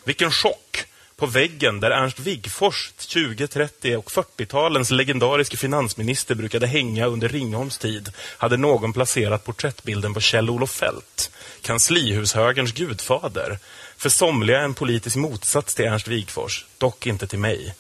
Vilken 0.03 0.31
chock! 0.31 0.90
På 1.21 1.27
väggen 1.27 1.79
där 1.79 1.91
Ernst 1.91 2.19
Wigforss 2.19 2.93
20-, 2.97 3.47
30 3.47 3.95
och 3.95 4.11
40-talens 4.11 4.91
legendariske 4.91 5.57
finansminister 5.57 6.35
brukade 6.35 6.67
hänga 6.67 7.05
under 7.05 7.29
Ringholms 7.29 7.77
tid 7.77 8.13
hade 8.17 8.57
någon 8.57 8.93
placerat 8.93 9.43
porträttbilden 9.43 10.13
på 10.13 10.19
Kjell-Olof 10.19 10.71
Feldt, 10.71 11.31
kanslihushögerns 11.61 12.71
gudfader. 12.73 13.59
För 13.97 14.09
somliga 14.09 14.61
en 14.61 14.73
politisk 14.73 15.15
motsats 15.15 15.75
till 15.75 15.85
Ernst 15.85 16.07
Wigforss, 16.07 16.65
dock 16.77 17.07
inte 17.07 17.27
till 17.27 17.39
mig. 17.39 17.75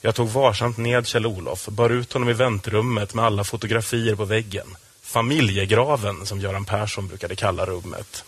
Jag 0.00 0.14
tog 0.14 0.28
varsamt 0.28 0.76
ned 0.76 1.06
Kjell-Olof, 1.06 1.68
bar 1.68 1.90
ut 1.90 2.12
honom 2.12 2.28
i 2.28 2.32
väntrummet 2.32 3.14
med 3.14 3.24
alla 3.24 3.44
fotografier 3.44 4.14
på 4.14 4.24
väggen. 4.24 4.76
Familjegraven, 5.02 6.26
som 6.26 6.40
Göran 6.40 6.64
Persson 6.64 7.08
brukade 7.08 7.36
kalla 7.36 7.66
rummet. 7.66 8.24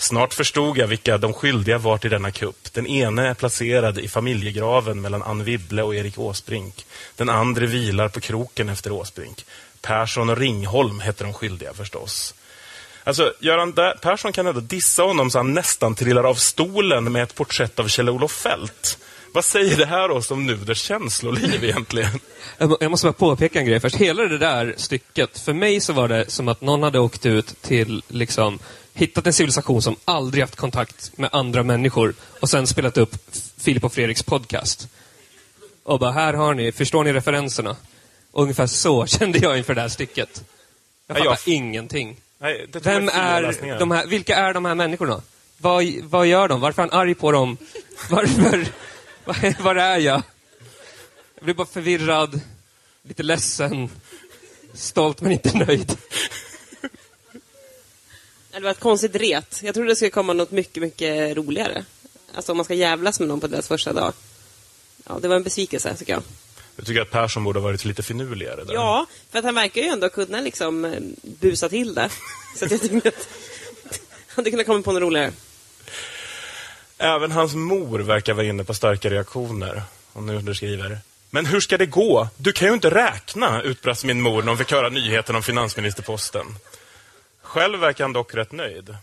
Snart 0.00 0.34
förstod 0.34 0.78
jag 0.78 0.86
vilka 0.86 1.18
de 1.18 1.32
skyldiga 1.32 1.78
var 1.78 1.98
till 1.98 2.10
denna 2.10 2.30
kupp. 2.30 2.72
Den 2.72 2.86
ene 2.86 3.28
är 3.28 3.34
placerad 3.34 3.98
i 3.98 4.08
familjegraven 4.08 5.00
mellan 5.00 5.22
Ann 5.22 5.44
Wibble 5.44 5.82
och 5.82 5.94
Erik 5.94 6.18
Åsbrink. 6.18 6.86
Den 7.16 7.28
andra 7.28 7.66
vilar 7.66 8.08
på 8.08 8.20
kroken 8.20 8.68
efter 8.68 8.92
Åsbrink. 8.92 9.44
Persson 9.80 10.30
och 10.30 10.36
Ringholm 10.36 11.00
heter 11.00 11.24
de 11.24 11.34
skyldiga 11.34 11.74
förstås. 11.74 12.34
Alltså, 13.04 13.32
Göran 13.40 13.72
där, 13.72 13.94
Persson 13.94 14.32
kan 14.32 14.46
ändå 14.46 14.60
dissa 14.60 15.02
honom 15.02 15.30
så 15.30 15.38
han 15.38 15.54
nästan 15.54 15.94
trillar 15.94 16.24
av 16.24 16.34
stolen 16.34 17.12
med 17.12 17.22
ett 17.22 17.34
porträtt 17.34 17.78
av 17.78 17.88
Kjell-Olof 17.88 18.32
Feldt. 18.32 18.98
Vad 19.32 19.44
säger 19.44 19.76
det 19.76 19.86
här 19.86 20.10
oss 20.10 20.30
om 20.30 20.46
Nuders 20.46 20.82
känsloliv 20.82 21.64
egentligen? 21.64 22.20
Jag 22.58 22.76
Jag 22.80 22.90
måste 22.90 23.06
bara 23.06 23.12
påpeka 23.12 23.58
en 23.58 23.66
grej 23.66 23.80
först. 23.80 23.96
Hela 23.96 24.22
det 24.22 24.38
där 24.38 24.74
stycket, 24.76 25.38
för 25.38 25.52
mig 25.52 25.80
så 25.80 25.92
var 25.92 26.08
det 26.08 26.30
som 26.30 26.48
att 26.48 26.60
någon 26.60 26.82
hade 26.82 26.98
åkt 26.98 27.26
ut 27.26 27.62
till, 27.62 28.02
liksom, 28.08 28.58
hittat 28.94 29.26
en 29.26 29.32
civilisation 29.32 29.82
som 29.82 29.96
aldrig 30.04 30.42
haft 30.42 30.56
kontakt 30.56 31.18
med 31.18 31.30
andra 31.32 31.62
människor 31.62 32.14
och 32.40 32.50
sen 32.50 32.66
spelat 32.66 32.96
upp 32.98 33.16
Filip 33.58 33.84
och 33.84 33.92
Fredriks 33.92 34.22
podcast. 34.22 34.88
Och 35.82 35.98
bara, 35.98 36.12
här 36.12 36.32
har 36.34 36.54
ni, 36.54 36.72
förstår 36.72 37.04
ni 37.04 37.12
referenserna? 37.12 37.76
Och 38.30 38.42
ungefär 38.42 38.66
så 38.66 39.06
kände 39.06 39.38
jag 39.38 39.58
inför 39.58 39.74
det 39.74 39.80
här 39.80 39.88
stycket. 39.88 40.44
Jag 41.06 41.18
Ja, 41.18 41.24
fattar 41.24 41.42
jag- 41.46 41.54
ingenting. 41.54 42.16
Nej, 42.38 42.66
Vem 42.72 43.08
är 43.08 43.78
de 43.78 43.90
här, 43.90 44.06
vilka 44.06 44.36
är 44.36 44.54
de 44.54 44.64
här 44.64 44.74
människorna? 44.74 45.22
Vad, 45.58 45.84
vad 46.02 46.26
gör 46.26 46.48
de? 46.48 46.60
Varför 46.60 46.82
är 46.82 46.88
han 46.90 47.00
arg 47.00 47.14
på 47.14 47.32
dem? 47.32 47.56
Varför? 48.10 48.66
Var, 49.24 49.62
var 49.62 49.76
är 49.76 49.98
jag? 49.98 50.22
Jag 51.34 51.44
blir 51.44 51.54
bara 51.54 51.66
förvirrad, 51.66 52.40
lite 53.02 53.22
ledsen, 53.22 53.88
stolt 54.74 55.20
men 55.20 55.32
inte 55.32 55.58
nöjd. 55.58 55.96
Det 58.52 58.60
var 58.60 58.70
ett 58.70 58.80
konstigt 58.80 59.16
ret. 59.16 59.60
Jag 59.62 59.74
trodde 59.74 59.90
det 59.90 59.96
skulle 59.96 60.10
komma 60.10 60.32
något 60.32 60.50
mycket, 60.50 60.82
mycket 60.82 61.36
roligare. 61.36 61.84
Alltså 62.34 62.52
om 62.52 62.56
man 62.56 62.64
ska 62.64 62.74
jävlas 62.74 63.20
med 63.20 63.28
någon 63.28 63.40
på 63.40 63.46
deras 63.46 63.68
första 63.68 63.92
dag. 63.92 64.12
Ja, 65.08 65.18
det 65.22 65.28
var 65.28 65.36
en 65.36 65.42
besvikelse 65.42 65.96
tycker 65.96 66.12
jag. 66.12 66.22
Jag 66.76 66.86
tycker 66.86 67.00
att 67.00 67.10
Persson 67.10 67.44
borde 67.44 67.58
ha 67.58 67.64
varit 67.64 67.84
lite 67.84 68.02
finurligare 68.02 68.64
där. 68.64 68.74
Ja, 68.74 69.06
för 69.30 69.38
att 69.38 69.44
han 69.44 69.54
verkar 69.54 69.80
ju 69.80 69.88
ändå 69.88 70.08
kunna 70.08 70.40
liksom 70.40 70.84
eh, 70.84 71.00
busa 71.22 71.68
till 71.68 71.94
det. 71.94 72.10
Så 72.56 72.64
jag 72.64 72.80
tyckte 72.80 73.08
att 73.08 73.28
han 74.26 74.36
hade 74.36 74.50
kunnat 74.50 74.66
komma 74.66 74.82
på 74.82 74.92
något 74.92 75.02
roligare. 75.02 75.32
Även 76.98 77.32
hans 77.32 77.54
mor 77.54 77.98
verkar 77.98 78.34
vara 78.34 78.46
inne 78.46 78.64
på 78.64 78.74
starka 78.74 79.10
reaktioner. 79.10 79.82
Och 80.12 80.22
nu 80.22 80.54
skriver 80.54 80.98
Men 81.30 81.46
hur 81.46 81.60
ska 81.60 81.78
det 81.78 81.86
gå? 81.86 82.28
Du 82.36 82.52
kan 82.52 82.68
ju 82.68 82.74
inte 82.74 82.90
räkna, 82.90 83.62
utbrast 83.62 84.04
min 84.04 84.20
mor 84.20 84.42
när 84.42 84.48
hon 84.48 84.58
fick 84.58 84.72
höra 84.72 84.88
nyheten 84.88 85.36
om 85.36 85.42
finansministerposten. 85.42 86.46
Själv 87.50 87.80
verkar 87.80 88.04
han 88.04 88.12
dock 88.12 88.34
rätt 88.34 88.52
nöjd. 88.52 88.96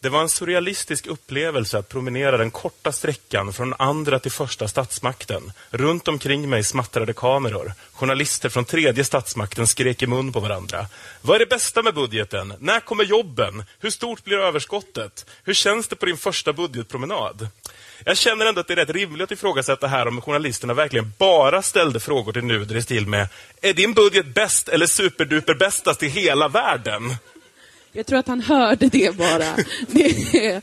Det 0.00 0.08
var 0.08 0.20
en 0.20 0.28
surrealistisk 0.28 1.06
upplevelse 1.06 1.78
att 1.78 1.88
promenera 1.88 2.36
den 2.36 2.50
korta 2.50 2.92
sträckan 2.92 3.52
från 3.52 3.74
andra 3.78 4.18
till 4.18 4.32
första 4.32 4.68
statsmakten. 4.68 5.52
Runt 5.70 6.08
omkring 6.08 6.50
mig 6.50 6.64
smattrade 6.64 7.12
kameror. 7.12 7.72
Journalister 7.92 8.48
från 8.48 8.64
tredje 8.64 9.04
statsmakten 9.04 9.66
skrek 9.66 10.02
i 10.02 10.06
mun 10.06 10.32
på 10.32 10.40
varandra. 10.40 10.86
Vad 11.22 11.34
är 11.34 11.38
det 11.38 11.46
bästa 11.46 11.82
med 11.82 11.94
budgeten? 11.94 12.54
När 12.58 12.80
kommer 12.80 13.04
jobben? 13.04 13.64
Hur 13.78 13.90
stort 13.90 14.24
blir 14.24 14.38
överskottet? 14.38 15.26
Hur 15.44 15.54
känns 15.54 15.88
det 15.88 15.96
på 15.96 16.06
din 16.06 16.16
första 16.16 16.52
budgetpromenad? 16.52 17.48
Jag 18.04 18.16
känner 18.16 18.46
ändå 18.46 18.60
att 18.60 18.66
det 18.68 18.74
är 18.74 18.76
rätt 18.76 18.90
rimligt 18.90 19.24
att 19.24 19.32
ifrågasätta 19.32 19.86
här 19.86 20.08
om 20.08 20.20
journalisterna 20.20 20.74
verkligen 20.74 21.12
bara 21.18 21.62
ställde 21.62 22.00
frågor 22.00 22.32
till 22.32 22.44
Nuder 22.44 22.76
i 22.76 22.82
stil 22.82 23.06
med 23.06 23.28
Är 23.60 23.72
din 23.72 23.94
budget 23.94 24.26
bäst 24.26 24.68
eller 24.68 24.86
superduper 24.86 25.54
bästast 25.54 26.02
i 26.02 26.08
hela 26.08 26.48
världen? 26.48 27.16
Jag 27.92 28.06
tror 28.06 28.18
att 28.18 28.28
han 28.28 28.40
hörde 28.40 28.88
det 28.88 29.16
bara. 29.16 29.56
Det, 29.88 30.60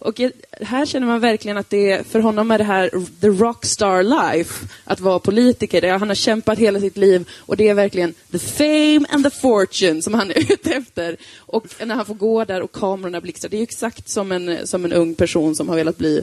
och 0.00 0.20
jag- 0.20 0.32
här 0.60 0.86
känner 0.86 1.06
man 1.06 1.20
verkligen 1.20 1.56
att 1.56 1.70
det, 1.70 2.06
för 2.06 2.20
honom 2.20 2.50
är 2.50 2.58
det 2.58 2.64
här 2.64 2.90
the 3.20 3.28
rockstar 3.28 4.02
life, 4.02 4.66
att 4.84 5.00
vara 5.00 5.18
politiker. 5.18 5.92
Han 5.98 6.08
har 6.08 6.14
kämpat 6.14 6.58
hela 6.58 6.80
sitt 6.80 6.96
liv 6.96 7.28
och 7.36 7.56
det 7.56 7.68
är 7.68 7.74
verkligen 7.74 8.14
the 8.32 8.38
fame 8.38 9.00
and 9.10 9.24
the 9.24 9.30
fortune 9.30 10.02
som 10.02 10.14
han 10.14 10.30
är 10.30 10.38
ute 10.52 10.70
efter. 10.74 11.16
Och 11.36 11.66
när 11.86 11.94
han 11.94 12.06
får 12.06 12.14
gå 12.14 12.44
där 12.44 12.60
och 12.62 12.72
kamerorna 12.72 13.20
blixtrar, 13.20 13.50
det 13.50 13.56
är 13.58 13.62
exakt 13.62 14.08
som 14.08 14.32
en, 14.32 14.66
som 14.66 14.84
en 14.84 14.92
ung 14.92 15.14
person 15.14 15.54
som 15.56 15.68
har 15.68 15.76
velat 15.76 15.98
bli 15.98 16.22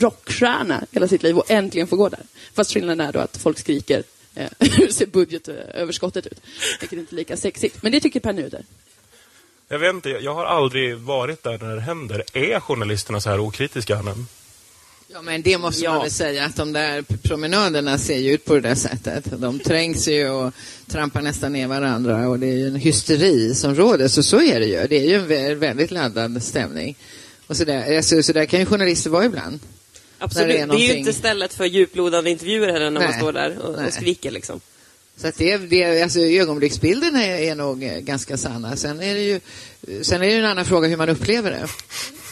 rockstjärna 0.00 0.84
hela 0.92 1.08
sitt 1.08 1.22
liv 1.22 1.38
och 1.38 1.50
äntligen 1.50 1.86
får 1.88 1.96
gå 1.96 2.08
där. 2.08 2.20
Fast 2.54 2.72
skillnaden 2.72 3.06
är 3.08 3.12
då 3.12 3.18
att 3.18 3.36
folk 3.36 3.58
skriker 3.58 4.02
eh, 4.34 4.46
hur 4.58 4.88
ser 4.88 5.06
budgetöverskottet 5.06 6.26
ut? 6.26 6.40
Vilket 6.80 6.98
inte 6.98 7.14
är 7.14 7.16
lika 7.16 7.36
sexigt. 7.36 7.82
Men 7.82 7.92
det 7.92 8.00
tycker 8.00 8.20
Per 8.20 8.32
Nuder. 8.32 8.62
Jag 9.68 9.78
vet 9.78 9.94
inte, 9.94 10.08
jag 10.10 10.34
har 10.34 10.44
aldrig 10.44 10.96
varit 10.98 11.42
där 11.42 11.58
när 11.58 11.74
det 11.74 11.80
händer. 11.80 12.24
Är 12.32 12.60
journalisterna 12.60 13.20
så 13.20 13.30
här 13.30 13.40
okritiska? 13.40 14.02
Men... 14.02 14.26
Ja, 15.08 15.22
men 15.22 15.42
det 15.42 15.58
måste 15.58 15.84
Ja. 15.84 15.92
man 15.92 16.02
väl 16.02 16.10
säga 16.10 16.44
att 16.44 16.56
de 16.56 16.72
där 16.72 17.02
promenaderna 17.22 17.98
ser 17.98 18.18
ju 18.18 18.32
ut 18.32 18.44
på 18.44 18.54
det 18.54 18.60
där 18.60 18.74
sättet. 18.74 19.24
De 19.40 19.58
trängs 19.58 20.08
ju 20.08 20.28
och 20.28 20.52
trampar 20.86 21.22
nästan 21.22 21.52
ner 21.52 21.66
varandra 21.68 22.28
och 22.28 22.38
det 22.38 22.46
är 22.46 22.52
ju 22.52 22.66
en 22.66 22.76
hysteri 22.76 23.54
som 23.54 23.74
råder. 23.74 24.08
Så 24.08 24.22
så 24.22 24.40
är 24.42 24.60
det 24.60 24.66
ju. 24.66 24.86
Det 24.86 24.96
är 24.96 25.04
ju 25.08 25.14
en 25.14 25.28
vä- 25.28 25.54
väldigt 25.54 25.90
laddad 25.90 26.42
stämning. 26.42 26.96
Och 27.46 27.56
så 27.56 27.64
där, 27.64 27.96
alltså, 27.96 28.22
så 28.22 28.32
där 28.32 28.44
kan 28.44 28.60
ju 28.60 28.66
journalister 28.66 29.10
vara 29.10 29.24
ibland. 29.24 29.60
Absolut. 30.18 30.48
Det 30.48 30.52
det 30.52 30.54
är, 30.54 30.56
är 30.56 30.60
ju 30.60 30.66
någonting- 30.66 30.98
inte 30.98 31.12
stället 31.12 31.54
för 31.54 31.64
djuplodande 31.64 32.30
intervjuer 32.30 32.72
heller 32.72 32.90
när 32.90 33.00
man 33.00 33.10
Nej. 33.10 33.18
står 33.18 33.32
där 33.32 33.58
och, 33.58 33.86
och 33.86 33.92
skriker 33.92 34.30
liksom. 34.30 34.60
Så 35.16 35.28
att 35.28 35.36
det, 35.38 35.56
det, 35.56 36.02
alltså, 36.02 36.20
ögonblicksbilderna 36.20 37.24
är, 37.24 37.38
är 37.38 37.54
nog 37.54 37.84
eh, 37.84 37.98
ganska 37.98 38.36
sanna. 38.36 38.76
Sen 38.76 39.00
är 39.00 39.14
det 39.14 39.20
ju 39.20 39.40
sen 40.02 40.22
är 40.22 40.26
det 40.26 40.32
en 40.32 40.44
annan 40.44 40.64
fråga 40.64 40.88
hur 40.88 40.96
man 40.96 41.08
upplever 41.08 41.50
det. 41.50 41.68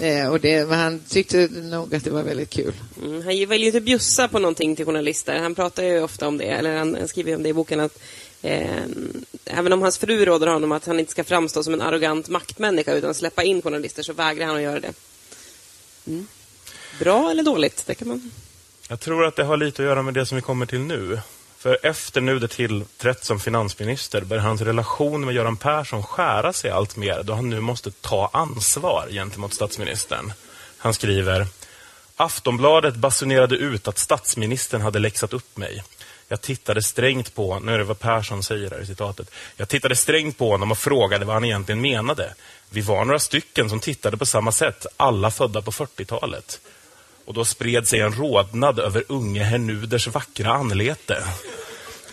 Eh, 0.00 0.28
och 0.28 0.40
det 0.40 0.68
men 0.68 0.78
han 0.78 1.00
tyckte 1.08 1.48
nog 1.48 1.94
att 1.94 2.04
det 2.04 2.10
var 2.10 2.22
väldigt 2.22 2.50
kul. 2.50 2.72
Mm, 3.02 3.14
han 3.14 3.24
väljer 3.24 3.58
ju 3.58 3.66
inte 3.66 3.80
bjussa 3.80 4.28
på 4.28 4.38
någonting 4.38 4.76
till 4.76 4.86
journalister. 4.86 5.38
Han 5.38 5.54
pratar 5.54 5.82
ju 5.82 6.02
ofta 6.02 6.28
om 6.28 6.38
det, 6.38 6.44
eller 6.44 6.76
han, 6.76 6.94
han 6.94 7.08
skriver 7.08 7.36
om 7.36 7.42
det 7.42 7.48
i 7.48 7.52
boken 7.52 7.80
att 7.80 7.98
eh, 8.42 8.82
även 9.44 9.72
om 9.72 9.82
hans 9.82 9.98
fru 9.98 10.24
råder 10.24 10.46
honom 10.46 10.72
att 10.72 10.86
han 10.86 11.00
inte 11.00 11.12
ska 11.12 11.24
framstå 11.24 11.62
som 11.62 11.74
en 11.74 11.80
arrogant 11.80 12.28
maktmänniska 12.28 12.94
utan 12.94 13.14
släppa 13.14 13.42
in 13.42 13.62
journalister 13.62 14.02
så 14.02 14.12
vägrar 14.12 14.46
han 14.46 14.56
att 14.56 14.62
göra 14.62 14.80
det. 14.80 14.92
Mm. 16.06 16.26
Bra 16.98 17.30
eller 17.30 17.42
dåligt? 17.42 17.86
Det 17.86 17.94
kan 17.94 18.08
man... 18.08 18.30
Jag 18.88 19.00
tror 19.00 19.24
att 19.24 19.36
det 19.36 19.44
har 19.44 19.56
lite 19.56 19.82
att 19.82 19.88
göra 19.88 20.02
med 20.02 20.14
det 20.14 20.26
som 20.26 20.36
vi 20.36 20.42
kommer 20.42 20.66
till 20.66 20.80
nu. 20.80 21.18
För 21.64 21.78
efter 21.82 22.20
Nuder 22.20 22.48
tillträtt 22.48 23.24
som 23.24 23.40
finansminister 23.40 24.20
bör 24.20 24.38
hans 24.38 24.60
relation 24.60 25.24
med 25.24 25.34
Göran 25.34 25.56
Persson 25.56 26.02
skära 26.02 26.52
sig 26.52 26.70
allt 26.70 26.96
mer 26.96 27.22
då 27.22 27.34
han 27.34 27.50
nu 27.50 27.60
måste 27.60 27.90
ta 27.90 28.30
ansvar 28.32 29.08
gentemot 29.10 29.54
statsministern. 29.54 30.32
Han 30.78 30.94
skriver 30.94 31.46
Aftonbladet 32.16 32.96
basunerade 32.96 33.56
ut 33.56 33.88
att 33.88 33.98
statsministern 33.98 34.80
hade 34.80 34.98
läxat 34.98 35.32
upp 35.32 35.56
mig. 35.56 35.82
Jag 36.28 36.40
tittade 36.40 36.82
strängt 36.82 37.34
på, 37.34 37.58
nu 37.58 37.74
är 37.74 37.78
det 37.78 37.84
vad 37.84 37.98
Persson 37.98 38.42
säger 38.42 38.70
här 38.70 38.82
i 38.82 38.86
citatet. 38.86 39.30
Jag 39.56 39.68
tittade 39.68 39.96
strängt 39.96 40.38
på 40.38 40.50
honom 40.50 40.70
och 40.70 40.78
frågade 40.78 41.24
vad 41.24 41.34
han 41.34 41.44
egentligen 41.44 41.80
menade. 41.80 42.34
Vi 42.70 42.80
var 42.80 43.04
några 43.04 43.18
stycken 43.18 43.68
som 43.68 43.80
tittade 43.80 44.16
på 44.16 44.26
samma 44.26 44.52
sätt, 44.52 44.86
alla 44.96 45.30
födda 45.30 45.62
på 45.62 45.70
40-talet. 45.70 46.60
Och 47.24 47.34
då 47.34 47.44
spred 47.44 47.88
sig 47.88 48.00
en 48.00 48.12
rodnad 48.12 48.78
över 48.78 49.04
unge 49.08 49.42
herr 49.42 49.58
Nuders 49.58 50.06
vackra 50.06 50.52
anlete. 50.52 51.24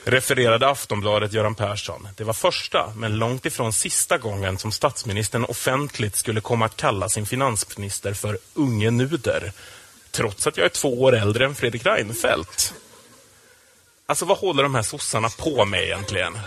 Refererade 0.04 0.70
Aftonbladet 0.70 1.34
Göran 1.34 1.56
Persson. 1.56 2.08
Det 2.18 2.24
var 2.24 2.34
första, 2.34 2.94
men 2.96 3.18
långt 3.18 3.46
ifrån 3.46 3.74
sista 3.74 4.18
gången 4.18 4.58
som 4.58 4.72
statsministern 4.72 5.46
offentligt 5.46 6.16
skulle 6.16 6.42
komma 6.42 6.66
att 6.66 6.78
kalla 6.78 7.10
sin 7.10 7.26
finansminister 7.26 8.14
för 8.14 8.38
unge 8.54 8.92
Nuder. 8.92 9.52
Trots 10.12 10.48
att 10.48 10.58
jag 10.58 10.66
är 10.66 10.70
två 10.70 11.02
år 11.02 11.16
äldre 11.16 11.46
än 11.46 11.56
Fredrik 11.56 11.86
Reinfeldt. 11.86 12.74
Alltså 14.06 14.26
vad 14.26 14.38
håller 14.38 14.64
de 14.64 14.76
här 14.76 14.82
sossarna 14.82 15.30
på 15.30 15.66
med 15.66 15.84
egentligen? 15.84 16.38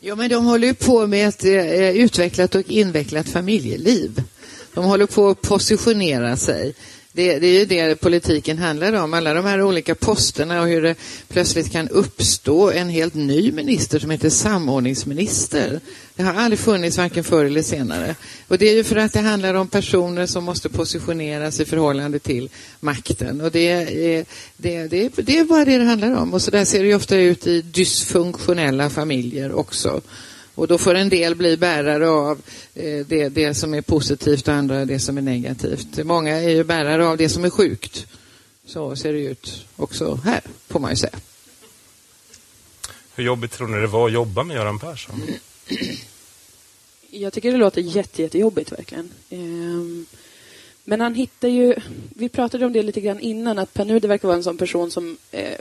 Ja, 0.00 0.14
men 0.14 0.30
de 0.30 0.44
håller 0.44 0.68
ju 0.68 0.74
på 0.74 1.06
med 1.06 1.28
ett 1.28 1.44
eh, 1.44 1.90
utvecklat 1.90 2.54
och 2.54 2.62
invecklat 2.62 3.28
familjeliv. 3.28 4.22
De 4.74 4.84
håller 4.84 5.06
på 5.06 5.28
att 5.28 5.42
positionera 5.42 6.36
sig. 6.36 6.74
Det, 7.16 7.38
det 7.38 7.46
är 7.46 7.58
ju 7.58 7.64
det 7.64 8.00
politiken 8.00 8.58
handlar 8.58 8.92
om, 8.92 9.14
alla 9.14 9.34
de 9.34 9.44
här 9.44 9.62
olika 9.62 9.94
posterna 9.94 10.60
och 10.60 10.68
hur 10.68 10.82
det 10.82 10.94
plötsligt 11.28 11.72
kan 11.72 11.88
uppstå 11.88 12.70
en 12.70 12.88
helt 12.88 13.14
ny 13.14 13.52
minister 13.52 13.98
som 13.98 14.10
heter 14.10 14.30
samordningsminister. 14.30 15.80
Det 16.16 16.22
har 16.22 16.34
aldrig 16.34 16.58
funnits 16.58 16.98
varken 16.98 17.24
förr 17.24 17.44
eller 17.44 17.62
senare. 17.62 18.14
Och 18.48 18.58
det 18.58 18.68
är 18.68 18.74
ju 18.74 18.84
för 18.84 18.96
att 18.96 19.12
det 19.12 19.20
handlar 19.20 19.54
om 19.54 19.68
personer 19.68 20.26
som 20.26 20.44
måste 20.44 20.68
positioneras 20.68 21.60
i 21.60 21.64
förhållande 21.64 22.18
till 22.18 22.48
makten. 22.80 23.40
Och 23.40 23.50
det 23.50 23.68
är, 23.68 24.24
det, 24.56 24.86
det, 24.86 25.08
det 25.16 25.38
är 25.38 25.44
bara 25.44 25.64
det 25.64 25.78
det 25.78 25.84
handlar 25.84 26.16
om. 26.16 26.34
Och 26.34 26.42
så 26.42 26.50
där 26.50 26.64
ser 26.64 26.78
det 26.78 26.88
ju 26.88 26.94
ofta 26.94 27.16
ut 27.16 27.46
i 27.46 27.62
dysfunktionella 27.62 28.90
familjer 28.90 29.52
också. 29.52 30.00
Och 30.54 30.68
då 30.68 30.78
får 30.78 30.94
en 30.94 31.08
del 31.08 31.34
bli 31.34 31.56
bärare 31.56 32.08
av 32.08 32.42
eh, 32.74 33.06
det, 33.06 33.28
det 33.28 33.54
som 33.54 33.74
är 33.74 33.82
positivt 33.82 34.48
och 34.48 34.54
andra 34.54 34.84
det 34.84 34.98
som 34.98 35.18
är 35.18 35.22
negativt. 35.22 36.04
Många 36.04 36.40
är 36.40 36.48
ju 36.48 36.64
bärare 36.64 37.06
av 37.06 37.16
det 37.16 37.28
som 37.28 37.44
är 37.44 37.50
sjukt. 37.50 38.06
Så 38.66 38.96
ser 38.96 39.12
det 39.12 39.18
ut 39.18 39.66
också 39.76 40.14
här, 40.24 40.40
får 40.68 40.80
man 40.80 40.90
ju 40.90 40.96
säga. 40.96 41.18
Hur 43.14 43.24
jobbigt 43.24 43.52
tror 43.52 43.68
ni 43.68 43.80
det 43.80 43.86
var 43.86 44.06
att 44.06 44.12
jobba 44.12 44.42
med 44.44 44.56
Göran 44.56 44.78
Persson? 44.78 45.22
Jag 47.10 47.32
tycker 47.32 47.52
det 47.52 47.58
låter 47.58 47.80
jätte, 47.80 48.22
jättejobbigt 48.22 48.72
verkligen. 48.72 49.10
Ehm, 49.30 50.06
Men 50.84 51.00
han 51.00 51.14
hittar 51.14 51.48
ju, 51.48 51.74
vi 52.16 52.28
pratade 52.28 52.66
om 52.66 52.72
det 52.72 52.82
lite 52.82 53.00
grann 53.00 53.20
innan, 53.20 53.58
att 53.58 53.74
Per 53.74 53.84
Nuder 53.84 54.08
verkar 54.08 54.28
vara 54.28 54.36
en 54.36 54.44
sån 54.44 54.58
person 54.58 54.90
som 54.90 55.16
eh, 55.30 55.60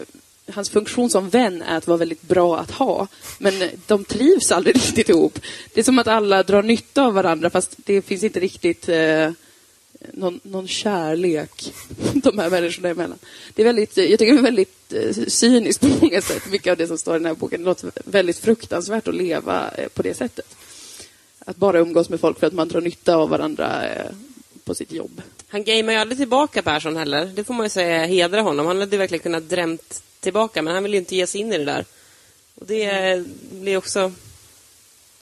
Hans 0.53 0.69
funktion 0.69 1.09
som 1.09 1.29
vän 1.29 1.61
är 1.61 1.77
att 1.77 1.87
vara 1.87 1.97
väldigt 1.97 2.21
bra 2.21 2.59
att 2.59 2.71
ha. 2.71 3.07
Men 3.37 3.69
de 3.87 4.03
trivs 4.03 4.51
aldrig 4.51 4.75
riktigt 4.83 5.09
ihop. 5.09 5.39
Det 5.73 5.79
är 5.79 5.83
som 5.83 5.99
att 5.99 6.07
alla 6.07 6.43
drar 6.43 6.63
nytta 6.63 7.03
av 7.03 7.13
varandra 7.13 7.49
fast 7.49 7.75
det 7.77 8.01
finns 8.01 8.23
inte 8.23 8.39
riktigt 8.39 8.89
eh, 8.89 9.31
någon, 10.11 10.39
någon 10.43 10.67
kärlek 10.67 11.73
de 12.13 12.39
här 12.39 12.49
människorna 12.49 12.89
emellan. 12.89 13.17
Det 13.53 13.61
är 13.61 13.65
väldigt, 13.65 13.97
jag 13.97 14.19
tycker 14.19 14.33
det 14.33 14.39
är 14.39 14.43
väldigt 14.43 14.93
eh, 14.93 15.25
cyniskt 15.27 15.81
på 15.81 15.87
många 16.01 16.21
sätt, 16.21 16.51
mycket 16.51 16.71
av 16.71 16.77
det 16.77 16.87
som 16.87 16.97
står 16.97 17.15
i 17.15 17.19
den 17.19 17.25
här 17.25 17.33
boken. 17.33 17.61
Det 17.61 17.65
låter 17.65 17.91
väldigt 18.05 18.39
fruktansvärt 18.39 19.07
att 19.07 19.15
leva 19.15 19.71
eh, 19.77 19.87
på 19.87 20.01
det 20.01 20.13
sättet. 20.13 20.55
Att 21.45 21.57
bara 21.57 21.79
umgås 21.79 22.09
med 22.09 22.19
folk 22.19 22.39
för 22.39 22.47
att 22.47 22.53
man 22.53 22.67
drar 22.67 22.81
nytta 22.81 23.15
av 23.15 23.29
varandra 23.29 23.89
eh, 23.89 24.11
på 24.63 24.75
sitt 24.75 24.91
jobb. 24.91 25.21
Han 25.47 25.63
gamear 25.63 25.91
ju 25.91 25.97
aldrig 25.97 26.17
tillbaka 26.17 26.61
Persson 26.61 26.97
heller. 26.97 27.25
Det 27.25 27.43
får 27.43 27.53
man 27.53 27.65
ju 27.65 27.69
säga 27.69 28.05
hedra 28.05 28.41
honom. 28.41 28.65
Han 28.65 28.79
hade 28.79 28.97
verkligen 28.97 29.23
kunnat 29.23 29.49
drämt 29.49 30.03
tillbaka, 30.23 30.61
men 30.61 30.73
han 30.73 30.83
vill 30.83 30.93
ju 30.93 30.99
inte 30.99 31.15
ge 31.15 31.27
sig 31.27 31.41
in 31.41 31.53
i 31.53 31.57
det 31.57 31.65
där. 31.65 31.85
Och 32.55 32.65
det 32.65 33.23
blir 33.51 33.77
också 33.77 34.11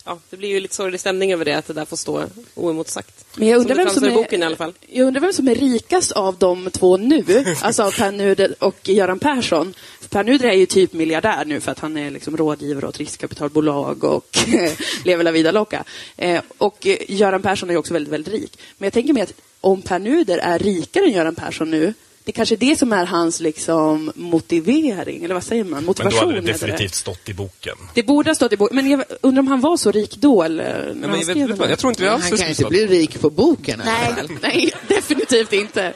ja, 0.05 0.19
det 0.29 0.37
blir 0.37 0.49
ju 0.49 0.59
lite 0.59 0.75
sorglig 0.75 0.99
stämning 0.99 1.33
över 1.33 1.45
det, 1.45 1.57
att 1.57 1.67
det 1.67 1.73
där 1.73 1.85
får 1.85 1.97
stå 1.97 2.25
oemotsagt. 2.55 3.25
Men 3.35 3.47
jag 3.47 3.59
undrar, 3.59 3.75
som 3.75 3.85
vem 3.85 3.93
som 3.93 4.03
är, 4.03 4.11
boken 4.11 4.43
i 4.43 4.45
alla 4.45 4.55
fall. 4.55 4.73
jag 4.87 5.07
undrar 5.07 5.21
vem 5.21 5.33
som 5.33 5.47
är 5.47 5.55
rikast 5.55 6.11
av 6.11 6.37
de 6.37 6.71
två 6.71 6.97
nu, 6.97 7.45
alltså 7.61 7.91
Per 7.91 8.11
Nuder 8.11 8.55
och 8.59 8.89
Göran 8.89 9.19
Persson. 9.19 9.73
Per 10.09 10.23
Nuder 10.23 10.49
är 10.49 10.53
ju 10.53 10.65
typ 10.65 10.93
miljardär 10.93 11.45
nu 11.45 11.59
för 11.59 11.71
att 11.71 11.79
han 11.79 11.97
är 11.97 12.11
liksom 12.11 12.37
rådgivare 12.37 12.87
åt 12.87 12.97
riskkapitalbolag 12.97 14.03
och 14.03 14.37
lever 15.05 15.23
la 15.23 15.31
vida 15.31 15.51
loca. 15.51 15.83
Eh, 16.17 16.41
och 16.57 16.87
Göran 17.07 17.41
Persson 17.41 17.69
är 17.69 17.73
ju 17.73 17.79
också 17.79 17.93
väldigt, 17.93 18.13
väldigt 18.13 18.33
rik. 18.33 18.59
Men 18.77 18.85
jag 18.85 18.93
tänker 18.93 19.13
mig 19.13 19.23
att 19.23 19.33
om 19.61 19.81
Per 19.81 19.99
Nuder 19.99 20.37
är 20.37 20.59
rikare 20.59 21.05
än 21.05 21.11
Göran 21.11 21.35
Persson 21.35 21.71
nu, 21.71 21.93
det 22.23 22.31
kanske 22.31 22.55
är 22.55 22.57
det 22.57 22.75
som 22.79 22.93
är 22.93 23.05
hans 23.05 23.39
liksom, 23.39 24.11
motivering, 24.15 25.23
eller 25.23 25.33
vad 25.33 25.43
säger 25.43 25.63
man? 25.63 25.71
Men 25.71 25.81
då 25.83 25.87
Motivation 25.87 26.27
hade 26.29 26.41
det 26.41 26.47
definitivt 26.51 26.93
stått 26.93 27.29
i 27.29 27.33
boken. 27.33 27.75
Det 27.93 28.03
borde 28.03 28.29
ha 28.29 28.35
stått 28.35 28.53
i 28.53 28.57
boken. 28.57 28.75
Men 28.75 28.89
jag 28.89 29.03
undrar 29.21 29.39
om 29.39 29.47
han 29.47 29.61
var 29.61 29.77
så 29.77 29.91
rik 29.91 30.15
då? 30.17 30.43
Eller, 30.43 30.87
Ja, 30.87 31.07
men 31.07 31.19
jag, 31.19 31.47
vet, 31.47 31.69
jag 31.69 31.79
tror 31.79 31.91
inte 31.91 32.03
det 32.03 32.11
alls 32.11 32.23
Han 32.23 32.31
det 32.31 32.45
kan 32.45 32.55
skulle 32.55 32.79
inte 32.81 32.87
bli 32.87 32.99
rik 32.99 33.21
på 33.21 33.29
boken 33.29 33.81
Nej, 33.85 34.13
nej, 34.41 34.71
definitivt 34.87 35.53
inte. 35.53 35.93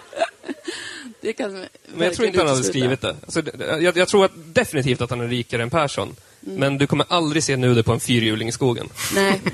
Det 1.22 1.34
kan 1.34 1.52
Men 1.54 2.08
jag 2.08 2.14
tror 2.14 2.28
inte 2.28 2.40
han 2.40 2.48
hade 2.48 2.64
skrivit 2.64 3.02
det. 3.02 3.16
Alltså, 3.26 3.42
det- 3.42 3.82
jag, 3.82 3.98
jag 3.98 4.08
tror 4.08 4.26
att 4.26 4.32
definitivt 4.36 5.02
att 5.02 5.10
han 5.10 5.22
är 5.22 5.28
rikare 5.28 5.64
än 5.64 5.70
Persson. 5.70 6.16
Mm. 6.46 6.60
Men 6.60 6.78
du 6.78 6.88
kommer 6.88 7.06
aldrig 7.10 7.44
se 7.44 7.58
nuder 7.58 7.84
på 7.84 7.94
en 7.94 8.00
fyrhjuling 8.00 8.48
i 8.48 8.52
skogen. 8.52 8.90
Nej. 9.16 9.42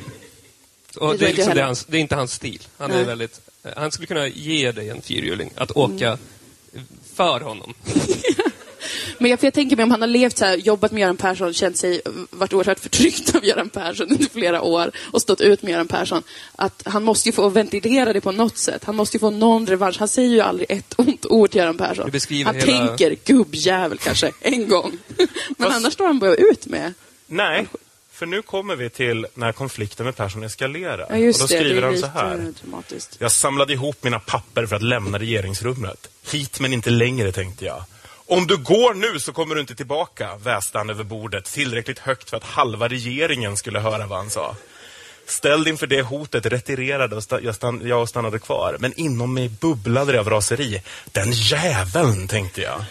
Och 0.97 1.11
Det 1.11 1.17
det, 1.17 1.25
är 1.25 1.33
liksom, 1.33 1.55
det, 1.55 1.61
hans, 1.63 1.85
det 1.85 1.97
är 1.97 2.01
inte 2.01 2.15
hans 2.15 2.33
stil. 2.33 2.67
Han, 2.77 2.91
är 2.91 2.95
Nej. 2.95 3.05
väldigt, 3.05 3.41
han 3.75 3.91
skulle 3.91 4.07
kunna 4.07 4.27
ge 4.27 4.71
dig 4.71 4.89
en 4.89 5.01
fyrhjuling 5.01 5.49
att 5.55 5.71
åka 5.71 6.17
för 7.15 7.39
honom. 7.39 7.73
Men 9.17 9.31
jag, 9.31 9.39
för 9.39 9.47
jag 9.47 9.53
tänker 9.53 9.75
mig 9.75 9.83
om 9.83 9.91
han 9.91 10.01
har 10.01 10.07
levt 10.07 10.37
så 10.37 10.45
här, 10.45 10.57
jobbat 10.57 10.91
med 10.91 11.01
Göran 11.01 11.17
Persson, 11.17 11.53
känt 11.53 11.77
sig, 11.77 12.01
varit 12.29 12.53
oerhört 12.53 12.79
förtryckt 12.79 13.35
av 13.35 13.45
Göran 13.45 13.69
Persson 13.69 14.07
under 14.11 14.25
flera 14.29 14.61
år 14.61 14.91
och 15.11 15.21
stått 15.21 15.41
ut 15.41 15.61
med 15.61 15.71
Göran 15.71 15.87
Persson. 15.87 16.23
Att 16.55 16.81
han 16.85 17.03
måste 17.03 17.29
ju 17.29 17.33
få 17.33 17.49
ventilera 17.49 18.13
det 18.13 18.21
på 18.21 18.31
något 18.31 18.57
sätt. 18.57 18.83
Han 18.83 18.95
måste 18.95 19.17
ju 19.17 19.19
få 19.19 19.29
någon 19.29 19.67
revansch. 19.67 19.99
Han 19.99 20.07
säger 20.07 20.29
ju 20.29 20.41
aldrig 20.41 20.71
ett 20.71 20.93
ont 20.97 21.25
ord 21.25 21.51
till 21.51 21.59
Göran 21.59 21.77
Persson. 21.77 22.11
Han 22.45 22.55
hela- 22.55 22.87
tänker 22.87 23.15
gubbjävel 23.25 23.97
kanske, 23.97 24.31
en 24.41 24.69
gång. 24.69 24.97
Men 25.17 25.27
Fast- 25.57 25.75
annars 25.75 25.93
står 25.93 26.05
han 26.07 26.19
bara 26.19 26.35
ut 26.35 26.65
med. 26.65 26.93
Nej, 27.27 27.67
för 28.21 28.25
nu 28.25 28.41
kommer 28.41 28.75
vi 28.75 28.89
till 28.89 29.27
när 29.33 29.51
konflikten 29.51 30.05
med 30.05 30.15
Persson 30.15 30.43
eskalerar. 30.43 30.97
Ja, 31.09 31.15
och 31.15 31.39
då 31.39 31.47
skriver 31.47 31.81
det 31.81 31.87
han 31.87 31.97
så 31.97 32.07
här. 32.07 32.53
Jag 33.19 33.31
samlade 33.31 33.73
ihop 33.73 34.03
mina 34.03 34.19
papper 34.19 34.65
för 34.65 34.75
att 34.75 34.81
lämna 34.81 35.19
regeringsrummet. 35.19 36.07
Hit 36.31 36.59
men 36.59 36.73
inte 36.73 36.89
längre, 36.89 37.31
tänkte 37.31 37.65
jag. 37.65 37.83
Om 38.27 38.47
du 38.47 38.57
går 38.57 38.93
nu 38.93 39.19
så 39.19 39.33
kommer 39.33 39.55
du 39.55 39.61
inte 39.61 39.75
tillbaka, 39.75 40.35
väste 40.37 40.77
han 40.77 40.89
över 40.89 41.03
bordet 41.03 41.45
tillräckligt 41.45 41.99
högt 41.99 42.29
för 42.29 42.37
att 42.37 42.43
halva 42.43 42.87
regeringen 42.87 43.57
skulle 43.57 43.79
höra 43.79 44.07
vad 44.07 44.17
han 44.17 44.29
sa. 44.29 44.55
Ställd 45.25 45.67
inför 45.67 45.87
det 45.87 46.01
hotet 46.01 46.45
retirerade 46.45 47.15
och 47.15 47.23
jag, 47.29 47.55
stann- 47.55 47.87
jag 47.87 48.09
stannade 48.09 48.39
kvar. 48.39 48.77
Men 48.79 48.93
inom 48.99 49.33
mig 49.33 49.49
bubblade 49.49 50.11
det 50.11 50.19
av 50.19 50.29
raseri. 50.29 50.81
Den 51.11 51.31
jäveln, 51.31 52.27
tänkte 52.27 52.61
jag. 52.61 52.85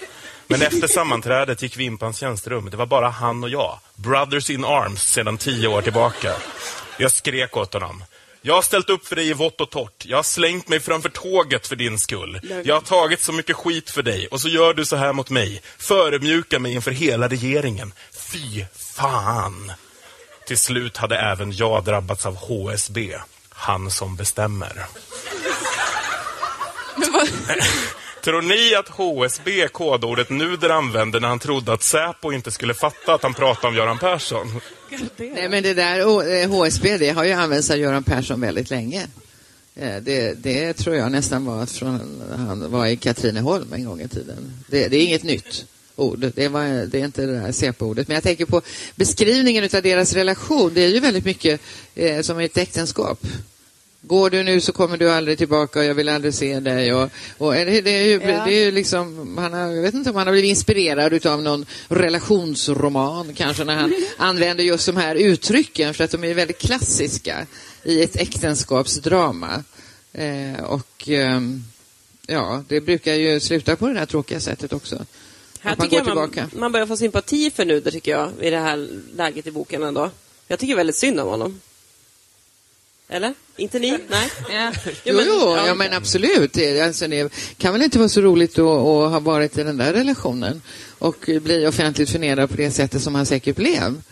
Men 0.51 0.63
efter 0.63 0.89
sammanträdet 0.89 1.63
gick 1.63 1.77
vi 1.77 1.85
in 1.85 1.99
på 1.99 2.05
hans 2.05 2.19
tjänsterum. 2.19 2.71
Det 2.71 2.77
var 2.77 2.87
bara 2.87 3.09
han 3.09 3.45
och 3.45 3.51
jag. 3.51 3.79
Brothers 3.95 4.51
in 4.51 4.65
arms 4.65 5.03
sedan 5.03 5.39
tio 5.39 5.69
år 5.69 5.83
tillbaka. 5.83 6.35
Jag 6.99 7.13
skrek 7.13 7.57
åt 7.57 7.73
honom. 7.73 8.05
Jag 8.43 8.55
har 8.55 8.63
ställt 8.63 8.91
upp 8.91 9.07
för 9.07 9.17
dig 9.17 9.29
i 9.29 9.33
vått 9.33 9.61
och 9.61 9.71
torrt. 9.71 10.07
Jag 10.07 10.19
har 10.19 10.23
slängt 10.23 10.69
mig 10.69 10.81
framför 10.81 11.09
tåget 11.09 11.67
för 11.67 11.77
din 11.77 11.99
skull. 11.99 12.41
Jag 12.65 12.75
har 12.75 12.81
tagit 12.81 13.21
så 13.21 13.33
mycket 13.33 13.57
skit 13.57 13.91
för 13.91 14.03
dig 14.03 14.27
och 14.27 14.41
så 14.41 14.49
gör 14.49 14.75
du 14.75 14.85
så 14.85 14.97
här 14.97 15.13
mot 15.13 15.31
mig. 15.31 15.63
Förödmjukar 15.79 16.59
mig 16.59 16.73
inför 16.73 16.91
hela 16.91 17.29
regeringen. 17.29 17.93
Fy 18.13 18.65
fan! 18.77 19.73
Till 20.47 20.59
slut 20.59 20.97
hade 20.97 21.19
även 21.19 21.53
jag 21.53 21.85
drabbats 21.85 22.27
av 22.27 22.37
HSB. 22.37 23.17
Han 23.49 23.91
som 23.91 24.17
bestämmer. 24.17 24.87
Tror 28.23 28.43
ni 28.43 28.75
att 28.75 28.89
HSB 28.89 29.69
kodordet 29.69 30.31
Nuder 30.31 30.71
använde 30.71 31.21
när 31.21 31.29
han 31.29 31.39
trodde 31.39 31.73
att 31.73 31.83
Säpo 31.83 32.33
inte 32.33 32.51
skulle 32.51 32.75
fatta 32.75 33.15
att 33.15 33.23
han 33.23 33.35
pratade 33.35 33.69
om 33.69 33.75
Göran 33.75 33.99
Persson? 33.99 34.61
Nej, 35.17 35.49
men 35.49 35.63
det 35.63 35.75
där 35.75 36.47
HSB, 36.47 36.91
eh, 36.91 36.99
det 36.99 37.11
har 37.11 37.25
ju 37.25 37.33
använts 37.33 37.71
av 37.71 37.77
Göran 37.77 38.05
Persson 38.05 38.41
väldigt 38.41 38.71
länge. 38.71 39.07
Eh, 39.75 39.97
det, 40.03 40.43
det 40.43 40.73
tror 40.73 40.97
jag 40.97 41.13
nästan 41.13 41.45
var 41.45 41.67
från 41.67 42.23
han 42.37 42.71
var 42.71 42.87
i 42.87 42.97
Katrineholm 42.97 43.73
en 43.73 43.85
gång 43.85 44.01
i 44.01 44.09
tiden. 44.09 44.53
Det, 44.67 44.89
det 44.89 44.97
är 44.97 45.03
inget 45.03 45.23
nytt 45.23 45.65
ord. 45.97 46.33
Det, 46.35 46.49
var, 46.49 46.87
det 46.87 47.01
är 47.01 47.05
inte 47.05 47.27
det 47.27 47.41
där 47.41 47.53
CP-ordet. 47.53 48.09
Men 48.09 48.15
jag 48.15 48.23
tänker 48.23 48.45
på 48.45 48.63
beskrivningen 48.95 49.65
av 49.65 49.83
deras 49.83 50.13
relation. 50.13 50.75
Det 50.75 50.81
är 50.81 50.89
ju 50.89 51.01
väldigt 51.01 51.25
mycket 51.25 51.61
eh, 51.95 52.21
som 52.21 52.39
ett 52.39 52.57
äktenskap. 52.57 53.27
Går 54.03 54.31
du 54.31 54.43
nu 54.43 54.61
så 54.61 54.73
kommer 54.73 54.97
du 54.97 55.11
aldrig 55.11 55.39
tillbaka 55.39 55.79
och 55.79 55.85
jag 55.85 55.95
vill 55.95 56.09
aldrig 56.09 56.35
se 56.35 56.61
dig. 56.61 56.95
Och, 56.95 57.11
och 57.39 57.53
det, 57.53 57.81
det, 57.81 57.91
är 57.91 58.05
ju, 58.05 58.13
Ja. 58.13 58.45
det 58.45 58.53
är 58.53 58.65
ju 58.65 58.71
liksom, 58.71 59.39
han 59.39 59.53
har, 59.53 59.61
jag 59.61 59.83
vet 59.83 59.95
inte 59.95 60.11
om 60.11 60.17
han 60.17 60.27
har 60.27 60.33
blivit 60.33 60.49
inspirerad 60.49 61.27
av 61.27 61.43
någon 61.43 61.67
relationsroman 61.89 63.35
kanske 63.35 63.65
när 63.65 63.77
han 63.77 63.95
använder 64.17 64.65
just 64.65 64.87
de 64.87 64.97
här 64.97 65.15
uttrycken 65.15 65.95
för 65.95 66.05
att 66.05 66.11
de 66.11 66.25
är 66.25 66.35
väldigt 66.35 66.59
klassiska 66.59 67.47
i 67.85 68.03
ett 68.03 68.17
äktenskapsdrama. 68.17 69.65
Eh, 70.13 70.65
och 70.65 71.09
ehm, 71.09 71.65
ja, 72.27 72.65
det 72.69 72.81
brukar 72.81 73.15
ju 73.15 73.41
sluta 73.41 73.77
på 73.77 73.89
det 73.89 73.99
här 73.99 74.07
tråkiga 74.07 74.41
sättet 74.41 74.73
också. 74.73 75.07
Här 75.61 75.77
man 75.79 75.89
tycker 75.89 76.15
man, 76.15 76.51
man 76.53 76.73
börjar 76.73 76.87
få 76.87 76.97
sympati 76.97 77.51
för 77.51 77.65
Nuder, 77.65 77.91
tycker 77.91 78.11
jag, 78.11 78.31
i 78.41 78.51
det 78.51 78.59
här 78.59 78.89
läget 79.17 79.47
i 79.47 79.51
boken 79.51 79.83
ändå. 79.83 80.11
Jag 80.49 80.59
tycker 80.59 80.77
väldigt 80.77 80.97
synd 80.97 81.21
om 81.21 81.29
honom. 81.29 81.61
Eller? 83.11 83.35
Inte 83.57 83.79
ni? 83.79 83.91
Nej? 83.91 84.31
Ja, 84.53 84.73
Jo, 85.05 85.21
jo 85.27 85.57
ja, 85.67 85.75
men 85.75 85.93
absolut. 85.93 86.53
Det, 86.53 86.81
alltså, 86.81 87.09
det 87.09 87.33
kan 87.59 87.73
väl 87.73 87.83
inte 87.83 87.99
vara 87.99 88.09
så 88.09 88.21
roligt 88.21 88.59
att, 88.59 88.65
att 88.67 89.11
ha 89.11 89.21
varit 89.21 89.59
i 89.59 89.63
den 89.63 89.77
där 89.77 89.93
relationen 89.93 90.63
och 90.99 91.31
bli 91.43 91.67
offentligt 91.67 92.11
förnedrad 92.11 92.51
på 92.51 92.57
det 92.57 92.71
sättet 92.71 93.03
som 93.03 93.15
han 93.15 93.27
säkert 93.27 93.57
blev. 93.57 94.03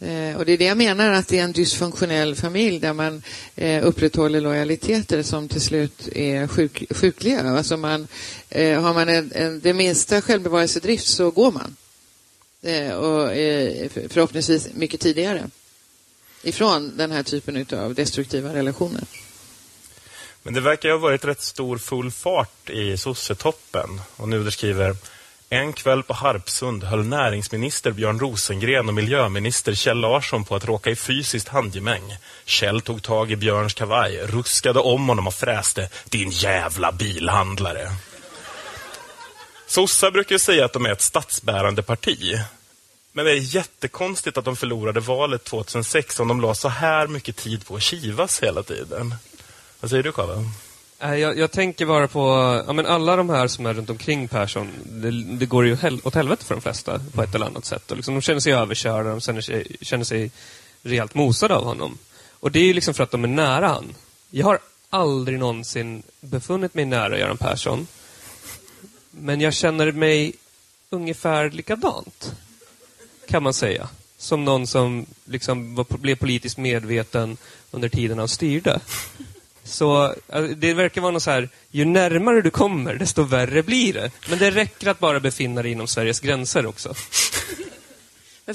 Eh, 0.00 0.36
och 0.36 0.44
det 0.44 0.52
är 0.52 0.58
det 0.58 0.64
jag 0.64 0.76
menar, 0.76 1.12
att 1.12 1.28
det 1.28 1.38
är 1.38 1.44
en 1.44 1.52
dysfunktionell 1.52 2.34
familj 2.34 2.78
där 2.80 2.92
man 2.92 3.22
eh, 3.56 3.86
upprätthåller 3.86 4.40
lojaliteter 4.40 5.22
som 5.22 5.48
till 5.48 5.60
slut 5.60 6.08
är 6.12 6.46
sjuk, 6.46 6.82
sjukliga. 6.90 7.40
Alltså 7.50 7.76
man, 7.76 8.08
eh, 8.50 8.80
har 8.80 8.94
man 8.94 9.08
en, 9.08 9.32
en, 9.34 9.60
det 9.60 9.72
minsta 9.72 10.22
självbevarelsedrift 10.22 11.06
så 11.06 11.30
går 11.30 11.52
man. 11.52 11.76
Eh, 12.62 12.92
och 12.92 13.32
eh, 13.32 13.88
för- 13.88 14.08
förhoppningsvis 14.08 14.68
mycket 14.74 15.00
tidigare 15.00 15.50
ifrån 16.42 16.96
den 16.96 17.10
här 17.10 17.22
typen 17.22 17.66
av 17.72 17.94
destruktiva 17.94 18.54
relationer. 18.54 19.02
Men 20.42 20.54
det 20.54 20.60
verkar 20.60 20.88
ju 20.88 20.94
ha 20.94 21.00
varit 21.00 21.24
rätt 21.24 21.42
stor 21.42 21.78
full 21.78 22.10
fart 22.10 22.70
i 22.70 22.96
sossetoppen. 22.96 24.00
Och 24.16 24.28
Nuder 24.28 24.50
skriver 24.50 24.96
en 25.50 25.72
kväll 25.72 26.02
på 26.02 26.14
Harpsund 26.14 26.84
höll 26.84 27.04
näringsminister 27.04 27.90
Björn 27.90 28.18
Rosengren 28.18 28.88
och 28.88 28.94
miljöminister 28.94 29.74
Kjell 29.74 30.00
Larsson 30.00 30.44
på 30.44 30.54
att 30.56 30.64
råka 30.64 30.90
i 30.90 30.96
fysiskt 30.96 31.48
handgemäng. 31.48 32.16
Kjell 32.44 32.80
tog 32.80 33.02
tag 33.02 33.30
i 33.30 33.36
Björns 33.36 33.74
kavaj, 33.74 34.18
ruskade 34.18 34.80
om 34.80 35.08
honom 35.08 35.26
och 35.26 35.34
fräste 35.34 35.88
”din 36.04 36.30
jävla 36.30 36.92
bilhandlare”. 36.92 37.90
Sossar 39.66 40.10
brukar 40.10 40.34
ju 40.34 40.38
säga 40.38 40.64
att 40.64 40.72
de 40.72 40.86
är 40.86 40.92
ett 40.92 41.00
statsbärande 41.00 41.82
parti. 41.82 42.38
Men 43.18 43.24
det 43.24 43.32
är 43.32 43.54
jättekonstigt 43.54 44.38
att 44.38 44.44
de 44.44 44.56
förlorade 44.56 45.00
valet 45.00 45.44
2006 45.44 46.20
om 46.20 46.28
de 46.28 46.40
la 46.40 46.54
så 46.54 46.68
här 46.68 47.06
mycket 47.06 47.36
tid 47.36 47.66
på 47.66 47.76
att 47.76 47.82
kivas 47.82 48.42
hela 48.42 48.62
tiden. 48.62 49.14
Vad 49.80 49.90
säger 49.90 50.02
du, 50.02 50.12
Karl? 50.12 50.44
Eh, 50.98 51.14
jag, 51.14 51.38
jag 51.38 51.50
tänker 51.50 51.86
bara 51.86 52.08
på 52.08 52.20
ja, 52.66 52.72
men 52.72 52.86
alla 52.86 53.16
de 53.16 53.30
här 53.30 53.48
som 53.48 53.66
är 53.66 53.74
runt 53.74 53.90
omkring 53.90 54.28
Persson. 54.28 54.72
Det, 54.84 55.10
det 55.10 55.46
går 55.46 55.66
ju 55.66 55.76
hel, 55.76 56.00
åt 56.04 56.14
helvete 56.14 56.44
för 56.44 56.54
de 56.54 56.60
flesta 56.60 57.00
på 57.14 57.22
ett 57.22 57.34
eller 57.34 57.46
annat 57.46 57.64
sätt. 57.64 57.90
Och 57.90 57.96
liksom, 57.96 58.14
de 58.14 58.20
känner 58.20 58.40
sig 58.40 58.52
överkörda, 58.52 59.10
de 59.10 59.20
känner 59.20 59.40
sig, 59.40 59.76
känner 59.80 60.04
sig 60.04 60.30
rejält 60.82 61.14
mosade 61.14 61.54
av 61.54 61.64
honom. 61.64 61.98
Och 62.32 62.52
det 62.52 62.60
är 62.60 62.64
ju 62.64 62.72
liksom 62.72 62.94
för 62.94 63.02
att 63.02 63.10
de 63.10 63.24
är 63.24 63.28
nära 63.28 63.68
han. 63.68 63.94
Jag 64.30 64.46
har 64.46 64.58
aldrig 64.90 65.38
någonsin 65.38 66.02
befunnit 66.20 66.74
mig 66.74 66.84
nära 66.84 67.18
Göran 67.18 67.38
Persson. 67.38 67.86
Men 69.10 69.40
jag 69.40 69.54
känner 69.54 69.92
mig 69.92 70.32
ungefär 70.90 71.50
likadant. 71.50 72.34
Kan 73.28 73.42
man 73.42 73.54
säga. 73.54 73.88
Som 74.18 74.44
någon 74.44 74.66
som 74.66 75.06
liksom 75.24 75.74
var, 75.74 75.86
blev 75.98 76.14
politiskt 76.14 76.58
medveten 76.58 77.36
under 77.70 77.88
tiden 77.88 78.18
han 78.18 78.28
styrde. 78.28 78.80
Så 79.64 80.14
det 80.56 80.74
verkar 80.74 81.00
vara 81.00 81.12
något 81.12 81.22
så 81.22 81.30
här, 81.30 81.48
ju 81.70 81.84
närmare 81.84 82.42
du 82.42 82.50
kommer, 82.50 82.94
desto 82.94 83.22
värre 83.22 83.62
blir 83.62 83.92
det. 83.92 84.10
Men 84.28 84.38
det 84.38 84.50
räcker 84.50 84.88
att 84.88 84.98
bara 84.98 85.20
befinna 85.20 85.62
dig 85.62 85.72
inom 85.72 85.86
Sveriges 85.86 86.20
gränser 86.20 86.66
också. 86.66 86.94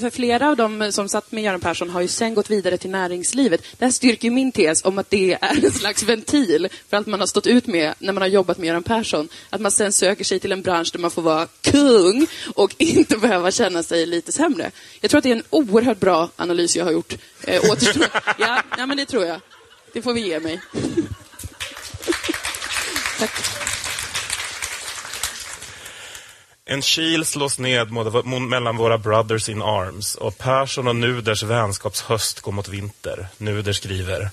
För 0.00 0.10
flera 0.10 0.48
av 0.48 0.56
dem 0.56 0.92
som 0.92 1.08
satt 1.08 1.32
med 1.32 1.44
Göran 1.44 1.60
Persson 1.60 1.90
har 1.90 2.00
ju 2.00 2.08
sen 2.08 2.34
gått 2.34 2.50
vidare 2.50 2.76
till 2.76 2.90
näringslivet. 2.90 3.62
Det 3.78 3.84
här 3.84 3.92
styrker 3.92 4.30
min 4.30 4.52
tes 4.52 4.84
om 4.84 4.98
att 4.98 5.10
det 5.10 5.38
är 5.40 5.64
en 5.64 5.72
slags 5.72 6.02
ventil 6.02 6.68
för 6.88 6.96
allt 6.96 7.06
man 7.06 7.20
har 7.20 7.26
stått 7.26 7.46
ut 7.46 7.66
med 7.66 7.94
när 7.98 8.12
man 8.12 8.22
har 8.22 8.28
jobbat 8.28 8.58
med 8.58 8.66
Göran 8.66 8.82
Persson. 8.82 9.28
Att 9.50 9.60
man 9.60 9.72
sen 9.72 9.92
söker 9.92 10.24
sig 10.24 10.40
till 10.40 10.52
en 10.52 10.62
bransch 10.62 10.92
där 10.92 10.98
man 10.98 11.10
får 11.10 11.22
vara 11.22 11.46
kung 11.60 12.26
och 12.54 12.74
inte 12.78 13.18
behöva 13.18 13.50
känna 13.50 13.82
sig 13.82 14.06
lite 14.06 14.32
sämre. 14.32 14.70
Jag 15.00 15.10
tror 15.10 15.18
att 15.18 15.24
det 15.24 15.30
är 15.30 15.36
en 15.36 15.42
oerhört 15.50 16.00
bra 16.00 16.28
analys 16.36 16.76
jag 16.76 16.84
har 16.84 16.92
gjort. 16.92 17.14
Eh, 17.42 17.70
återstår... 17.70 18.06
ja, 18.38 18.62
ja, 18.78 18.86
men 18.86 18.96
det 18.96 19.06
tror 19.06 19.24
jag. 19.24 19.40
Det 19.92 20.02
får 20.02 20.12
vi 20.12 20.20
ge 20.20 20.40
mig. 20.40 20.60
Tack. 23.18 23.73
En 26.66 26.82
kil 26.82 27.24
slås 27.24 27.58
ned 27.58 27.92
mellan 28.40 28.76
våra 28.76 28.98
brothers 28.98 29.48
in 29.48 29.62
arms 29.62 30.14
och 30.14 30.38
Persson 30.38 30.88
och 30.88 30.96
Nuders 30.96 31.42
vänskapshöst 31.42 32.40
går 32.40 32.52
mot 32.52 32.68
vinter. 32.68 33.26
Nuder 33.38 33.72
skriver 33.72 34.30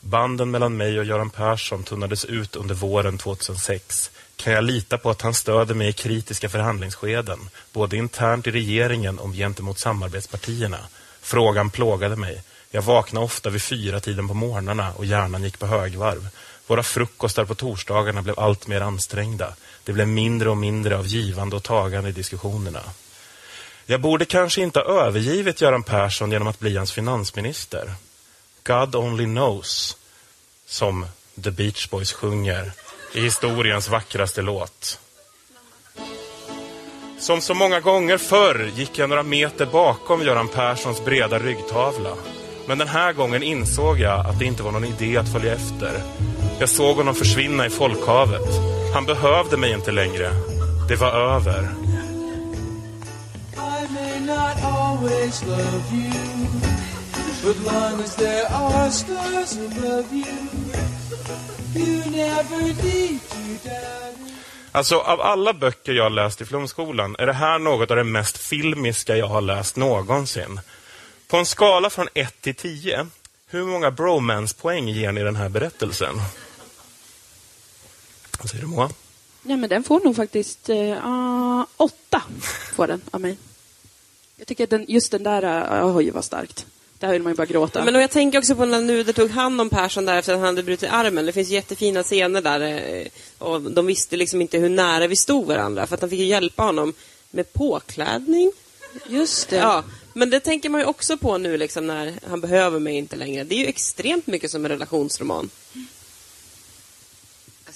Banden 0.00 0.50
mellan 0.50 0.76
mig 0.76 0.98
och 0.98 1.04
Göran 1.04 1.30
Persson 1.30 1.84
tunnades 1.84 2.24
ut 2.24 2.56
under 2.56 2.74
våren 2.74 3.18
2006. 3.18 4.10
Kan 4.36 4.52
jag 4.52 4.64
lita 4.64 4.98
på 4.98 5.10
att 5.10 5.22
han 5.22 5.34
stöder 5.34 5.74
mig 5.74 5.88
i 5.88 5.92
kritiska 5.92 6.48
förhandlingsskeden, 6.48 7.38
både 7.72 7.96
internt 7.96 8.46
i 8.46 8.50
regeringen 8.50 9.18
och 9.18 9.32
gentemot 9.32 9.78
samarbetspartierna? 9.78 10.78
Frågan 11.20 11.70
plågade 11.70 12.16
mig. 12.16 12.42
Jag 12.70 12.82
vaknade 12.82 13.26
ofta 13.26 13.50
vid 13.50 13.62
fyra 13.62 14.00
tiden 14.00 14.28
på 14.28 14.34
morgnarna 14.34 14.92
och 14.92 15.04
hjärnan 15.04 15.44
gick 15.44 15.58
på 15.58 15.66
högvarv. 15.66 16.28
Våra 16.66 16.82
frukostar 16.82 17.44
på 17.44 17.54
torsdagarna 17.54 18.22
blev 18.22 18.40
allt 18.40 18.66
mer 18.66 18.80
ansträngda. 18.80 19.54
Det 19.84 19.92
blev 19.92 20.08
mindre 20.08 20.50
och 20.50 20.56
mindre 20.56 20.98
av 20.98 21.06
givande 21.06 21.56
och 21.56 21.62
tagande 21.62 22.08
i 22.08 22.12
diskussionerna. 22.12 22.82
Jag 23.86 24.00
borde 24.00 24.24
kanske 24.24 24.62
inte 24.62 24.78
ha 24.78 24.86
övergivit 24.86 25.60
Göran 25.60 25.82
Persson 25.82 26.32
genom 26.32 26.48
att 26.48 26.58
bli 26.58 26.76
hans 26.76 26.92
finansminister. 26.92 27.94
God 28.64 28.94
only 28.94 29.24
knows, 29.24 29.96
som 30.66 31.06
The 31.44 31.50
Beach 31.50 31.90
Boys 31.90 32.12
sjunger 32.12 32.72
i 33.14 33.20
historiens 33.20 33.88
vackraste 33.88 34.42
låt. 34.42 35.00
Som 37.18 37.40
så 37.40 37.54
många 37.54 37.80
gånger 37.80 38.18
förr 38.18 38.70
gick 38.74 38.98
jag 38.98 39.08
några 39.08 39.22
meter 39.22 39.66
bakom 39.66 40.22
Göran 40.22 40.48
Perssons 40.48 41.04
breda 41.04 41.38
ryggtavla. 41.38 42.16
Men 42.66 42.78
den 42.78 42.88
här 42.88 43.12
gången 43.12 43.42
insåg 43.42 44.00
jag 44.00 44.26
att 44.26 44.38
det 44.38 44.44
inte 44.44 44.62
var 44.62 44.72
någon 44.72 44.84
idé 44.84 45.16
att 45.16 45.32
följa 45.32 45.54
efter. 45.54 46.02
Jag 46.58 46.68
såg 46.68 46.96
honom 46.96 47.14
försvinna 47.14 47.66
i 47.66 47.70
folkhavet. 47.70 48.48
Han 48.94 49.04
behövde 49.04 49.56
mig 49.56 49.72
inte 49.72 49.92
längre. 49.92 50.30
Det 50.88 50.96
var 50.96 51.12
över. 51.12 51.68
Alltså, 64.72 64.98
av 64.98 65.20
alla 65.20 65.52
böcker 65.52 65.92
jag 65.92 66.02
har 66.02 66.10
läst 66.10 66.40
i 66.40 66.44
Flumskolan 66.44 67.16
är 67.18 67.26
det 67.26 67.32
här 67.32 67.58
något 67.58 67.90
av 67.90 67.96
det 67.96 68.04
mest 68.04 68.38
filmiska 68.38 69.16
jag 69.16 69.26
har 69.26 69.40
läst 69.40 69.76
någonsin. 69.76 70.60
På 71.28 71.36
en 71.36 71.46
skala 71.46 71.90
från 71.90 72.08
1 72.14 72.40
till 72.40 72.54
10, 72.54 73.06
hur 73.50 73.64
många 73.64 73.90
bromance-poäng 73.90 74.88
ger 74.88 75.12
ni 75.12 75.22
den 75.22 75.36
här 75.36 75.48
berättelsen? 75.48 76.20
Vad 78.38 78.50
säger 78.50 78.62
du, 78.62 78.68
Moa? 78.70 78.90
Nej, 79.42 79.56
men 79.56 79.70
den 79.70 79.84
får 79.84 80.00
nog 80.00 80.16
faktiskt 80.16 80.70
ah, 81.02 81.64
åtta 81.76 82.22
får 82.74 82.86
den 82.86 83.00
av 83.10 83.20
mig. 83.20 83.38
Jag 84.36 84.46
tycker 84.46 84.64
att 84.64 84.70
den, 84.70 84.84
just 84.88 85.10
den 85.10 85.22
där, 85.22 85.42
uh, 85.84 85.96
oj 85.96 86.10
vad 86.10 86.24
starkt. 86.24 86.66
Där 86.98 87.12
vill 87.12 87.22
man 87.22 87.32
ju 87.32 87.36
bara 87.36 87.46
gråta. 87.46 87.84
Men 87.84 87.94
jag 87.94 88.10
tänker 88.10 88.38
också 88.38 88.56
på 88.56 88.64
när 88.64 88.80
Nuder 88.80 89.12
tog 89.12 89.30
hand 89.30 89.60
om 89.60 89.70
Persson 89.70 90.04
där 90.04 90.16
efter 90.18 90.32
att 90.32 90.38
han 90.38 90.46
hade 90.46 90.62
brutit 90.62 90.90
armen. 90.92 91.26
Det 91.26 91.32
finns 91.32 91.48
jättefina 91.48 92.02
scener 92.02 92.42
där. 92.42 92.60
eh, 92.60 93.06
Och 93.38 93.62
de 93.62 93.86
visste 93.86 94.16
liksom 94.16 94.40
inte 94.40 94.58
hur 94.58 94.68
nära 94.68 95.06
vi 95.06 95.16
stod 95.16 95.46
varandra. 95.46 95.86
För 95.86 95.94
att 95.94 96.00
han 96.00 96.10
fick 96.10 96.18
ju 96.18 96.24
hjälpa 96.26 96.62
honom 96.62 96.94
med 97.30 97.52
påklädning. 97.52 98.52
Just 99.08 99.48
det. 99.48 99.56
Ja, 99.56 99.84
men 100.12 100.30
det 100.30 100.40
tänker 100.40 100.68
man 100.68 100.80
ju 100.80 100.86
också 100.86 101.16
på 101.16 101.38
nu 101.38 101.56
liksom 101.56 101.86
när 101.86 102.14
han 102.28 102.40
behöver 102.40 102.78
mig 102.78 102.96
inte 102.96 103.16
längre. 103.16 103.44
Det 103.44 103.54
är 103.54 103.58
ju 103.58 103.66
extremt 103.66 104.26
mycket 104.26 104.50
som 104.50 104.64
en 104.64 104.70
relationsroman. 104.70 105.50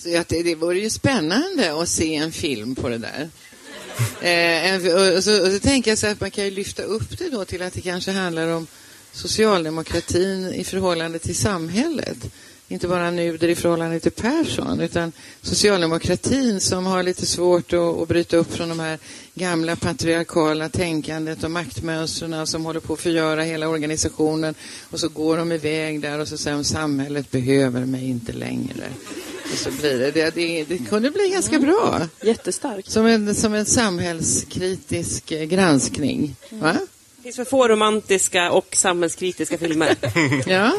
Alltså, 0.01 0.11
ja, 0.11 0.25
det, 0.29 0.43
det 0.43 0.55
vore 0.55 0.79
ju 0.79 0.91
spännande 0.91 1.83
att 1.83 1.89
se 1.89 2.15
en 2.15 2.33
film 2.33 2.75
på 2.75 2.89
det 2.89 2.99
där. 2.99 3.29
Eh, 4.21 4.73
en, 4.73 4.93
och, 4.95 5.17
och, 5.17 5.25
så, 5.25 5.47
och 5.47 5.53
så 5.53 5.59
tänker 5.59 5.91
jag 5.91 5.99
så 5.99 6.07
att 6.07 6.21
man 6.21 6.31
kan 6.31 6.45
ju 6.45 6.51
lyfta 6.51 6.83
upp 6.83 7.19
det 7.19 7.29
då 7.29 7.45
till 7.45 7.63
att 7.63 7.73
det 7.73 7.81
kanske 7.81 8.11
handlar 8.11 8.49
om 8.49 8.67
socialdemokratin 9.13 10.55
i 10.55 10.65
förhållande 10.65 11.19
till 11.19 11.37
samhället. 11.37 12.17
Inte 12.69 12.89
bara 12.89 13.11
Nuder 13.11 13.49
i 13.49 13.55
förhållande 13.55 14.01
till 14.01 14.13
Persson, 14.13 14.81
utan 14.81 15.13
socialdemokratin 15.43 16.61
som 16.61 16.87
har 16.87 17.03
lite 17.03 17.27
svårt 17.27 17.73
att, 17.73 17.81
att 17.81 18.09
bryta 18.09 18.37
upp 18.37 18.53
från 18.53 18.69
de 18.69 18.81
här 18.81 18.99
gamla 19.35 19.77
patriarkala 19.77 20.69
tänkandet 20.69 21.45
och 21.45 21.51
maktmönstren 21.51 22.47
som 22.47 22.65
håller 22.65 22.81
på 22.81 22.93
att 22.93 23.01
förgöra 23.01 23.43
hela 23.43 23.69
organisationen. 23.69 24.55
Och 24.91 25.01
så 25.01 25.09
går 25.09 25.37
de 25.37 25.53
iväg 25.53 26.01
där 26.01 26.19
och 26.19 26.29
så 26.29 26.39
säger 26.39 26.57
de 26.57 26.65
samhället 26.65 27.31
behöver 27.31 27.85
mig 27.85 28.09
inte 28.09 28.33
längre. 28.33 28.85
Och 29.53 29.59
så 29.59 29.71
blir 29.71 29.99
det, 29.99 30.11
det, 30.11 30.31
det, 30.31 30.65
det 30.65 30.79
kunde 30.79 31.11
bli 31.11 31.29
ganska 31.29 31.59
bra. 31.59 32.01
Jättestarkt. 32.23 32.91
Som 32.91 33.07
en, 33.07 33.35
som 33.35 33.55
en 33.55 33.67
samhällskritisk 33.67 35.33
eh, 35.33 35.45
granskning. 35.45 36.37
Va? 36.51 36.77
Det 37.17 37.23
finns 37.23 37.37
för 37.37 37.45
få 37.45 37.69
romantiska 37.69 38.51
och 38.51 38.77
samhällskritiska 38.77 39.59
filmer. 39.59 39.97
Ja. 40.47 40.79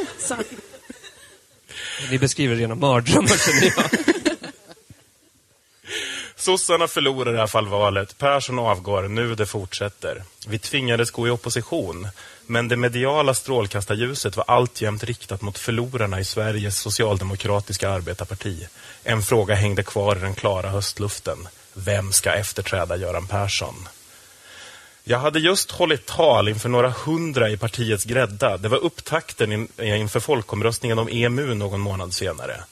Ni 2.12 2.20
beskriver 2.20 2.56
rena 2.56 2.76
mardrömmar 2.76 3.28
känner 3.28 3.74
jag. 3.76 4.00
Sossarna 6.36 6.88
förlorar 6.88 7.36
i 7.36 7.38
alla 7.38 7.48
fall 7.48 7.68
valet. 7.68 8.18
Persson 8.18 8.60
avgår. 8.60 9.08
Nu 9.08 9.36
det 9.36 9.46
fortsätter. 9.46 10.24
Vi 10.48 10.60
tvingades 10.60 11.12
gå 11.12 11.28
i 11.28 11.30
opposition. 11.30 12.08
Men 12.52 12.68
det 12.68 12.76
mediala 12.76 13.34
strålkastarljuset 13.34 14.38
var 14.38 14.46
alltjämt 14.48 15.04
riktat 15.04 15.42
mot 15.42 15.58
förlorarna 15.58 16.20
i 16.20 16.26
Sveriges 16.26 16.80
socialdemokratiska 16.80 17.90
arbetarparti. 17.90 18.68
En 19.04 19.22
fråga 19.22 19.56
hängde 19.56 19.84
kvar 19.84 20.16
i 20.16 20.20
den 20.20 20.36
klara 20.36 20.70
höstluften. 20.70 21.48
Vem 21.74 22.12
ska 22.12 22.34
efterträda 22.34 22.98
Göran 22.98 23.28
Persson? 23.28 23.88
Jag 25.04 25.20
hade 25.20 25.40
just 25.40 25.72
hållit 25.72 26.06
tal 26.06 26.48
inför 26.48 26.70
några 26.70 26.90
hundra 26.90 27.50
i 27.50 27.58
partiets 27.58 28.04
grädda. 28.04 28.58
Det 28.58 28.70
var 28.70 28.78
upptakten 28.78 29.52
in, 29.52 29.68
inför 29.78 30.20
folkomröstningen 30.20 31.00
om 31.00 31.10
EMU 31.12 31.54
någon 31.54 31.82
månad 31.82 32.14
senare. 32.14 32.64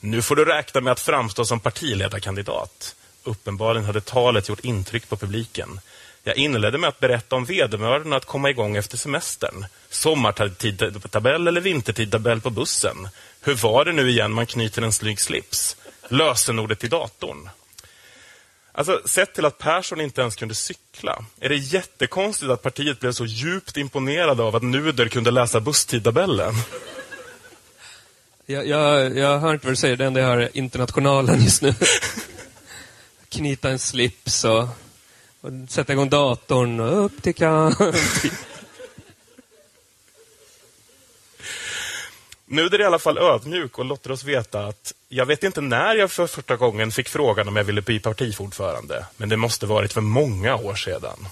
Nu 0.00 0.22
får 0.22 0.36
du 0.36 0.44
räkna 0.44 0.80
med 0.80 0.92
att 0.92 1.00
framstå 1.00 1.44
som 1.44 1.60
partiledarkandidat. 1.60 2.96
Uppenbarligen 3.24 3.86
hade 3.86 4.00
talet 4.00 4.48
gjort 4.48 4.64
intryck 4.64 5.08
på 5.08 5.16
publiken. 5.16 5.80
Jag 6.26 6.36
inledde 6.36 6.78
med 6.78 6.88
att 6.88 7.00
berätta 7.00 7.36
om 7.36 7.44
vedermödan 7.44 8.12
att 8.12 8.24
komma 8.24 8.50
igång 8.50 8.76
efter 8.76 8.96
semestern. 8.96 9.66
Sommartidtabell 9.90 11.48
eller 11.48 11.60
vintertidtabell 11.60 12.40
på 12.40 12.50
bussen. 12.50 13.08
Hur 13.40 13.54
var 13.54 13.84
det 13.84 13.92
nu 13.92 14.10
igen 14.10 14.32
man 14.32 14.46
knyter 14.46 14.82
en 14.82 14.92
snygg 14.92 15.20
slips? 15.20 15.76
Lösenordet 16.08 16.84
i 16.84 16.88
datorn. 16.88 17.48
Alltså, 18.72 19.00
sett 19.04 19.34
till 19.34 19.44
att 19.44 19.58
Persson 19.58 20.00
inte 20.00 20.20
ens 20.20 20.36
kunde 20.36 20.54
cykla 20.54 21.24
är 21.40 21.48
det 21.48 21.56
jättekonstigt 21.56 22.50
att 22.50 22.62
partiet 22.62 23.00
blev 23.00 23.12
så 23.12 23.24
djupt 23.24 23.76
imponerade 23.76 24.42
av 24.42 24.56
att 24.56 24.62
Nuder 24.62 25.08
kunde 25.08 25.30
läsa 25.30 25.60
busstidtabellen. 25.60 26.54
Jag, 28.46 28.66
jag, 28.66 29.16
jag 29.18 29.38
hör 29.38 29.52
inte 29.52 29.66
vad 29.66 29.72
du 29.72 29.76
säger, 29.76 29.96
det 29.96 30.06
enda 30.06 30.20
jag 30.20 30.26
hör 30.26 30.38
är 30.38 30.56
internationalen 30.56 31.44
just 31.44 31.62
nu. 31.62 31.74
Knyta 33.28 33.70
en 33.70 33.78
slips 33.78 34.44
och, 34.44 34.68
och 35.46 35.70
sätta 35.70 35.92
igång 35.92 36.08
datorn 36.08 36.80
och 36.80 37.04
upp 37.04 37.22
till 37.22 37.34
kamp. 37.34 37.78
Nu 42.48 42.62
är 42.62 42.80
i 42.80 42.84
alla 42.84 42.98
fall 42.98 43.18
ödmjuk 43.18 43.78
och 43.78 43.84
låter 43.84 44.10
oss 44.10 44.24
veta 44.24 44.66
att 44.66 44.94
jag 45.08 45.26
vet 45.26 45.42
inte 45.42 45.60
när 45.60 45.94
jag 45.94 46.10
för 46.10 46.26
första 46.26 46.56
gången 46.56 46.92
fick 46.92 47.08
frågan 47.08 47.48
om 47.48 47.56
jag 47.56 47.64
ville 47.64 47.82
bli 47.82 48.00
partiordförande, 48.00 49.06
men 49.16 49.28
det 49.28 49.36
måste 49.36 49.66
varit 49.66 49.92
för 49.92 50.00
många 50.00 50.56
år 50.56 50.74
sedan. 50.74 51.28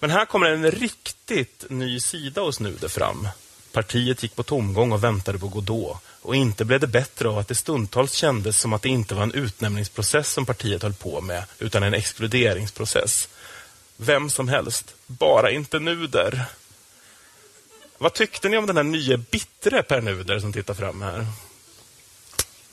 Men 0.00 0.10
här 0.10 0.24
kommer 0.24 0.50
en 0.50 0.70
riktigt 0.70 1.64
ny 1.68 2.00
sida 2.00 2.40
hos 2.40 2.60
Nuder 2.60 2.88
fram. 2.88 3.28
Partiet 3.72 4.22
gick 4.22 4.36
på 4.36 4.42
tomgång 4.42 4.92
och 4.92 5.04
väntade 5.04 5.38
på 5.38 5.48
Godot. 5.48 5.96
Och 6.28 6.36
inte 6.36 6.64
blev 6.64 6.80
det 6.80 6.86
bättre 6.86 7.28
av 7.28 7.38
att 7.38 7.48
det 7.48 7.54
stundtals 7.54 8.12
kändes 8.12 8.60
som 8.60 8.72
att 8.72 8.82
det 8.82 8.88
inte 8.88 9.14
var 9.14 9.22
en 9.22 9.32
utnämningsprocess 9.32 10.32
som 10.32 10.46
partiet 10.46 10.82
höll 10.82 10.92
på 10.92 11.20
med, 11.20 11.44
utan 11.58 11.82
en 11.82 11.94
exkluderingsprocess. 11.94 13.28
Vem 13.96 14.30
som 14.30 14.48
helst, 14.48 14.94
bara 15.06 15.50
inte 15.50 15.78
Nuder. 15.78 16.44
Vad 17.98 18.14
tyckte 18.14 18.48
ni 18.48 18.56
om 18.56 18.66
den 18.66 18.76
här 18.76 18.84
nya 18.84 19.16
bittre 19.16 19.82
Per 19.82 20.00
Nuder 20.00 20.40
som 20.40 20.52
tittar 20.52 20.74
fram 20.74 21.02
här? 21.02 21.26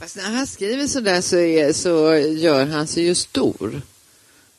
Alltså 0.01 0.19
när 0.19 0.31
han 0.31 0.47
skriver 0.47 0.87
så 0.87 0.99
där 0.99 1.21
så, 1.21 1.37
är, 1.37 1.73
så 1.73 2.15
gör 2.15 2.65
han 2.65 2.87
sig 2.87 3.03
ju 3.03 3.15
stor. 3.15 3.81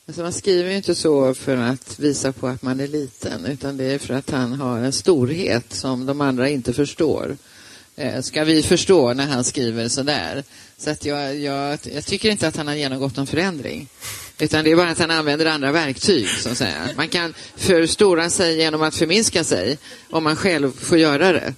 Alltså 0.07 0.21
man 0.21 0.33
skriver 0.33 0.69
ju 0.69 0.75
inte 0.75 0.95
så 0.95 1.33
för 1.33 1.57
att 1.57 1.99
visa 1.99 2.31
på 2.31 2.47
att 2.47 2.61
man 2.61 2.79
är 2.79 2.87
liten 2.87 3.45
utan 3.45 3.77
det 3.77 3.85
är 3.85 3.99
för 3.99 4.13
att 4.13 4.29
han 4.29 4.53
har 4.53 4.79
en 4.79 4.93
storhet 4.93 5.73
som 5.73 6.05
de 6.05 6.21
andra 6.21 6.49
inte 6.49 6.73
förstår. 6.73 7.37
Eh, 7.99 8.21
ska 8.21 8.43
vi 8.43 8.63
förstå 8.63 9.13
när 9.13 9.27
han 9.27 9.43
skriver 9.43 9.87
så 9.87 10.03
där? 10.03 10.43
Så 10.77 10.89
att 10.89 11.05
jag, 11.05 11.39
jag, 11.39 11.79
jag 11.83 12.05
tycker 12.05 12.29
inte 12.29 12.47
att 12.47 12.55
han 12.55 12.67
har 12.67 12.75
genomgått 12.75 13.15
någon 13.15 13.27
förändring. 13.27 13.87
Utan 14.39 14.63
det 14.63 14.71
är 14.71 14.75
bara 14.75 14.89
att 14.89 14.99
han 14.99 15.11
använder 15.11 15.45
andra 15.45 15.71
verktyg, 15.71 16.29
så 16.29 16.49
att 16.49 16.57
säga. 16.57 16.89
Man 16.97 17.09
kan 17.09 17.33
förstora 17.55 18.29
sig 18.29 18.57
genom 18.57 18.81
att 18.81 18.95
förminska 18.95 19.43
sig 19.43 19.77
om 20.09 20.23
man 20.23 20.35
själv 20.35 20.71
får 20.79 20.97
göra 20.97 21.31
det. 21.31 21.53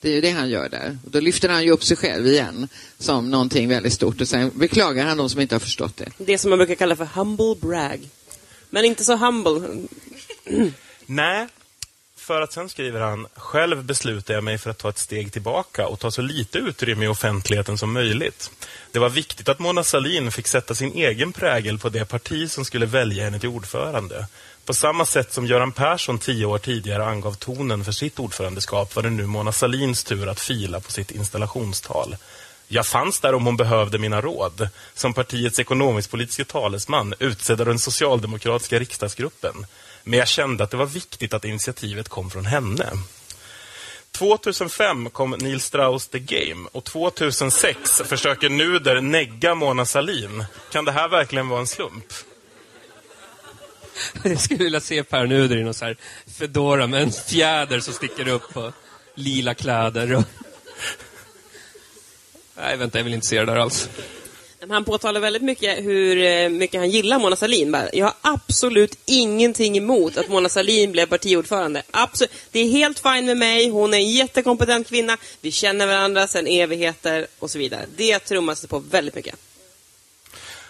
Det 0.00 0.08
är 0.08 0.12
ju 0.12 0.20
det 0.20 0.30
han 0.30 0.50
gör 0.50 0.68
där. 0.68 0.98
Och 1.04 1.10
då 1.10 1.20
lyfter 1.20 1.48
han 1.48 1.64
ju 1.64 1.70
upp 1.70 1.84
sig 1.84 1.96
själv 1.96 2.26
igen 2.26 2.68
som 2.98 3.30
någonting 3.30 3.68
väldigt 3.68 3.92
stort 3.92 4.20
och 4.20 4.28
sen 4.28 4.50
beklagar 4.54 5.06
han 5.06 5.16
de 5.16 5.30
som 5.30 5.40
inte 5.40 5.54
har 5.54 5.60
förstått 5.60 5.96
det. 5.96 6.10
Det 6.18 6.38
som 6.38 6.50
man 6.50 6.58
brukar 6.58 6.74
kalla 6.74 6.96
för 6.96 7.04
humble 7.04 7.54
brag. 7.60 8.08
Men 8.70 8.84
inte 8.84 9.04
så 9.04 9.16
humble. 9.16 9.86
Nej, 11.06 11.48
för 12.22 12.40
att 12.40 12.52
sen 12.52 12.68
skriver 12.68 13.00
han, 13.00 13.26
själv 13.36 13.84
beslutar 13.84 14.34
jag 14.34 14.44
mig 14.44 14.58
för 14.58 14.70
att 14.70 14.78
ta 14.78 14.88
ett 14.88 14.98
steg 14.98 15.32
tillbaka 15.32 15.86
och 15.86 16.00
ta 16.00 16.10
så 16.10 16.22
lite 16.22 16.58
utrymme 16.58 17.04
i 17.04 17.08
offentligheten 17.08 17.78
som 17.78 17.92
möjligt. 17.92 18.50
Det 18.92 18.98
var 18.98 19.08
viktigt 19.08 19.48
att 19.48 19.58
Mona 19.58 19.84
Sahlin 19.84 20.32
fick 20.32 20.46
sätta 20.46 20.74
sin 20.74 20.92
egen 20.92 21.32
prägel 21.32 21.78
på 21.78 21.88
det 21.88 22.04
parti 22.04 22.50
som 22.50 22.64
skulle 22.64 22.86
välja 22.86 23.24
henne 23.24 23.38
till 23.38 23.48
ordförande. 23.48 24.26
På 24.64 24.74
samma 24.74 25.06
sätt 25.06 25.32
som 25.32 25.46
Göran 25.46 25.72
Persson 25.72 26.18
tio 26.18 26.46
år 26.46 26.58
tidigare 26.58 27.04
angav 27.04 27.34
tonen 27.34 27.84
för 27.84 27.92
sitt 27.92 28.18
ordförandeskap 28.18 28.96
var 28.96 29.02
det 29.02 29.10
nu 29.10 29.26
Mona 29.26 29.52
Sahlins 29.52 30.04
tur 30.04 30.28
att 30.28 30.40
fila 30.40 30.80
på 30.80 30.92
sitt 30.92 31.10
installationstal. 31.10 32.16
Jag 32.68 32.86
fanns 32.86 33.20
där 33.20 33.34
om 33.34 33.46
hon 33.46 33.56
behövde 33.56 33.98
mina 33.98 34.20
råd. 34.20 34.68
Som 34.94 35.14
partiets 35.14 35.58
ekonomisk-politiska 35.58 36.44
talesman 36.44 37.14
utsedd 37.18 37.60
av 37.60 37.66
den 37.66 37.78
socialdemokratiska 37.78 38.78
riksdagsgruppen. 38.78 39.66
Men 40.04 40.18
jag 40.18 40.28
kände 40.28 40.64
att 40.64 40.70
det 40.70 40.76
var 40.76 40.86
viktigt 40.86 41.34
att 41.34 41.44
initiativet 41.44 42.08
kom 42.08 42.30
från 42.30 42.46
henne. 42.46 42.90
2005 44.12 45.10
kom 45.10 45.30
Neil 45.30 45.60
Strauss 45.60 46.08
The 46.08 46.18
Game 46.18 46.68
och 46.72 46.84
2006 46.84 48.02
försöker 48.04 48.48
Nuder 48.48 49.00
negga 49.00 49.54
Mona 49.54 49.84
Sahlin. 49.84 50.44
Kan 50.72 50.84
det 50.84 50.92
här 50.92 51.08
verkligen 51.08 51.48
vara 51.48 51.60
en 51.60 51.66
slump? 51.66 52.04
Jag 54.22 54.40
skulle 54.40 54.64
vilja 54.64 54.80
se 54.80 55.02
Per 55.02 55.26
Nuder 55.26 55.56
i 55.56 55.64
någon 55.64 55.74
så 55.74 55.84
här 55.84 55.96
fedora 56.26 56.86
med 56.86 57.02
en 57.02 57.12
fjäder 57.12 57.80
som 57.80 57.94
sticker 57.94 58.28
upp 58.28 58.56
och 58.56 58.72
lila 59.14 59.54
kläder. 59.54 60.14
Och... 60.14 60.24
Nej, 62.56 62.76
vänta, 62.76 62.98
jag 62.98 63.04
vill 63.04 63.14
inte 63.14 63.26
se 63.26 63.38
det 63.38 63.46
där 63.46 63.56
alls. 63.56 63.88
Han 64.70 64.84
påtalar 64.84 65.20
väldigt 65.20 65.42
mycket 65.42 65.84
hur 65.84 66.22
eh, 66.22 66.48
mycket 66.48 66.80
han 66.80 66.90
gillar 66.90 67.18
Mona 67.18 67.36
Sahlin. 67.36 67.76
Jag 67.92 68.06
har 68.06 68.14
absolut 68.20 68.98
ingenting 69.06 69.76
emot 69.76 70.16
att 70.16 70.28
Mona 70.28 70.48
Sahlin 70.48 70.92
blev 70.92 71.06
partiordförande. 71.06 71.82
Absolut. 71.90 72.32
Det 72.50 72.60
är 72.60 72.68
helt 72.68 72.98
fint 72.98 73.24
med 73.26 73.36
mig. 73.36 73.68
Hon 73.68 73.94
är 73.94 73.98
en 73.98 74.10
jättekompetent 74.10 74.88
kvinna. 74.88 75.16
Vi 75.40 75.50
känner 75.50 75.86
varandra 75.86 76.26
sedan 76.26 76.46
evigheter 76.46 77.26
och 77.38 77.50
så 77.50 77.58
vidare. 77.58 77.86
Det 77.96 78.18
trummas 78.18 78.60
det 78.60 78.68
på 78.68 78.78
väldigt 78.78 79.14
mycket. 79.14 79.34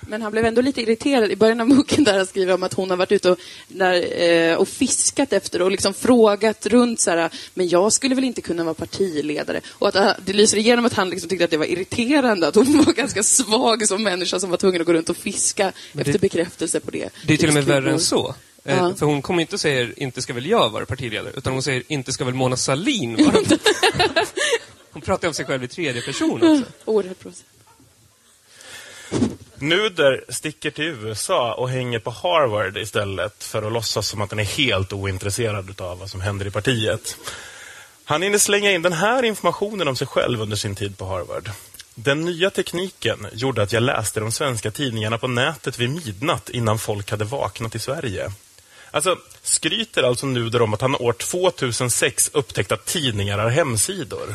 Men 0.07 0.23
han 0.23 0.33
blev 0.33 0.45
ändå 0.45 0.61
lite 0.61 0.83
irriterad 0.83 1.31
i 1.31 1.37
början 1.37 1.61
av 1.61 1.69
boken 1.69 2.05
där 2.05 2.17
han 2.17 2.27
skriver 2.27 2.55
om 2.55 2.63
att 2.63 2.75
hon 2.75 2.91
har 2.91 2.97
varit 2.97 3.13
ute 3.13 3.31
och, 3.31 3.39
där, 3.69 4.23
eh, 4.23 4.55
och 4.57 4.69
fiskat 4.69 5.33
efter 5.33 5.63
och 5.63 5.71
liksom 5.71 5.95
frågat 5.95 6.67
runt 6.67 7.01
så 7.01 7.11
här, 7.11 7.31
men 7.55 7.69
jag 7.69 7.93
skulle 7.93 8.15
väl 8.15 8.25
inte 8.25 8.41
kunna 8.41 8.65
vara 8.65 8.75
partiledare. 8.75 9.61
Och 9.69 9.89
att 9.89 9.95
eh, 9.95 10.11
det 10.25 10.33
lyser 10.33 10.57
igenom 10.59 10.85
att 10.85 10.93
han 10.93 11.11
liksom 11.11 11.29
tyckte 11.29 11.45
att 11.45 11.51
det 11.51 11.57
var 11.57 11.67
irriterande 11.67 12.49
att 12.49 12.55
hon 12.55 12.83
var 12.87 12.93
ganska 12.93 13.23
svag 13.23 13.89
som 13.89 14.03
människa 14.03 14.41
som 14.41 14.51
var 14.51 14.57
tvungen 14.57 14.81
att 14.81 14.87
gå 14.87 14.93
runt 14.93 15.09
och 15.11 15.17
fiska 15.17 15.73
det- 15.93 16.01
efter 16.01 16.19
bekräftelse 16.19 16.81
på 16.81 16.91
det. 16.91 17.09
Det 17.27 17.33
är 17.33 17.37
till 17.39 17.49
och 17.49 17.55
med 17.55 17.65
värre 17.65 17.91
än 17.93 18.01
så. 18.01 18.29
Eh, 18.29 18.77
Ja. 18.77 18.95
För 18.99 19.07
hon 19.07 19.23
kommer 19.23 19.41
inte 19.41 19.59
säga 19.59 19.89
inte 19.97 20.23
ska 20.23 20.33
väl 20.35 20.47
jag 20.47 20.71
vara 20.71 20.87
partiledare, 20.87 21.33
utan 21.37 21.53
hon 21.53 21.63
säger 21.63 21.83
inte 21.89 22.13
ska 22.13 22.25
väl 22.25 22.35
Mona 22.35 22.57
Sahlin 22.57 23.17
vara. 23.25 23.37
Hon 24.93 25.03
pratar 25.03 25.29
om 25.29 25.35
sig 25.35 25.45
själv 25.45 25.65
i 25.65 25.69
tredje 25.69 26.03
person 26.03 26.35
också. 26.43 26.73
Oerhört. 26.85 27.17
Nuder 29.63 30.25
sticker 30.29 30.71
till 30.71 30.85
USA 30.85 31.55
och 31.55 31.71
hänger 31.71 31.99
på 31.99 32.11
Harvard 32.11 32.77
istället 32.77 33.45
för 33.45 33.63
att 33.63 33.73
låtsas 33.73 34.09
som 34.09 34.21
att 34.21 34.31
han 34.31 34.39
är 34.39 34.45
helt 34.45 34.93
ointresserad 34.93 35.81
av 35.81 35.99
vad 35.99 36.11
som 36.11 36.21
händer 36.21 36.47
i 36.47 36.51
partiet. 36.51 37.17
Han 38.05 38.23
hinner 38.23 38.39
slänga 38.39 38.73
in 38.73 38.83
den 38.83 38.93
här 38.93 39.23
informationen 39.23 39.89
om 39.89 39.97
sig 39.97 40.07
själv 40.07 40.43
under 40.43 40.57
sin 40.57 40.75
tid 40.75 40.99
på 40.99 41.05
Harvard. 41.05 41.51
Den 41.95 42.25
nya 42.25 42.51
tekniken 42.51 43.27
gjorde 43.33 43.63
att 43.63 43.73
jag 43.73 43.83
läste 43.83 44.21
de 44.21 44.33
svenska 44.33 44.71
tidningarna 44.71 45.19
på 45.19 45.29
nätet 45.29 45.79
vid 45.79 45.91
midnatt 45.91 46.49
innan 46.49 46.79
folk 46.79 47.11
hade 47.11 47.25
vaknat 47.25 47.75
i 47.75 47.79
Sverige. 47.79 48.33
Alltså, 48.91 49.19
skryter 49.43 50.03
alltså 50.03 50.27
Nuder 50.27 50.63
om 50.63 50.75
att 50.75 50.81
han 50.81 50.97
år 50.97 51.13
2006 51.13 52.31
upptäckt 52.33 52.73
att 52.73 52.85
tidningar 52.85 53.39
har 53.39 53.51
hemsidor. 53.51 54.35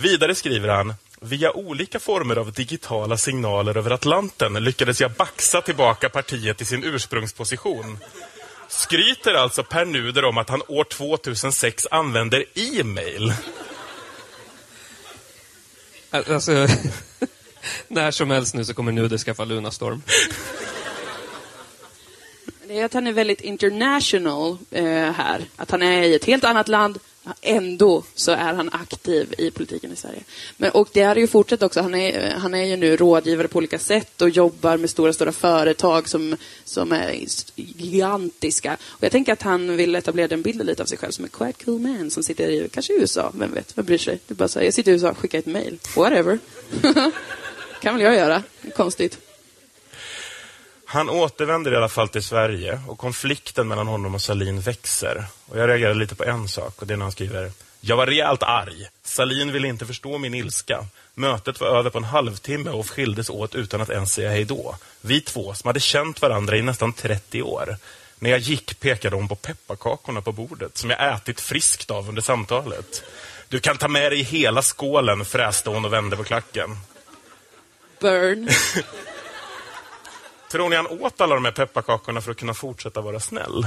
Vidare 0.00 0.34
skriver 0.34 0.68
han, 0.68 0.94
via 1.20 1.52
olika 1.52 1.98
former 1.98 2.36
av 2.36 2.52
digitala 2.52 3.16
signaler 3.16 3.76
över 3.76 3.90
Atlanten 3.90 4.64
lyckades 4.64 5.00
jag 5.00 5.12
baxa 5.12 5.60
tillbaka 5.60 6.08
partiet 6.08 6.56
till 6.56 6.66
sin 6.66 6.84
ursprungsposition. 6.84 7.98
Skryter 8.68 9.34
alltså 9.34 9.62
Per 9.62 9.84
Nuder 9.84 10.24
om 10.24 10.38
att 10.38 10.48
han 10.48 10.62
år 10.68 10.84
2006 10.84 11.86
använder 11.90 12.44
e-mail. 12.54 13.32
Alltså, 16.10 16.52
när 17.88 18.10
som 18.10 18.30
helst 18.30 18.54
nu 18.54 18.64
så 18.64 18.74
kommer 18.74 18.92
Nuder 18.92 19.18
skaffa 19.18 19.44
Lunarstorm. 19.44 20.02
Det 22.68 22.80
är 22.80 22.84
att 22.84 22.94
han 22.94 23.06
är 23.06 23.12
väldigt 23.12 23.40
international 23.40 24.58
eh, 24.70 24.84
här. 25.12 25.44
Att 25.56 25.70
han 25.70 25.82
är 25.82 26.02
i 26.02 26.14
ett 26.14 26.24
helt 26.24 26.44
annat 26.44 26.68
land, 26.68 26.98
ändå 27.40 28.04
så 28.14 28.32
är 28.32 28.54
han 28.54 28.70
aktiv 28.72 29.34
i 29.38 29.50
politiken 29.50 29.92
i 29.92 29.96
Sverige. 29.96 30.20
Men, 30.56 30.70
och 30.70 30.88
det 30.92 31.02
har 31.02 31.16
ju 31.16 31.26
fortsatt 31.26 31.62
också. 31.62 31.80
Han 31.80 31.94
är, 31.94 32.30
han 32.30 32.54
är 32.54 32.64
ju 32.64 32.76
nu 32.76 32.96
rådgivare 32.96 33.48
på 33.48 33.58
olika 33.58 33.78
sätt 33.78 34.22
och 34.22 34.30
jobbar 34.30 34.76
med 34.76 34.90
stora, 34.90 35.12
stora 35.12 35.32
företag 35.32 36.08
som, 36.08 36.36
som 36.64 36.92
är 36.92 37.24
gigantiska. 37.56 38.76
Och 38.84 39.04
jag 39.04 39.12
tänker 39.12 39.32
att 39.32 39.42
han 39.42 39.76
vill 39.76 39.94
etablera 39.94 40.28
den 40.28 40.42
bilden 40.42 40.66
lite 40.66 40.82
av 40.82 40.86
sig 40.86 40.98
själv 40.98 41.12
som 41.12 41.24
en 41.24 41.30
quite 41.30 41.64
cool 41.64 41.80
man 41.80 42.10
som 42.10 42.22
sitter 42.22 42.48
i, 42.48 42.68
kanske 42.72 42.92
i 42.92 43.00
USA, 43.00 43.32
vem 43.34 43.54
vet, 43.54 43.78
vem 43.78 43.84
bryr 43.84 43.98
sig? 43.98 44.18
Det 44.26 44.34
bara 44.34 44.48
så 44.48 44.58
här, 44.58 44.64
jag 44.64 44.74
sitter 44.74 44.92
i 44.92 44.94
USA, 44.94 45.14
skicka 45.14 45.38
ett 45.38 45.46
mail. 45.46 45.78
Whatever. 45.96 46.38
kan 47.80 47.94
väl 47.94 48.04
jag 48.04 48.14
göra. 48.14 48.42
Konstigt. 48.76 49.29
Han 50.92 51.10
återvänder 51.10 51.72
i 51.72 51.76
alla 51.76 51.88
fall 51.88 52.08
till 52.08 52.22
Sverige 52.22 52.80
och 52.88 52.98
konflikten 52.98 53.68
mellan 53.68 53.86
honom 53.86 54.14
och 54.14 54.22
Salin 54.22 54.60
växer. 54.60 55.24
Och 55.46 55.58
jag 55.58 55.68
reagerar 55.68 55.94
lite 55.94 56.14
på 56.14 56.24
en 56.24 56.48
sak 56.48 56.80
och 56.80 56.86
det 56.86 56.94
är 56.94 56.96
när 56.96 57.04
han 57.04 57.12
skriver 57.12 57.52
Jag 57.80 57.96
var 57.96 58.06
rejält 58.06 58.42
arg. 58.42 58.88
Salin 59.02 59.52
ville 59.52 59.68
inte 59.68 59.86
förstå 59.86 60.18
min 60.18 60.34
ilska. 60.34 60.86
Mötet 61.14 61.60
var 61.60 61.68
över 61.68 61.90
på 61.90 61.98
en 61.98 62.04
halvtimme 62.04 62.70
och 62.70 62.90
skildes 62.90 63.30
åt 63.30 63.54
utan 63.54 63.80
att 63.80 63.90
ens 63.90 64.12
säga 64.12 64.30
hej 64.30 64.44
då. 64.44 64.76
Vi 65.00 65.20
två, 65.20 65.54
som 65.54 65.68
hade 65.68 65.80
känt 65.80 66.22
varandra 66.22 66.56
i 66.56 66.62
nästan 66.62 66.92
30 66.92 67.42
år. 67.42 67.76
När 68.18 68.30
jag 68.30 68.38
gick 68.38 68.80
pekade 68.80 69.16
hon 69.16 69.28
på 69.28 69.36
pepparkakorna 69.36 70.20
på 70.22 70.32
bordet 70.32 70.78
som 70.78 70.90
jag 70.90 71.14
ätit 71.14 71.40
friskt 71.40 71.90
av 71.90 72.08
under 72.08 72.22
samtalet. 72.22 73.02
Du 73.48 73.60
kan 73.60 73.76
ta 73.76 73.88
med 73.88 74.12
dig 74.12 74.22
hela 74.22 74.62
skålen, 74.62 75.24
fräste 75.24 75.70
hon 75.70 75.84
och 75.84 75.92
vände 75.92 76.16
på 76.16 76.24
klacken. 76.24 76.76
Burn. 78.00 78.48
Tror 80.50 80.68
ni 80.68 80.76
han 80.76 80.86
åt 80.86 81.20
alla 81.20 81.34
de 81.34 81.44
här 81.44 81.52
pepparkakorna 81.52 82.20
för 82.20 82.30
att 82.30 82.36
kunna 82.36 82.54
fortsätta 82.54 83.00
vara 83.00 83.20
snäll? 83.20 83.66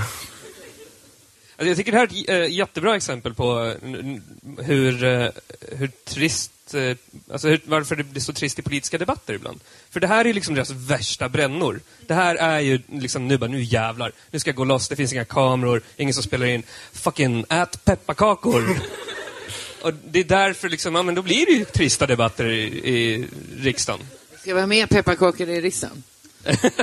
Alltså 1.55 1.67
jag 1.67 1.77
tycker 1.77 1.91
det 1.91 1.97
här 1.97 2.29
är 2.29 2.43
ett 2.43 2.49
äh, 2.49 2.57
jättebra 2.57 2.95
exempel 2.95 3.33
på 3.33 3.75
eh, 3.83 4.65
hur, 4.65 5.03
eh, 5.03 5.29
hur 5.71 5.87
trist, 5.87 6.73
eh, 6.73 6.97
alltså 7.31 7.47
hur, 7.47 7.61
varför 7.65 7.95
det 7.95 8.03
blir 8.03 8.21
så 8.21 8.33
trist 8.33 8.59
i 8.59 8.61
politiska 8.61 8.97
debatter 8.97 9.33
ibland. 9.33 9.59
För 9.89 9.99
det 9.99 10.07
här 10.07 10.25
är 10.25 10.33
liksom 10.33 10.55
deras 10.55 10.69
värsta 10.69 11.29
brännor. 11.29 11.79
Det 12.07 12.13
här 12.13 12.35
är 12.35 12.59
ju 12.59 12.79
liksom 12.87 13.27
nu 13.27 13.37
bara, 13.37 13.49
nu 13.49 13.63
jävlar, 13.63 14.11
nu 14.31 14.39
ska 14.39 14.49
jag 14.49 14.55
gå 14.55 14.63
loss, 14.63 14.89
det 14.89 14.95
finns 14.95 15.13
inga 15.13 15.25
kameror, 15.25 15.81
ingen 15.97 16.13
som 16.13 16.23
spelar 16.23 16.45
in. 16.45 16.63
Fucking 16.93 17.45
ät 17.49 17.85
pepparkakor! 17.85 18.79
Och 19.81 19.93
det 19.93 20.19
är 20.19 20.23
därför 20.23 20.69
liksom, 20.69 20.95
ja 20.95 21.03
men 21.03 21.15
då 21.15 21.21
blir 21.21 21.45
det 21.45 21.51
ju 21.51 21.65
trista 21.65 22.07
debatter 22.07 22.45
i, 22.45 22.63
i 22.65 23.27
riksdagen. 23.57 24.01
Ska 24.39 24.49
det 24.49 24.53
vara 24.53 24.67
mer 24.67 24.87
pepparkakor 24.87 25.49
i 25.49 25.61
riksdagen? 25.61 26.03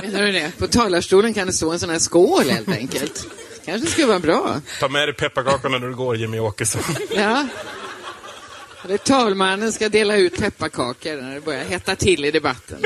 Menar 0.01 0.21
du 0.21 0.31
det? 0.31 0.51
På 0.57 0.67
talarstolen 0.67 1.33
kan 1.33 1.47
det 1.47 1.53
stå 1.53 1.71
en 1.71 1.79
sån 1.79 1.89
här 1.89 1.99
skål 1.99 2.49
helt 2.49 2.67
enkelt. 2.69 3.27
Kanske 3.65 3.91
skulle 3.91 4.07
vara 4.07 4.19
bra. 4.19 4.61
Ta 4.79 4.87
med 4.87 5.07
dig 5.07 5.15
pepparkakorna 5.15 5.77
när 5.77 5.87
du 5.87 5.95
går, 5.95 6.15
Jimmy 6.17 6.39
Åkesson. 6.39 6.81
Ja. 7.15 7.47
Eller 8.85 8.97
talmannen 8.97 9.71
ska 9.73 9.89
dela 9.89 10.15
ut 10.15 10.37
pepparkakor 10.39 11.21
när 11.21 11.33
det 11.33 11.41
börjar 11.41 11.63
hetta 11.63 11.95
till 11.95 12.25
i 12.25 12.31
debatten. 12.31 12.81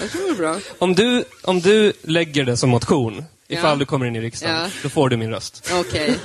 Det 0.00 0.08
tror 0.08 0.22
jag 0.22 0.30
är 0.30 0.34
bra. 0.38 0.56
Om 0.78 0.94
du, 0.94 1.24
om 1.42 1.60
du 1.60 1.92
lägger 2.02 2.44
det 2.44 2.56
som 2.56 2.70
motion, 2.70 3.24
ifall 3.48 3.70
Ja. 3.70 3.76
du 3.76 3.86
kommer 3.86 4.06
in 4.06 4.16
i 4.16 4.20
riksdagen, 4.20 4.56
Ja. 4.56 4.68
då 4.82 4.88
får 4.88 5.08
du 5.08 5.16
min 5.16 5.30
röst. 5.30 5.70
Okej. 5.72 6.18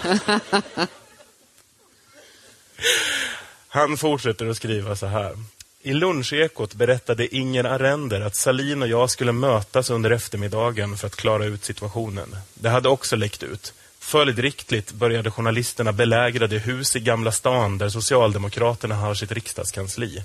Han 3.68 3.97
fortsätter 3.97 4.45
att 4.47 4.58
skriva 4.58 4.95
så 4.95 5.06
här. 5.06 5.38
I 5.82 5.93
lunchekot 5.93 6.73
berättade 6.73 7.36
Inger 7.36 7.63
Arender 7.63 8.21
att 8.21 8.36
Salin 8.36 8.82
och 8.82 8.88
jag 8.88 9.09
skulle 9.09 9.32
mötas 9.32 9.89
under 9.89 10.11
eftermiddagen 10.11 10.97
för 10.97 11.07
att 11.07 11.15
klara 11.15 11.45
ut 11.45 11.65
situationen. 11.65 12.36
Det 12.53 12.69
hade 12.69 12.89
också 12.89 13.15
läckt 13.15 13.43
ut. 13.43 13.73
Följdriktigt 13.99 14.91
började 14.91 15.32
journalisterna 15.32 15.91
belägra 15.91 16.47
det 16.47 16.57
hus 16.57 16.95
i 16.95 16.99
Gamla 16.99 17.32
stan 17.32 17.77
där 17.77 17.89
Socialdemokraterna 17.89 18.95
har 18.95 19.13
sitt 19.13 19.32
riksdagskansli. 19.32 20.23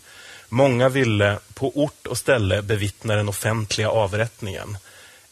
Många 0.49 0.89
ville 0.89 1.39
på 1.55 1.79
ort 1.79 2.07
och 2.07 2.19
ställe 2.19 2.63
bevittna 2.63 3.17
den 3.17 3.29
offentliga 3.29 3.89
avrättningen. 3.89 4.77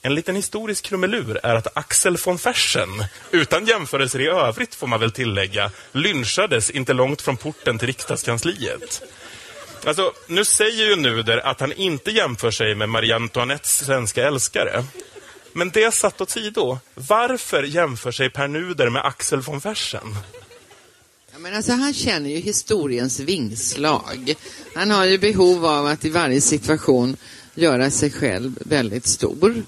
En 0.02 0.14
liten 0.14 0.36
historisk 0.36 0.84
krumelur 0.84 1.40
är 1.42 1.54
att 1.54 1.76
Axel 1.76 2.16
von 2.24 2.38
Fersen, 2.38 3.04
utan 3.30 3.66
jämförelser 3.66 4.20
i 4.20 4.26
övrigt 4.26 4.74
får 4.74 4.86
man 4.86 5.00
väl 5.00 5.12
tillägga, 5.12 5.70
lynchades 5.92 6.70
inte 6.70 6.92
långt 6.92 7.22
från 7.22 7.36
porten 7.36 7.78
till 7.78 7.86
riksdagskansliet. 7.86 9.02
Alltså, 9.84 10.12
nu 10.26 10.44
säger 10.44 10.88
ju 10.88 10.96
Nuder 10.96 11.46
att 11.46 11.60
han 11.60 11.72
inte 11.72 12.10
jämför 12.10 12.50
sig 12.50 12.74
med 12.74 12.88
Marie 12.88 13.16
Antoinettes 13.16 13.84
svenska 13.86 14.26
älskare. 14.26 14.84
Men 15.52 15.70
det 15.70 15.94
satt 15.94 16.20
åt 16.20 16.30
sido. 16.30 16.78
Varför 16.94 17.62
jämför 17.62 18.12
sig 18.12 18.30
Per 18.30 18.48
Nuder 18.48 18.90
med 18.90 19.04
Axel 19.04 19.40
von 19.40 19.60
Fersen? 19.60 20.16
Ja, 21.32 21.38
men 21.38 21.54
alltså, 21.54 21.72
han 21.72 21.94
känner 21.94 22.30
ju 22.30 22.36
historiens 22.36 23.20
vingslag. 23.20 24.34
Han 24.74 24.90
har 24.90 25.04
ju 25.04 25.18
behov 25.18 25.66
av 25.66 25.86
att 25.86 26.04
i 26.04 26.10
varje 26.10 26.40
situation 26.40 27.16
göra 27.54 27.90
sig 27.90 28.10
själv 28.10 28.58
väldigt 28.60 29.06
stor. 29.06 29.62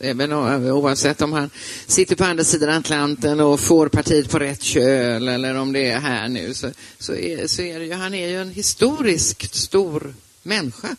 Även 0.00 0.32
eh, 0.32 0.76
oavsett 0.76 1.22
om 1.22 1.32
han 1.32 1.50
sitter 1.86 2.16
på 2.16 2.24
andra 2.24 2.44
sidan 2.44 2.70
Atlanten 2.70 3.40
och 3.40 3.60
får 3.60 3.88
partiet 3.88 4.30
på 4.30 4.38
rätt 4.38 4.62
köl 4.62 5.28
eller 5.28 5.54
om 5.54 5.72
det 5.72 5.90
är 5.90 5.98
här 5.98 6.28
nu 6.28 6.54
så, 6.54 6.70
så, 6.98 7.14
är, 7.14 7.46
så 7.46 7.62
är 7.62 7.78
det 7.78 7.84
ju, 7.84 7.92
han 7.92 8.14
är 8.14 8.28
ju 8.28 8.40
en 8.40 8.50
historiskt 8.50 9.54
stor 9.54 10.14
människa. 10.42 10.96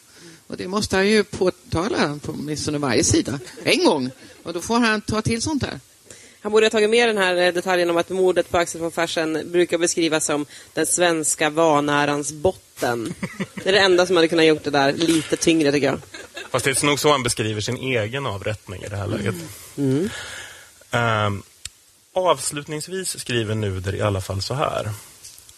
Och 0.47 0.57
det 0.57 0.67
måste 0.67 0.95
han 0.95 1.07
ju 1.07 1.23
påtala 1.23 2.19
på 2.23 2.31
åtminstone 2.31 2.77
varje 2.77 3.03
sida 3.03 3.39
en 3.63 3.85
gång. 3.85 4.09
Och 4.43 4.53
då 4.53 4.61
får 4.61 4.79
han 4.79 5.01
ta 5.01 5.21
till 5.21 5.41
sånt 5.41 5.61
där. 5.61 5.79
Han 6.45 6.51
borde 6.51 6.65
ha 6.65 6.69
tagit 6.69 6.89
med 6.89 7.09
den 7.09 7.17
här 7.17 7.35
eh, 7.35 7.53
detaljen 7.53 7.89
om 7.89 7.97
att 7.97 8.09
mordet 8.09 8.49
på 8.49 8.57
Axel 8.57 8.81
von 8.81 8.91
Fersen 8.91 9.51
brukar 9.51 9.77
beskrivas 9.77 10.25
som 10.25 10.45
den 10.73 10.85
svenska 10.85 11.49
vanärans 11.49 12.31
botten. 12.31 13.13
Det 13.63 13.69
är 13.69 13.73
det 13.73 13.79
enda 13.79 14.05
som 14.05 14.15
hade 14.15 14.27
kunnat 14.27 14.45
gjort 14.45 14.63
det 14.63 14.69
där 14.69 14.93
lite 14.93 15.35
tyngre 15.35 15.71
tycker 15.71 15.87
jag. 15.87 15.99
Fast 16.55 16.65
det 16.65 16.83
är 16.83 16.85
nog 16.85 16.99
så 16.99 17.11
han 17.11 17.23
beskriver 17.23 17.61
sin 17.61 17.77
egen 17.77 18.25
avrättning 18.25 18.83
i 18.83 18.87
det 18.87 18.95
här 18.95 19.07
läget. 19.07 19.35
Ehm, 20.91 21.43
avslutningsvis 22.13 23.19
skriver 23.19 23.55
Nuder 23.55 23.95
i 23.95 24.01
alla 24.01 24.21
fall 24.21 24.41
så 24.41 24.53
här. 24.53 24.91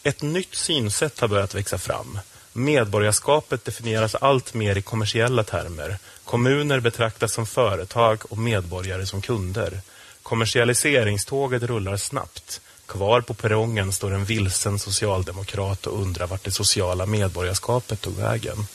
Ett 0.04 0.22
nytt 0.22 0.56
synsätt 0.56 1.20
har 1.20 1.28
börjat 1.28 1.56
växa 1.56 1.78
fram. 1.78 2.20
Medborgarskapet 2.54 3.66
definieras 3.66 4.16
allt 4.16 4.54
mer 4.54 4.78
i 4.78 4.82
kommersiella 4.82 5.44
termer. 5.44 5.98
Kommuner 6.24 6.80
betraktas 6.80 7.34
som 7.34 7.46
företag 7.46 8.24
och 8.30 8.38
medborgare 8.38 9.06
som 9.06 9.22
kunder. 9.22 9.82
Kommersialiseringståget 10.24 11.64
rullar 11.64 11.98
snabbt. 11.98 12.62
Kvar 12.86 13.22
på 13.22 13.34
perrongen 13.34 13.94
står 13.94 14.14
en 14.14 14.26
vilsen 14.26 14.80
socialdemokrat 14.80 15.88
och 15.88 16.02
undrar 16.02 16.28
vart 16.28 16.44
det 16.44 16.52
sociala 16.52 17.06
medborgarskapet 17.06 18.02
tog 18.02 18.16
vägen. 18.16 18.68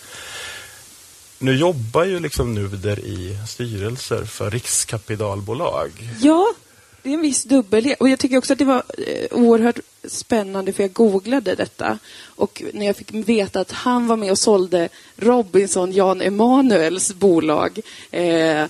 Nu 1.42 1.56
jobbar 1.56 2.04
ju 2.04 2.20
liksom 2.20 2.54
Nuder 2.54 2.98
i 2.98 3.36
styrelser 3.48 4.24
för 4.24 4.50
riskkapitalbolag. 4.50 5.90
Ja, 6.20 6.54
det 7.02 7.10
är 7.10 7.14
en 7.14 7.20
viss 7.20 7.44
dubbelhet. 7.44 8.00
Och 8.00 8.08
jag 8.08 8.18
tycker 8.18 8.38
också 8.38 8.52
att 8.52 8.58
det 8.58 8.64
var 8.64 8.82
eh, 8.98 9.26
oerhört 9.30 9.78
spännande 10.04 10.72
för 10.72 10.82
jag 10.82 10.92
googlade 10.92 11.54
detta. 11.54 11.98
Och 12.24 12.62
när 12.72 12.86
jag 12.86 12.96
fick 12.96 13.14
veta 13.14 13.60
att 13.60 13.72
han 13.72 14.06
var 14.06 14.16
med 14.16 14.30
och 14.30 14.38
sålde 14.38 14.88
Robinson 15.16 15.92
Jan 15.92 16.20
Emanuels 16.20 17.14
bolag 17.14 17.78
eh, 18.10 18.66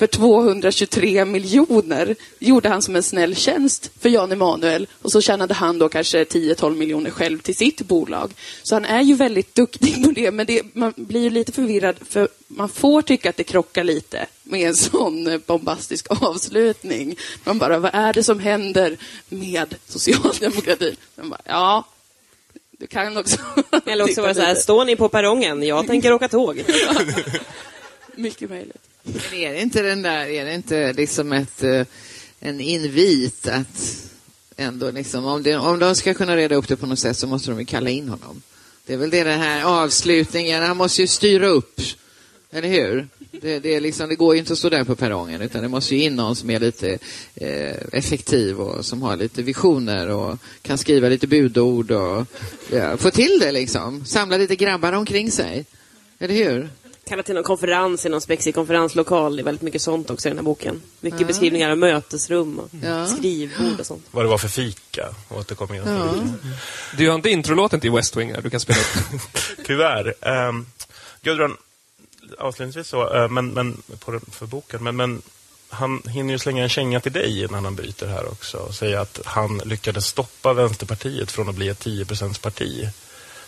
för 0.00 0.06
223 0.06 1.24
miljoner 1.24 2.16
gjorde 2.38 2.68
han 2.68 2.82
som 2.82 2.96
en 2.96 3.02
snäll 3.02 3.36
tjänst 3.36 3.90
för 4.00 4.08
Jan 4.08 4.32
Emanuel 4.32 4.86
och 5.02 5.12
så 5.12 5.20
tjänade 5.20 5.54
han 5.54 5.78
då 5.78 5.88
kanske 5.88 6.24
10-12 6.24 6.76
miljoner 6.76 7.10
själv 7.10 7.38
till 7.38 7.56
sitt 7.56 7.82
bolag. 7.82 8.32
Så 8.62 8.74
han 8.74 8.84
är 8.84 9.02
ju 9.02 9.14
väldigt 9.14 9.54
duktig 9.54 10.04
på 10.04 10.10
det, 10.10 10.30
men 10.30 10.46
det, 10.46 10.74
man 10.74 10.92
blir 10.96 11.20
ju 11.20 11.30
lite 11.30 11.52
förvirrad 11.52 11.96
för 12.08 12.28
man 12.46 12.68
får 12.68 13.02
tycka 13.02 13.30
att 13.30 13.36
det 13.36 13.44
krockar 13.44 13.84
lite 13.84 14.26
med 14.42 14.68
en 14.68 14.76
sån 14.76 15.42
bombastisk 15.46 16.06
avslutning. 16.10 17.16
Man 17.44 17.58
bara, 17.58 17.78
vad 17.78 17.94
är 17.94 18.12
det 18.12 18.22
som 18.22 18.40
händer 18.40 18.96
med 19.28 19.74
socialdemokratin? 19.88 20.96
Man 21.14 21.30
bara, 21.30 21.40
ja, 21.44 21.84
du 22.78 22.86
kan 22.86 23.16
också... 23.16 23.36
Eller 23.86 24.04
också 24.04 24.08
titta 24.08 24.22
var 24.22 24.28
det 24.28 24.34
så 24.34 24.40
här, 24.40 24.54
står 24.54 24.84
ni 24.84 24.96
på 24.96 25.08
perrongen? 25.08 25.62
Jag 25.62 25.86
tänker 25.86 26.12
åka 26.12 26.28
tåg. 26.28 26.64
Mycket 28.20 28.50
möjligt. 28.50 28.82
Men 29.02 29.34
är 29.34 29.52
det 29.52 29.60
inte 29.60 29.82
den 29.82 30.02
där, 30.02 30.26
är 30.26 30.44
det 30.44 30.54
inte 30.54 30.92
liksom 30.92 31.32
ett, 31.32 31.62
eh, 31.62 31.86
en 32.40 32.60
invit 32.60 33.48
att 33.48 34.06
ändå 34.56 34.90
liksom, 34.90 35.24
om, 35.24 35.42
det, 35.42 35.56
om 35.56 35.78
de 35.78 35.94
ska 35.94 36.14
kunna 36.14 36.36
reda 36.36 36.54
upp 36.54 36.68
det 36.68 36.76
på 36.76 36.86
något 36.86 36.98
sätt 36.98 37.16
så 37.16 37.26
måste 37.26 37.50
de 37.50 37.60
ju 37.60 37.66
kalla 37.66 37.90
in 37.90 38.08
honom. 38.08 38.42
Det 38.86 38.92
är 38.92 38.96
väl 38.96 39.10
det 39.10 39.24
den 39.24 39.40
här 39.40 39.64
avslutningen, 39.64 40.62
han 40.62 40.76
måste 40.76 41.00
ju 41.00 41.06
styra 41.06 41.46
upp, 41.46 41.80
eller 42.50 42.68
hur? 42.68 43.08
Det, 43.30 43.58
det, 43.58 43.74
är 43.74 43.80
liksom, 43.80 44.08
det 44.08 44.14
går 44.14 44.34
ju 44.34 44.40
inte 44.40 44.52
att 44.52 44.58
stå 44.58 44.68
där 44.68 44.84
på 44.84 44.96
perrongen 44.96 45.42
utan 45.42 45.62
det 45.62 45.68
måste 45.68 45.96
ju 45.96 46.02
in 46.02 46.16
någon 46.16 46.36
som 46.36 46.50
är 46.50 46.60
lite 46.60 46.98
eh, 47.34 47.76
effektiv 47.92 48.60
och 48.60 48.84
som 48.84 49.02
har 49.02 49.16
lite 49.16 49.42
visioner 49.42 50.08
och 50.08 50.38
kan 50.62 50.78
skriva 50.78 51.08
lite 51.08 51.26
budord 51.26 51.90
och 51.90 52.26
ja, 52.70 52.96
få 52.96 53.10
till 53.10 53.38
det 53.40 53.52
liksom. 53.52 54.04
Samla 54.04 54.36
lite 54.36 54.56
grabbar 54.56 54.92
omkring 54.92 55.30
sig. 55.30 55.64
Eller 56.18 56.34
hur? 56.34 56.68
Kalla 57.10 57.22
till 57.22 57.34
någon 57.34 57.44
konferens 57.44 58.06
i 58.06 58.08
någon 58.08 58.20
spexig 58.20 58.54
konferenslokal. 58.54 59.36
Det 59.36 59.42
är 59.42 59.44
väldigt 59.44 59.62
mycket 59.62 59.82
sånt 59.82 60.10
också 60.10 60.28
i 60.28 60.30
den 60.30 60.38
här 60.38 60.42
boken. 60.44 60.82
Mycket 61.00 61.26
beskrivningar 61.26 61.70
av 61.70 61.78
mötesrum 61.78 62.58
och 62.58 62.68
Ja. 62.82 63.06
skrivbord 63.06 63.80
och 63.80 63.86
sånt. 63.86 64.04
Vad 64.10 64.24
det 64.24 64.28
var 64.28 64.38
för 64.38 64.48
fika. 64.48 65.14
Återkommer 65.28 65.76
jag 65.76 65.84
till. 65.84 66.32
Du 66.96 67.08
har 67.08 67.14
inte 67.14 67.30
introlåten 67.30 67.80
till 67.80 67.90
West 67.90 68.16
Wing 68.16 68.32
här, 68.34 68.42
du 68.42 68.50
kan 68.50 68.60
spela 68.60 68.78
upp. 68.78 69.38
Tyvärr. 69.66 70.14
Um, 70.48 70.66
Gudrun, 71.22 71.56
avslutningsvis 72.38 72.88
så, 72.88 73.14
eh, 73.16 73.28
men, 73.28 73.48
men, 73.48 73.82
på, 74.04 74.10
den- 74.10 74.20
för 74.32 74.46
boken, 74.46 74.82
men, 74.84 74.96
men 74.96 75.22
han 75.68 76.02
hinner 76.08 76.32
ju 76.32 76.38
slänga 76.38 76.62
en 76.62 76.68
känga 76.68 77.00
till 77.00 77.12
dig 77.12 77.42
innan 77.44 77.64
han 77.64 77.74
bryter 77.74 78.06
här 78.06 78.26
också 78.28 78.56
och 78.58 78.74
säga 78.74 79.00
att 79.00 79.20
han 79.24 79.58
lyckades 79.64 80.06
stoppa 80.06 80.52
Vänsterpartiet 80.52 81.30
från 81.30 81.48
att 81.48 81.54
bli 81.54 81.68
ett 81.68 81.78
10 81.78 82.04
parti 82.42 82.88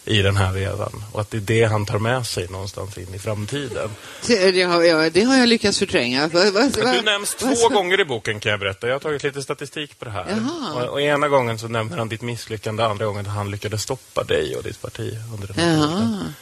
i 0.05 0.23
den 0.23 0.37
här 0.37 0.53
vevan 0.53 1.05
och 1.13 1.21
att 1.21 1.31
det 1.31 1.37
är 1.37 1.41
det 1.41 1.65
han 1.65 1.87
tar 1.87 1.99
med 1.99 2.27
sig 2.27 2.49
någonstans 2.49 2.99
in 2.99 3.15
i 3.15 3.19
framtiden. 3.19 3.91
Det 4.27 4.63
har 4.63 4.83
jag, 4.83 5.13
det 5.13 5.23
har 5.23 5.37
jag 5.37 5.49
lyckats 5.49 5.79
förtränga. 5.79 6.29
Va, 6.29 6.51
va, 6.51 6.71
va, 6.85 6.93
Du 6.93 7.03
nämns 7.03 7.35
två 7.35 7.69
gånger 7.69 8.01
i 8.01 8.05
boken 8.05 8.41
kan 8.41 8.51
jag 8.51 8.61
berätta. 8.61 8.87
Jag 8.87 8.95
har 8.95 9.01
tagit 9.01 9.23
lite 9.23 9.43
statistik 9.43 9.99
på 9.99 10.05
det 10.05 10.11
här. 10.11 10.43
Och, 10.75 10.83
och 10.83 11.01
ena 11.01 11.29
gången 11.29 11.59
så 11.59 11.69
nämner 11.69 11.97
han 11.97 12.09
ditt 12.09 12.23
misslyckande, 12.23 12.83
andra 12.83 13.07
gången 13.07 13.27
att 13.27 13.33
han 13.33 13.51
lyckades 13.51 13.83
stoppa 13.83 14.25
dig 14.25 14.57
och 14.57 14.63
ditt 14.63 14.83
parti 14.83 15.15
under 15.35 15.47
den 15.47 15.57
här. 15.59 16.33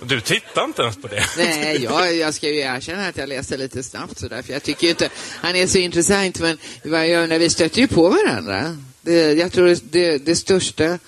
Och 0.00 0.06
Du 0.06 0.20
tittar 0.20 0.64
inte 0.64 0.82
ens 0.82 1.02
på 1.02 1.08
det. 1.08 1.24
Nej, 1.36 1.82
jag, 1.84 2.14
jag 2.16 2.34
ska 2.34 2.48
ju 2.48 2.60
erkänna 2.60 3.08
att 3.08 3.16
jag 3.16 3.28
läste 3.28 3.56
lite 3.56 3.82
snabbt 3.82 4.18
sådär, 4.18 4.42
för 4.42 4.52
jag 4.52 4.62
tycker 4.62 4.84
ju 4.84 4.90
inte 4.90 5.08
han 5.40 5.56
är 5.56 5.66
så 5.66 5.78
intressant, 5.78 6.40
men 6.40 6.58
vad 6.84 7.08
jag, 7.08 7.28
när 7.28 7.38
vi 7.38 7.50
stöter 7.50 7.80
ju 7.80 7.88
på 7.88 8.08
varandra. 8.08 8.76
Det, 9.00 9.32
jag 9.32 9.52
tror 9.52 9.76
det, 9.82 10.18
det 10.18 10.36
största, 10.36 10.98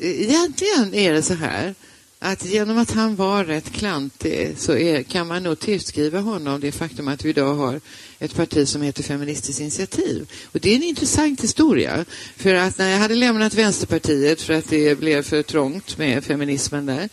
egentligen 0.00 0.94
är 0.94 1.12
det 1.12 1.22
så 1.22 1.34
här, 1.34 1.74
att 2.18 2.44
genom 2.44 2.78
att 2.78 2.90
han 2.90 3.16
var 3.16 3.44
rätt 3.44 3.72
klantig 3.72 4.54
så 4.56 4.76
är, 4.76 5.02
kan 5.02 5.26
man 5.26 5.42
nog 5.42 5.58
tillskriva 5.58 6.20
honom 6.20 6.60
det 6.60 6.72
faktum 6.72 7.08
att 7.08 7.24
vi 7.24 7.28
idag 7.28 7.54
har 7.54 7.80
ett 8.18 8.34
parti 8.34 8.68
som 8.68 8.82
heter 8.82 9.02
Feministiskt 9.02 9.60
initiativ. 9.60 10.30
Och 10.52 10.60
det 10.60 10.70
är 10.70 10.76
en 10.76 10.82
intressant 10.82 11.42
historia. 11.42 12.04
För 12.36 12.54
att 12.54 12.78
när 12.78 12.90
jag 12.90 12.98
hade 12.98 13.14
lämnat 13.14 13.54
Vänsterpartiet 13.54 14.42
för 14.42 14.54
att 14.54 14.68
det 14.68 14.98
blev 14.98 15.22
för 15.22 15.42
trångt 15.42 15.98
med 15.98 16.24
feminismen 16.24 16.86
där 16.86 17.08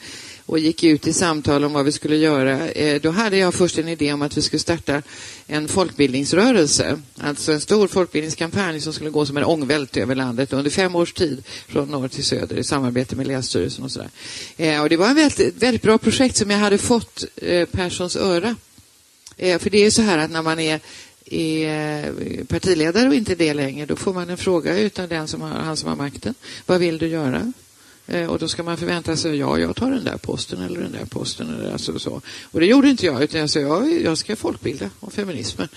och 0.45 0.59
gick 0.59 0.83
ut 0.83 1.07
i 1.07 1.13
samtal 1.13 1.63
om 1.63 1.73
vad 1.73 1.85
vi 1.85 1.91
skulle 1.91 2.15
göra, 2.15 2.69
eh, 2.69 3.01
då 3.01 3.09
hade 3.09 3.37
jag 3.37 3.53
först 3.53 3.77
en 3.77 3.87
idé 3.87 4.13
om 4.13 4.21
att 4.21 4.37
vi 4.37 4.41
skulle 4.41 4.59
starta 4.59 5.01
en 5.47 5.67
folkbildningsrörelse. 5.67 7.01
Alltså 7.17 7.51
en 7.51 7.61
stor 7.61 7.87
folkbildningskampanj 7.87 8.81
som 8.81 8.93
skulle 8.93 9.09
gå 9.09 9.25
som 9.25 9.37
en 9.37 9.43
ångvält 9.43 9.97
över 9.97 10.15
landet 10.15 10.53
under 10.53 10.71
fem 10.71 10.95
års 10.95 11.13
tid 11.13 11.43
från 11.67 11.89
norr 11.89 12.07
till 12.07 12.25
söder 12.25 12.57
i 12.57 12.63
samarbete 12.63 13.15
med 13.15 13.27
Länsstyrelsen 13.27 13.83
och 13.83 13.91
sådär. 13.91 14.09
Eh, 14.57 14.81
och 14.81 14.89
det 14.89 14.97
var 14.97 15.11
ett 15.11 15.17
väldigt, 15.17 15.63
väldigt 15.63 15.81
bra 15.81 15.97
projekt 15.97 16.37
som 16.37 16.51
jag 16.51 16.57
hade 16.57 16.77
fått 16.77 17.25
eh, 17.35 17.65
Perssons 17.65 18.15
öra. 18.15 18.55
Eh, 19.37 19.59
för 19.59 19.69
det 19.69 19.77
är 19.77 19.83
ju 19.83 19.91
så 19.91 20.01
här 20.01 20.17
att 20.17 20.31
när 20.31 20.41
man 20.41 20.59
är 20.59 20.79
är 21.25 22.43
partiledare 22.43 23.07
och 23.07 23.15
inte 23.15 23.35
det 23.35 23.53
längre, 23.53 23.85
då 23.85 23.95
får 23.95 24.13
man 24.13 24.29
en 24.29 24.37
fråga 24.37 24.77
utan 24.77 25.09
den 25.09 25.27
som 25.27 25.41
har, 25.41 25.49
han 25.49 25.77
som 25.77 25.89
har 25.89 25.95
makten. 25.95 26.35
Vad 26.65 26.79
vill 26.79 26.97
du 26.97 27.07
göra? 27.07 27.53
Eh, 28.12 28.26
och 28.26 28.39
då 28.39 28.47
ska 28.47 28.64
man 28.64 28.78
förvänta 28.78 29.16
sig, 29.18 29.36
ja, 29.36 29.59
jag 29.59 29.76
tar 29.76 29.91
den 29.91 30.03
där 30.03 30.18
posten 30.18 30.62
eller 30.62 30.80
den 30.80 30.91
där 30.91 31.05
posten. 31.05 31.55
Eller 31.55 31.72
alltså 31.72 31.99
så. 31.99 32.22
Och 32.51 32.59
det 32.59 32.66
gjorde 32.66 32.89
inte 32.89 33.05
jag, 33.05 33.24
utan 33.24 33.39
jag 33.39 33.49
sa, 33.49 33.59
jag, 33.59 34.01
jag 34.01 34.18
ska 34.18 34.36
folkbilda 34.36 34.89
om 34.99 35.12
feminismen. 35.12 35.68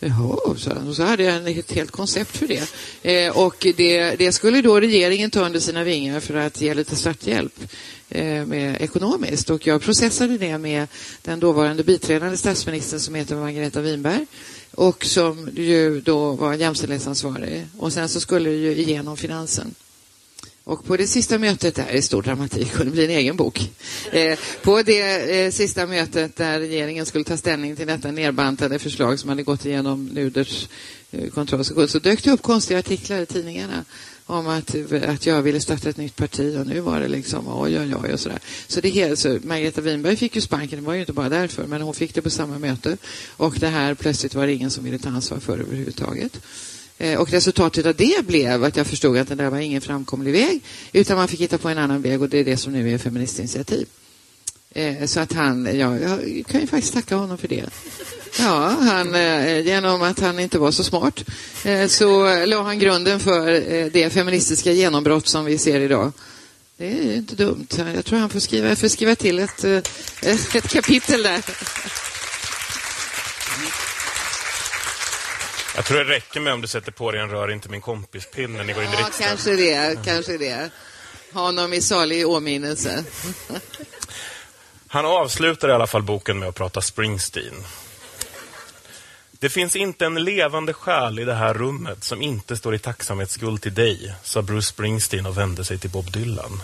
Jaha, 0.00 0.56
sa 0.56 0.70
han. 0.74 0.88
Och 0.88 0.96
så 0.96 1.02
hade 1.02 1.22
jag 1.22 1.58
ett 1.58 1.72
helt 1.72 1.90
koncept 1.90 2.36
för 2.36 2.46
det. 2.46 2.72
Eh, 3.02 3.38
och 3.38 3.66
det, 3.76 4.16
det 4.18 4.32
skulle 4.32 4.62
då 4.62 4.80
regeringen 4.80 5.30
ta 5.30 5.46
under 5.46 5.60
sina 5.60 5.84
vingar 5.84 6.20
för 6.20 6.34
att 6.34 6.60
ge 6.60 6.74
lite 6.74 6.96
starthjälp 6.96 7.60
eh, 8.08 8.46
med, 8.46 8.76
ekonomiskt. 8.80 9.50
Och 9.50 9.66
jag 9.66 9.82
processade 9.82 10.38
det 10.38 10.58
med 10.58 10.88
den 11.22 11.40
dåvarande 11.40 11.84
biträdande 11.84 12.36
statsministern 12.36 13.00
som 13.00 13.14
heter 13.14 13.36
Margareta 13.36 13.80
Winberg 13.80 14.26
och 14.70 15.04
som 15.04 15.50
ju 15.56 16.00
då 16.00 16.32
var 16.32 16.54
jämställdhetsansvarig. 16.54 17.66
Och 17.78 17.92
sen 17.92 18.08
så 18.08 18.20
skulle 18.20 18.50
det 18.50 18.56
ju 18.56 18.76
igenom 18.76 19.16
finansen. 19.16 19.74
Och 20.64 20.84
på 20.84 20.96
det 20.96 21.06
sista 21.06 21.38
mötet, 21.38 21.74
det 21.74 21.82
här 21.82 21.90
är 21.90 22.00
stor 22.00 22.22
dramatik, 22.22 22.72
kunde 22.72 22.92
bli 22.92 23.04
en 23.04 23.10
egen 23.10 23.36
bok. 23.36 23.70
Eh, 24.12 24.38
på 24.62 24.82
det 24.82 25.44
eh, 25.44 25.50
sista 25.50 25.86
mötet 25.86 26.36
där 26.36 26.58
regeringen 26.58 27.06
skulle 27.06 27.24
ta 27.24 27.36
ställning 27.36 27.76
till 27.76 27.86
detta 27.86 28.10
nerbantade 28.10 28.78
förslag 28.78 29.18
som 29.18 29.28
hade 29.28 29.42
gått 29.42 29.66
igenom 29.66 30.06
Nuders 30.06 30.68
eh, 31.10 31.30
kontroll 31.30 31.64
så, 31.64 31.88
så 31.88 31.98
dök 31.98 32.24
det 32.24 32.30
upp 32.30 32.42
konstiga 32.42 32.78
artiklar 32.78 33.20
i 33.20 33.26
tidningarna 33.26 33.84
om 34.26 34.46
att, 34.46 34.74
att 35.08 35.26
jag 35.26 35.42
ville 35.42 35.60
starta 35.60 35.88
ett 35.88 35.96
nytt 35.96 36.16
parti 36.16 36.56
och 36.60 36.66
nu 36.66 36.80
var 36.80 37.00
det 37.00 37.08
liksom 37.08 37.44
oj, 37.48 37.80
oj, 37.80 37.94
oj 38.02 38.12
och 38.12 38.20
sådär. 38.20 38.38
Så 38.66 38.80
det 38.80 39.18
så 39.18 39.38
Margareta 39.42 39.80
Winberg 39.80 40.16
fick 40.16 40.34
ju 40.34 40.40
sparken, 40.40 40.78
det 40.78 40.86
var 40.86 40.94
ju 40.94 41.00
inte 41.00 41.12
bara 41.12 41.28
därför, 41.28 41.66
men 41.66 41.82
hon 41.82 41.94
fick 41.94 42.14
det 42.14 42.22
på 42.22 42.30
samma 42.30 42.58
möte 42.58 42.96
och 43.36 43.58
det 43.58 43.68
här 43.68 43.94
plötsligt 43.94 44.34
var 44.34 44.46
det 44.46 44.52
ingen 44.52 44.70
som 44.70 44.84
ville 44.84 44.98
ta 44.98 45.08
ansvar 45.08 45.38
för 45.38 45.58
överhuvudtaget. 45.58 46.40
Eh, 47.02 47.18
och 47.18 47.30
resultatet 47.30 47.86
av 47.86 47.94
det 47.94 48.26
blev 48.26 48.64
att 48.64 48.76
jag 48.76 48.86
förstod 48.86 49.18
att 49.18 49.28
det 49.28 49.34
där 49.34 49.50
var 49.50 49.58
ingen 49.58 49.80
framkomlig 49.80 50.32
väg 50.32 50.60
utan 50.92 51.16
man 51.16 51.28
fick 51.28 51.40
hitta 51.40 51.58
på 51.58 51.68
en 51.68 51.78
annan 51.78 52.02
väg 52.02 52.22
och 52.22 52.28
det 52.28 52.38
är 52.38 52.44
det 52.44 52.56
som 52.56 52.72
nu 52.72 52.94
är 52.94 52.98
Feministinitiativ. 52.98 53.86
Eh, 54.70 55.06
så 55.06 55.20
att 55.20 55.32
han, 55.32 55.78
ja, 55.78 55.98
jag 55.98 56.46
kan 56.48 56.60
ju 56.60 56.66
faktiskt 56.66 56.94
tacka 56.94 57.16
honom 57.16 57.38
för 57.38 57.48
det. 57.48 57.64
Ja, 58.38 58.76
han, 58.80 59.14
eh, 59.14 59.60
genom 59.60 60.02
att 60.02 60.20
han 60.20 60.38
inte 60.38 60.58
var 60.58 60.70
så 60.70 60.84
smart 60.84 61.24
så 61.88 62.44
la 62.46 62.62
han 62.62 62.78
grunden 62.78 63.20
för 63.20 63.50
det 63.90 64.10
feministiska 64.10 64.72
genombrott 64.72 65.26
som 65.26 65.44
vi 65.44 65.58
ser 65.58 65.80
idag. 65.80 66.12
Det 66.76 66.86
är 66.86 67.16
inte 67.16 67.34
dumt. 67.34 67.66
Jag 67.94 68.04
tror 68.04 68.18
han 68.18 68.30
får 68.30 68.40
skriva, 68.40 68.76
får 68.76 68.88
skriva 68.88 69.14
till 69.14 69.38
ett, 69.38 69.64
ett 70.22 70.68
kapitel 70.68 71.22
där. 71.22 71.42
Jag 75.76 75.84
tror 75.84 75.98
det 75.98 76.04
räcker 76.04 76.40
med 76.40 76.52
om 76.52 76.60
du 76.60 76.68
sätter 76.68 76.92
på 76.92 77.12
dig 77.12 77.20
en 77.20 77.30
rör 77.30 77.50
inte 77.50 77.68
min 77.68 77.80
kompis-pin 77.80 78.52
när 78.56 78.64
ni 78.64 78.72
går 78.72 78.82
in 78.82 78.90
i 78.90 78.92
Ja, 78.92 78.98
riksdagen. 79.06 79.28
kanske 79.28 79.56
det, 79.56 79.98
kanske 80.04 80.38
det. 80.38 80.70
Ha 81.32 81.40
honom 81.40 81.72
i 81.72 81.82
salig 81.82 82.26
åminnelse. 82.28 83.04
Han 84.88 85.04
avslutar 85.06 85.68
i 85.68 85.72
alla 85.72 85.86
fall 85.86 86.02
boken 86.02 86.38
med 86.38 86.48
att 86.48 86.54
prata 86.54 86.80
Springsteen. 86.80 87.54
Det 89.30 89.48
finns 89.48 89.76
inte 89.76 90.06
en 90.06 90.14
levande 90.24 90.72
själ 90.72 91.18
i 91.18 91.24
det 91.24 91.34
här 91.34 91.54
rummet 91.54 92.04
som 92.04 92.22
inte 92.22 92.56
står 92.56 92.74
i 92.74 92.78
tacksamhetsskuld 92.78 93.62
till 93.62 93.74
dig, 93.74 94.14
sa 94.22 94.42
Bruce 94.42 94.66
Springsteen 94.68 95.26
och 95.26 95.38
vände 95.38 95.64
sig 95.64 95.78
till 95.78 95.90
Bob 95.90 96.10
Dylan. 96.12 96.62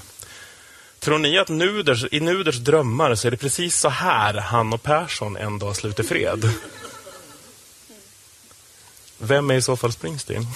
Tror 0.99 1.19
ni 1.19 1.39
att 1.39 1.49
Nuders, 1.49 2.05
i 2.13 2.21
Nuders 2.21 2.57
drömmar 2.57 3.15
så 3.15 3.27
är 3.27 3.31
det 3.31 3.37
precis 3.37 3.79
så 3.79 3.89
här 3.89 4.35
han 4.35 4.73
och 4.73 4.83
Persson 4.83 5.37
en 5.37 5.59
dag 5.59 5.77
sluter 5.77 6.03
fred? 6.03 6.51
Vem 9.19 9.51
är 9.51 9.55
i 9.55 9.63
så 9.63 9.77
fall 9.77 9.93
Springsteen? 9.93 10.47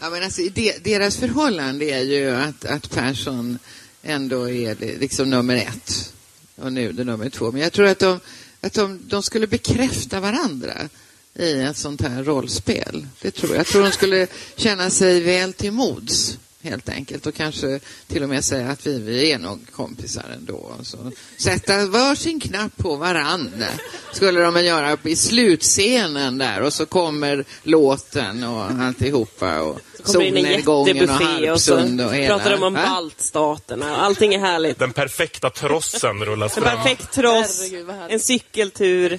Ja, 0.00 0.10
men 0.10 0.22
alltså, 0.22 0.42
de, 0.42 0.72
deras 0.82 1.16
förhållande 1.16 1.84
är 1.84 2.02
ju 2.02 2.30
att, 2.30 2.64
att 2.64 2.90
Persson 2.90 3.58
ändå 4.02 4.50
är 4.50 4.74
liksom 4.74 5.30
nummer 5.30 5.56
ett 5.56 6.12
och 6.56 6.72
nu 6.72 6.92
det 6.92 7.04
nummer 7.04 7.30
två. 7.30 7.52
Men 7.52 7.60
jag 7.60 7.72
tror 7.72 7.86
att 7.86 7.98
de, 7.98 8.20
att 8.60 8.72
de, 8.72 9.00
de 9.06 9.22
skulle 9.22 9.46
bekräfta 9.46 10.20
varandra 10.20 10.88
i 11.34 11.60
ett 11.60 11.76
sånt 11.76 12.00
här 12.00 12.24
rollspel. 12.24 13.06
Det 13.20 13.30
tror 13.30 13.50
jag. 13.50 13.58
Jag 13.58 13.66
tror 13.66 13.82
de 13.82 13.92
skulle 13.92 14.26
känna 14.56 14.90
sig 14.90 15.20
väl 15.20 15.52
till 15.52 15.72
mods 15.72 16.38
helt 16.62 16.88
enkelt 16.88 17.26
och 17.26 17.34
kanske 17.34 17.80
till 18.06 18.22
och 18.22 18.28
med 18.28 18.44
säga 18.44 18.68
att 18.70 18.86
vi, 18.86 18.98
vi 18.98 19.32
är 19.32 19.38
nog 19.38 19.60
kompisar 19.72 20.24
ändå. 20.34 20.72
Så 20.82 21.10
sätta 21.38 21.86
varsin 21.86 22.40
knapp 22.40 22.76
på 22.76 22.96
varann 22.96 23.64
skulle 24.12 24.40
de 24.40 24.64
göra 24.64 24.98
i 25.04 25.16
slutscenen 25.16 26.38
där 26.38 26.60
och 26.62 26.72
så 26.72 26.86
kommer 26.86 27.44
låten 27.62 28.44
och 28.44 28.62
alltihopa 28.64 29.60
och 29.60 29.80
en 29.98 30.12
solnedgången 30.12 30.96
och 30.96 31.02
jättebuffé 31.02 31.50
och 31.50 31.60
så 31.60 31.74
Harpsund 31.76 32.00
och 32.00 32.14
hela. 32.14 32.36
pratar 32.38 32.50
de 32.50 32.62
om 32.62 32.74
Va? 32.74 32.82
baltstaterna. 32.86 33.96
Allting 33.96 34.34
är 34.34 34.38
härligt. 34.38 34.78
Den 34.78 34.92
perfekta 34.92 35.50
trossen 35.50 36.24
rullas 36.24 36.56
En 36.56 36.62
fram. 36.62 36.76
perfekt 36.76 37.12
tross, 37.12 37.62
en 38.08 38.20
cykeltur. 38.20 39.18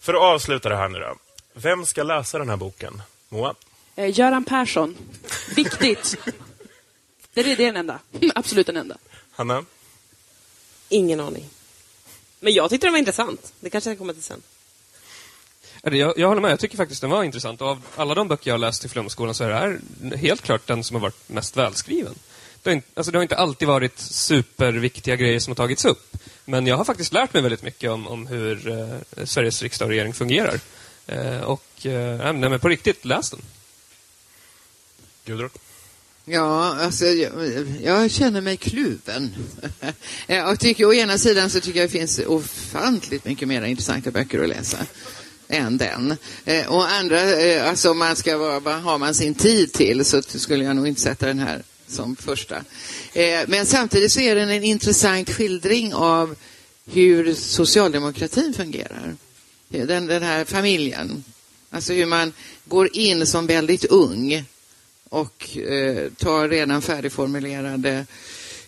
För 0.00 0.14
att 0.14 0.20
avsluta 0.22 0.68
det 0.68 0.76
här 0.76 0.88
nu 0.88 0.98
då. 0.98 1.16
Vem 1.54 1.86
ska 1.86 2.02
läsa 2.02 2.38
den 2.38 2.48
här 2.48 2.56
boken? 2.56 3.02
Moa? 3.28 3.54
Eh, 3.96 4.18
Göran 4.18 4.44
Persson. 4.44 4.96
Viktigt. 5.56 6.16
Det 7.34 7.40
är, 7.40 7.44
det 7.44 7.52
är 7.52 7.56
den 7.56 7.76
enda. 7.76 7.98
Absolut 8.34 8.66
den 8.66 8.76
enda. 8.76 8.96
Hanna? 9.30 9.64
Ingen 10.88 11.20
aning. 11.20 11.48
Men 12.40 12.52
jag 12.52 12.70
tyckte 12.70 12.86
den 12.86 12.92
var 12.92 12.98
intressant. 12.98 13.52
Det 13.60 13.70
kanske 13.70 13.90
jag 13.90 13.98
kommer 13.98 14.12
till 14.12 14.22
sen. 14.22 14.42
Jag, 15.82 16.18
jag 16.18 16.28
håller 16.28 16.40
med, 16.40 16.50
jag 16.50 16.60
tycker 16.60 16.76
faktiskt 16.76 17.00
den 17.00 17.10
var 17.10 17.24
intressant. 17.24 17.60
Och 17.60 17.68
av 17.68 17.82
alla 17.96 18.14
de 18.14 18.28
böcker 18.28 18.50
jag 18.50 18.54
har 18.54 18.58
läst 18.58 18.84
i 18.84 18.88
Flumskolan 18.88 19.34
så 19.34 19.44
är 19.44 19.48
det 19.48 19.54
här 19.54 19.80
helt 20.16 20.42
klart 20.42 20.66
den 20.66 20.84
som 20.84 20.94
har 20.94 21.00
varit 21.00 21.28
mest 21.28 21.56
välskriven. 21.56 22.14
Det 22.62 22.70
har, 22.70 22.74
inte, 22.74 22.88
alltså 22.94 23.12
det 23.12 23.18
har 23.18 23.22
inte 23.22 23.36
alltid 23.36 23.68
varit 23.68 23.98
superviktiga 23.98 25.16
grejer 25.16 25.40
som 25.40 25.50
har 25.50 25.54
tagits 25.54 25.84
upp. 25.84 26.16
Men 26.44 26.66
jag 26.66 26.76
har 26.76 26.84
faktiskt 26.84 27.12
lärt 27.12 27.32
mig 27.32 27.42
väldigt 27.42 27.62
mycket 27.62 27.90
om, 27.90 28.08
om 28.08 28.26
hur 28.26 28.68
eh, 28.68 29.24
Sveriges 29.24 29.62
riksdag 29.62 29.86
och 29.86 29.90
regering 29.90 30.14
fungerar. 30.14 30.60
Eh, 31.06 31.40
och 31.40 31.86
eh, 31.86 32.32
nej, 32.32 32.50
men 32.50 32.60
på 32.60 32.68
riktigt, 32.68 33.04
läs 33.04 33.30
den. 33.30 33.40
Gudrun? 35.24 35.50
Ja, 36.24 36.76
alltså, 36.80 37.06
jag, 37.06 37.32
jag 37.82 38.10
känner 38.10 38.40
mig 38.40 38.56
kluven. 38.56 39.34
jag 40.26 40.60
tycker, 40.60 40.84
å 40.84 40.94
ena 40.94 41.18
sidan 41.18 41.50
så 41.50 41.60
tycker 41.60 41.80
jag 41.80 41.88
det 41.88 41.92
finns 41.92 42.20
ofantligt 42.26 43.24
mycket 43.24 43.48
mer 43.48 43.62
intressanta 43.62 44.10
böcker 44.10 44.42
att 44.42 44.48
läsa 44.48 44.78
än 45.48 45.78
den. 45.78 46.16
Eh, 46.44 46.66
och 46.66 46.90
andra, 46.90 47.40
eh, 47.40 47.68
alltså 47.68 47.90
om 47.90 47.98
man 47.98 48.16
ska 48.16 48.38
vara, 48.38 48.60
vad 48.60 48.82
har 48.82 48.98
man 48.98 49.14
sin 49.14 49.34
tid 49.34 49.72
till 49.72 50.04
så 50.04 50.22
skulle 50.22 50.64
jag 50.64 50.76
nog 50.76 50.88
inte 50.88 51.00
sätta 51.00 51.26
den 51.26 51.38
här 51.38 51.62
som 51.88 52.16
första. 52.16 52.56
Eh, 53.12 53.40
men 53.46 53.66
samtidigt 53.66 54.12
så 54.12 54.20
är 54.20 54.34
den 54.34 54.50
en 54.50 54.64
intressant 54.64 55.30
skildring 55.30 55.94
av 55.94 56.36
hur 56.92 57.34
socialdemokratin 57.34 58.54
fungerar. 58.54 59.14
Eh, 59.70 59.86
den, 59.86 60.06
den 60.06 60.22
här 60.22 60.44
familjen. 60.44 61.24
Alltså 61.70 61.92
hur 61.92 62.06
man 62.06 62.32
går 62.64 62.96
in 62.96 63.26
som 63.26 63.46
väldigt 63.46 63.84
ung 63.84 64.44
och 65.12 65.58
eh, 65.58 66.10
tar 66.10 66.48
redan 66.48 66.82
färdigformulerade 66.82 68.06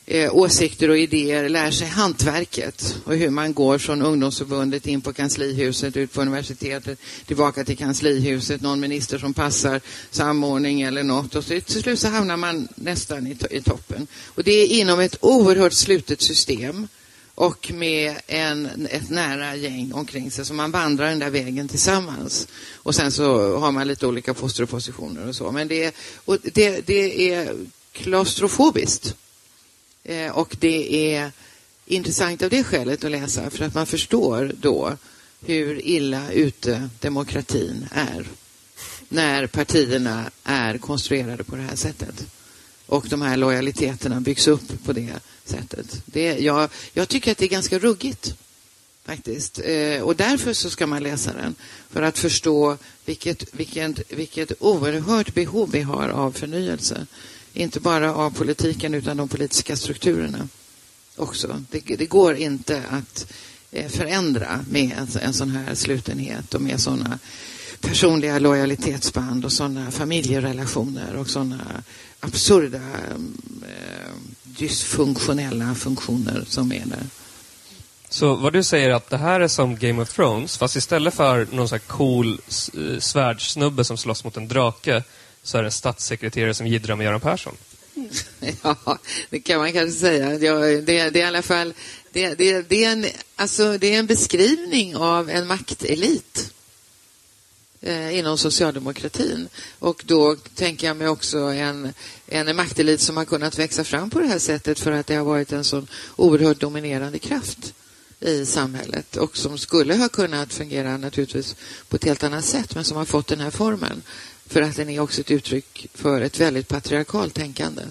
eh, 0.06 0.34
åsikter 0.34 0.88
och 0.88 0.98
idéer, 0.98 1.48
lär 1.48 1.70
sig 1.70 1.88
hantverket 1.88 2.96
och 3.04 3.16
hur 3.16 3.30
man 3.30 3.54
går 3.54 3.78
från 3.78 4.02
ungdomsförbundet 4.02 4.86
in 4.86 5.00
på 5.00 5.12
kanslihuset, 5.12 5.96
ut 5.96 6.12
på 6.12 6.20
universitetet, 6.22 6.98
tillbaka 7.26 7.64
till 7.64 7.76
kanslihuset, 7.76 8.60
någon 8.60 8.80
minister 8.80 9.18
som 9.18 9.34
passar, 9.34 9.80
samordning 10.10 10.82
eller 10.82 11.02
något 11.02 11.34
och 11.34 11.44
så, 11.44 11.60
till 11.60 11.82
slut 11.82 12.00
så 12.00 12.08
hamnar 12.08 12.36
man 12.36 12.68
nästan 12.74 13.26
i, 13.26 13.34
to- 13.34 13.52
i 13.52 13.62
toppen. 13.62 14.06
Och 14.24 14.44
det 14.44 14.52
är 14.52 14.66
inom 14.66 15.00
ett 15.00 15.16
oerhört 15.20 15.72
slutet 15.72 16.22
system 16.22 16.88
och 17.34 17.72
med 17.74 18.16
en, 18.26 18.86
ett 18.90 19.10
nära 19.10 19.56
gäng 19.56 19.92
omkring 19.92 20.30
sig. 20.30 20.44
Så 20.44 20.54
man 20.54 20.70
vandrar 20.70 21.08
den 21.08 21.18
där 21.18 21.30
vägen 21.30 21.68
tillsammans. 21.68 22.48
Och 22.74 22.94
sen 22.94 23.12
så 23.12 23.58
har 23.58 23.72
man 23.72 23.88
lite 23.88 24.06
olika 24.06 24.34
poster 24.34 24.62
och 24.62 24.68
positioner 24.68 25.28
och 25.28 25.36
så. 25.36 25.52
Men 25.52 25.68
det 25.68 25.84
är, 25.84 25.92
och 26.24 26.38
det, 26.42 26.86
det 26.86 27.32
är 27.32 27.56
klaustrofobiskt. 27.92 29.14
Eh, 30.04 30.30
och 30.30 30.56
det 30.60 31.14
är 31.14 31.32
intressant 31.86 32.42
av 32.42 32.50
det 32.50 32.64
skälet 32.64 33.04
att 33.04 33.10
läsa 33.10 33.50
för 33.50 33.64
att 33.64 33.74
man 33.74 33.86
förstår 33.86 34.52
då 34.60 34.96
hur 35.40 35.86
illa 35.86 36.32
ute 36.32 36.88
demokratin 37.00 37.88
är. 37.92 38.26
När 39.08 39.46
partierna 39.46 40.30
är 40.44 40.78
konstruerade 40.78 41.44
på 41.44 41.56
det 41.56 41.62
här 41.62 41.76
sättet 41.76 42.26
och 42.86 43.06
de 43.08 43.22
här 43.22 43.36
lojaliteterna 43.36 44.20
byggs 44.20 44.48
upp 44.48 44.84
på 44.84 44.92
det 44.92 45.12
sättet. 45.44 46.02
Det, 46.06 46.38
jag, 46.38 46.68
jag 46.92 47.08
tycker 47.08 47.32
att 47.32 47.38
det 47.38 47.44
är 47.44 47.48
ganska 47.48 47.78
ruggigt 47.78 48.34
faktiskt. 49.04 49.60
Eh, 49.64 50.02
och 50.02 50.16
därför 50.16 50.52
så 50.52 50.70
ska 50.70 50.86
man 50.86 51.02
läsa 51.02 51.32
den. 51.32 51.54
För 51.90 52.02
att 52.02 52.18
förstå 52.18 52.76
vilket, 53.04 53.54
vilket, 53.54 54.12
vilket 54.12 54.52
oerhört 54.62 55.34
behov 55.34 55.70
vi 55.70 55.80
har 55.80 56.08
av 56.08 56.32
förnyelse. 56.32 57.06
Inte 57.52 57.80
bara 57.80 58.14
av 58.14 58.30
politiken 58.30 58.94
utan 58.94 59.16
de 59.16 59.28
politiska 59.28 59.76
strukturerna 59.76 60.48
också. 61.16 61.64
Det, 61.70 61.80
det 61.80 62.06
går 62.06 62.36
inte 62.36 62.82
att 62.90 63.32
eh, 63.70 63.90
förändra 63.90 64.64
med 64.70 64.92
en, 64.98 65.08
en 65.22 65.34
sån 65.34 65.50
här 65.50 65.74
slutenhet 65.74 66.54
och 66.54 66.60
med 66.60 66.80
såna 66.80 67.18
personliga 67.88 68.38
lojalitetsband 68.38 69.44
och 69.44 69.52
sådana 69.52 69.90
familjerelationer 69.90 71.16
och 71.16 71.28
sådana 71.28 71.82
absurda 72.20 72.78
eh, 72.78 74.12
dysfunktionella 74.42 75.74
funktioner 75.74 76.44
som 76.48 76.72
är 76.72 76.86
där. 76.86 77.06
Så 78.08 78.34
vad 78.34 78.52
du 78.52 78.62
säger 78.62 78.90
är 78.90 78.94
att 78.94 79.10
det 79.10 79.16
här 79.16 79.40
är 79.40 79.48
som 79.48 79.76
Game 79.76 80.02
of 80.02 80.14
Thrones, 80.14 80.58
fast 80.58 80.76
istället 80.76 81.14
för 81.14 81.46
någon 81.50 81.68
sån 81.68 81.78
här 81.78 81.86
cool 81.86 82.40
eh, 82.74 82.98
svärdssnubbe 82.98 83.84
som 83.84 83.96
slåss 83.96 84.24
mot 84.24 84.36
en 84.36 84.48
drake, 84.48 85.02
så 85.42 85.58
är 85.58 85.62
det 85.62 85.68
en 85.68 85.72
statssekreterare 85.72 86.54
som 86.54 86.66
jiddrar 86.66 86.96
med 86.96 87.04
Göran 87.04 87.20
Persson. 87.20 87.56
Ja, 88.62 88.98
det 89.30 89.40
kan 89.40 89.58
man 89.58 89.72
kanske 89.72 90.00
säga. 90.00 90.34
Ja, 90.34 90.54
det, 90.54 90.80
det 90.80 90.98
är 90.98 91.16
i 91.16 91.22
alla 91.22 91.42
fall 91.42 91.74
det, 92.12 92.34
det, 92.34 92.68
det, 92.68 92.84
är 92.84 92.92
en, 92.92 93.06
alltså, 93.36 93.78
det 93.78 93.94
är 93.94 93.98
en 93.98 94.06
beskrivning 94.06 94.96
av 94.96 95.30
en 95.30 95.46
maktelit 95.46 96.54
eh, 97.84 98.18
inom 98.18 98.38
socialdemokratin. 98.38 99.48
Och 99.78 100.02
då 100.06 100.36
tänker 100.54 100.86
jag 100.86 100.96
mig 100.96 101.08
också 101.08 101.38
en, 101.38 101.92
en 102.26 102.56
maktelit 102.56 103.00
som 103.00 103.16
har 103.16 103.24
kunnat 103.24 103.58
växa 103.58 103.84
fram 103.84 104.10
på 104.10 104.18
det 104.18 104.26
här 104.26 104.38
sättet 104.38 104.80
för 104.80 104.92
att 104.92 105.06
det 105.06 105.14
har 105.14 105.24
varit 105.24 105.52
en 105.52 105.64
sån 105.64 105.86
oerhört 106.16 106.60
dominerande 106.60 107.18
kraft 107.18 107.74
i 108.20 108.46
samhället 108.46 109.16
och 109.16 109.36
som 109.36 109.58
skulle 109.58 109.94
ha 109.94 110.08
kunnat 110.08 110.52
fungera 110.52 110.96
naturligtvis 110.96 111.56
på 111.88 111.96
ett 111.96 112.04
helt 112.04 112.22
annat 112.22 112.44
sätt 112.44 112.74
men 112.74 112.84
som 112.84 112.96
har 112.96 113.04
fått 113.04 113.26
den 113.26 113.40
här 113.40 113.50
formen 113.50 114.02
för 114.46 114.62
att 114.62 114.76
den 114.76 114.88
är 114.88 115.00
också 115.00 115.20
ett 115.20 115.30
uttryck 115.30 115.86
för 115.94 116.20
ett 116.20 116.40
väldigt 116.40 116.68
patriarkalt 116.68 117.34
tänkande 117.34 117.82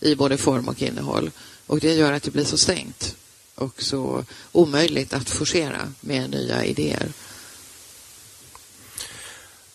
i 0.00 0.14
både 0.14 0.36
form 0.36 0.68
och 0.68 0.82
innehåll. 0.82 1.30
Och 1.66 1.80
det 1.80 1.94
gör 1.94 2.12
att 2.12 2.22
det 2.22 2.30
blir 2.30 2.44
så 2.44 2.58
stängt 2.58 3.16
och 3.54 3.82
så 3.82 4.24
omöjligt 4.52 5.12
att 5.12 5.30
forcera 5.30 5.92
med 6.00 6.30
nya 6.30 6.64
idéer. 6.64 7.12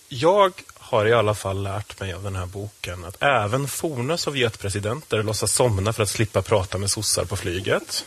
Jag 0.10 0.54
har 0.74 1.06
i 1.06 1.14
alla 1.14 1.36
fall 1.36 1.64
lärt 1.64 2.00
mig 2.00 2.14
av 2.14 2.24
den 2.24 2.36
här 2.36 2.46
boken 2.46 3.06
att 3.06 3.24
även 3.24 3.68
forna 3.68 4.18
Sovjetpresidenter 4.18 5.24
låtsas 5.24 5.52
somna 5.54 5.94
för 5.94 6.04
att 6.04 6.10
slippa 6.10 6.42
prata 6.42 6.78
med 6.78 6.90
sossar 6.90 7.26
på 7.26 7.36
flyget. 7.38 8.06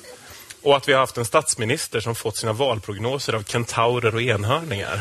Och 0.62 0.76
att 0.76 0.88
vi 0.88 0.92
har 0.92 1.00
haft 1.00 1.18
en 1.18 1.24
statsminister 1.24 2.00
som 2.00 2.14
fått 2.14 2.36
sina 2.36 2.52
valprognoser 2.52 3.32
av 3.32 3.42
kentaurer 3.42 4.14
och 4.14 4.22
enhörningar. 4.22 5.00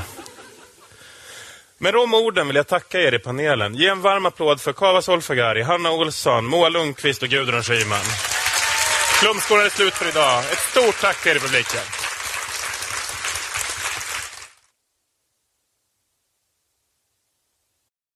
Med 1.78 1.93
de 1.93 2.14
orden 2.14 2.47
vill 2.47 2.56
jag 2.56 2.68
tacka 2.68 3.02
er 3.02 3.14
i 3.14 3.20
panelen. 3.20 3.76
Ge 3.76 3.88
en 3.88 4.02
varm 4.02 4.26
applåd 4.26 4.62
för 4.62 4.74
Kava 4.74 5.02
Solfagari, 5.02 5.62
Hanna 5.62 5.91
Olsson, 5.91 6.45
Moa 6.45 6.70
Lundqvist 6.70 7.24
och 7.24 7.30
Gudrun 7.30 7.64
Schyman. 7.64 8.06
Flumskolan 9.22 9.66
är 9.66 9.70
slut 9.70 9.93
för 9.93 10.10
idag. 10.10 10.43
Ett 10.52 10.60
stort 10.60 11.02
tack 11.02 11.24
till 11.24 11.32
er 11.32 11.36
i 11.36 11.39
publiken. 11.39 11.99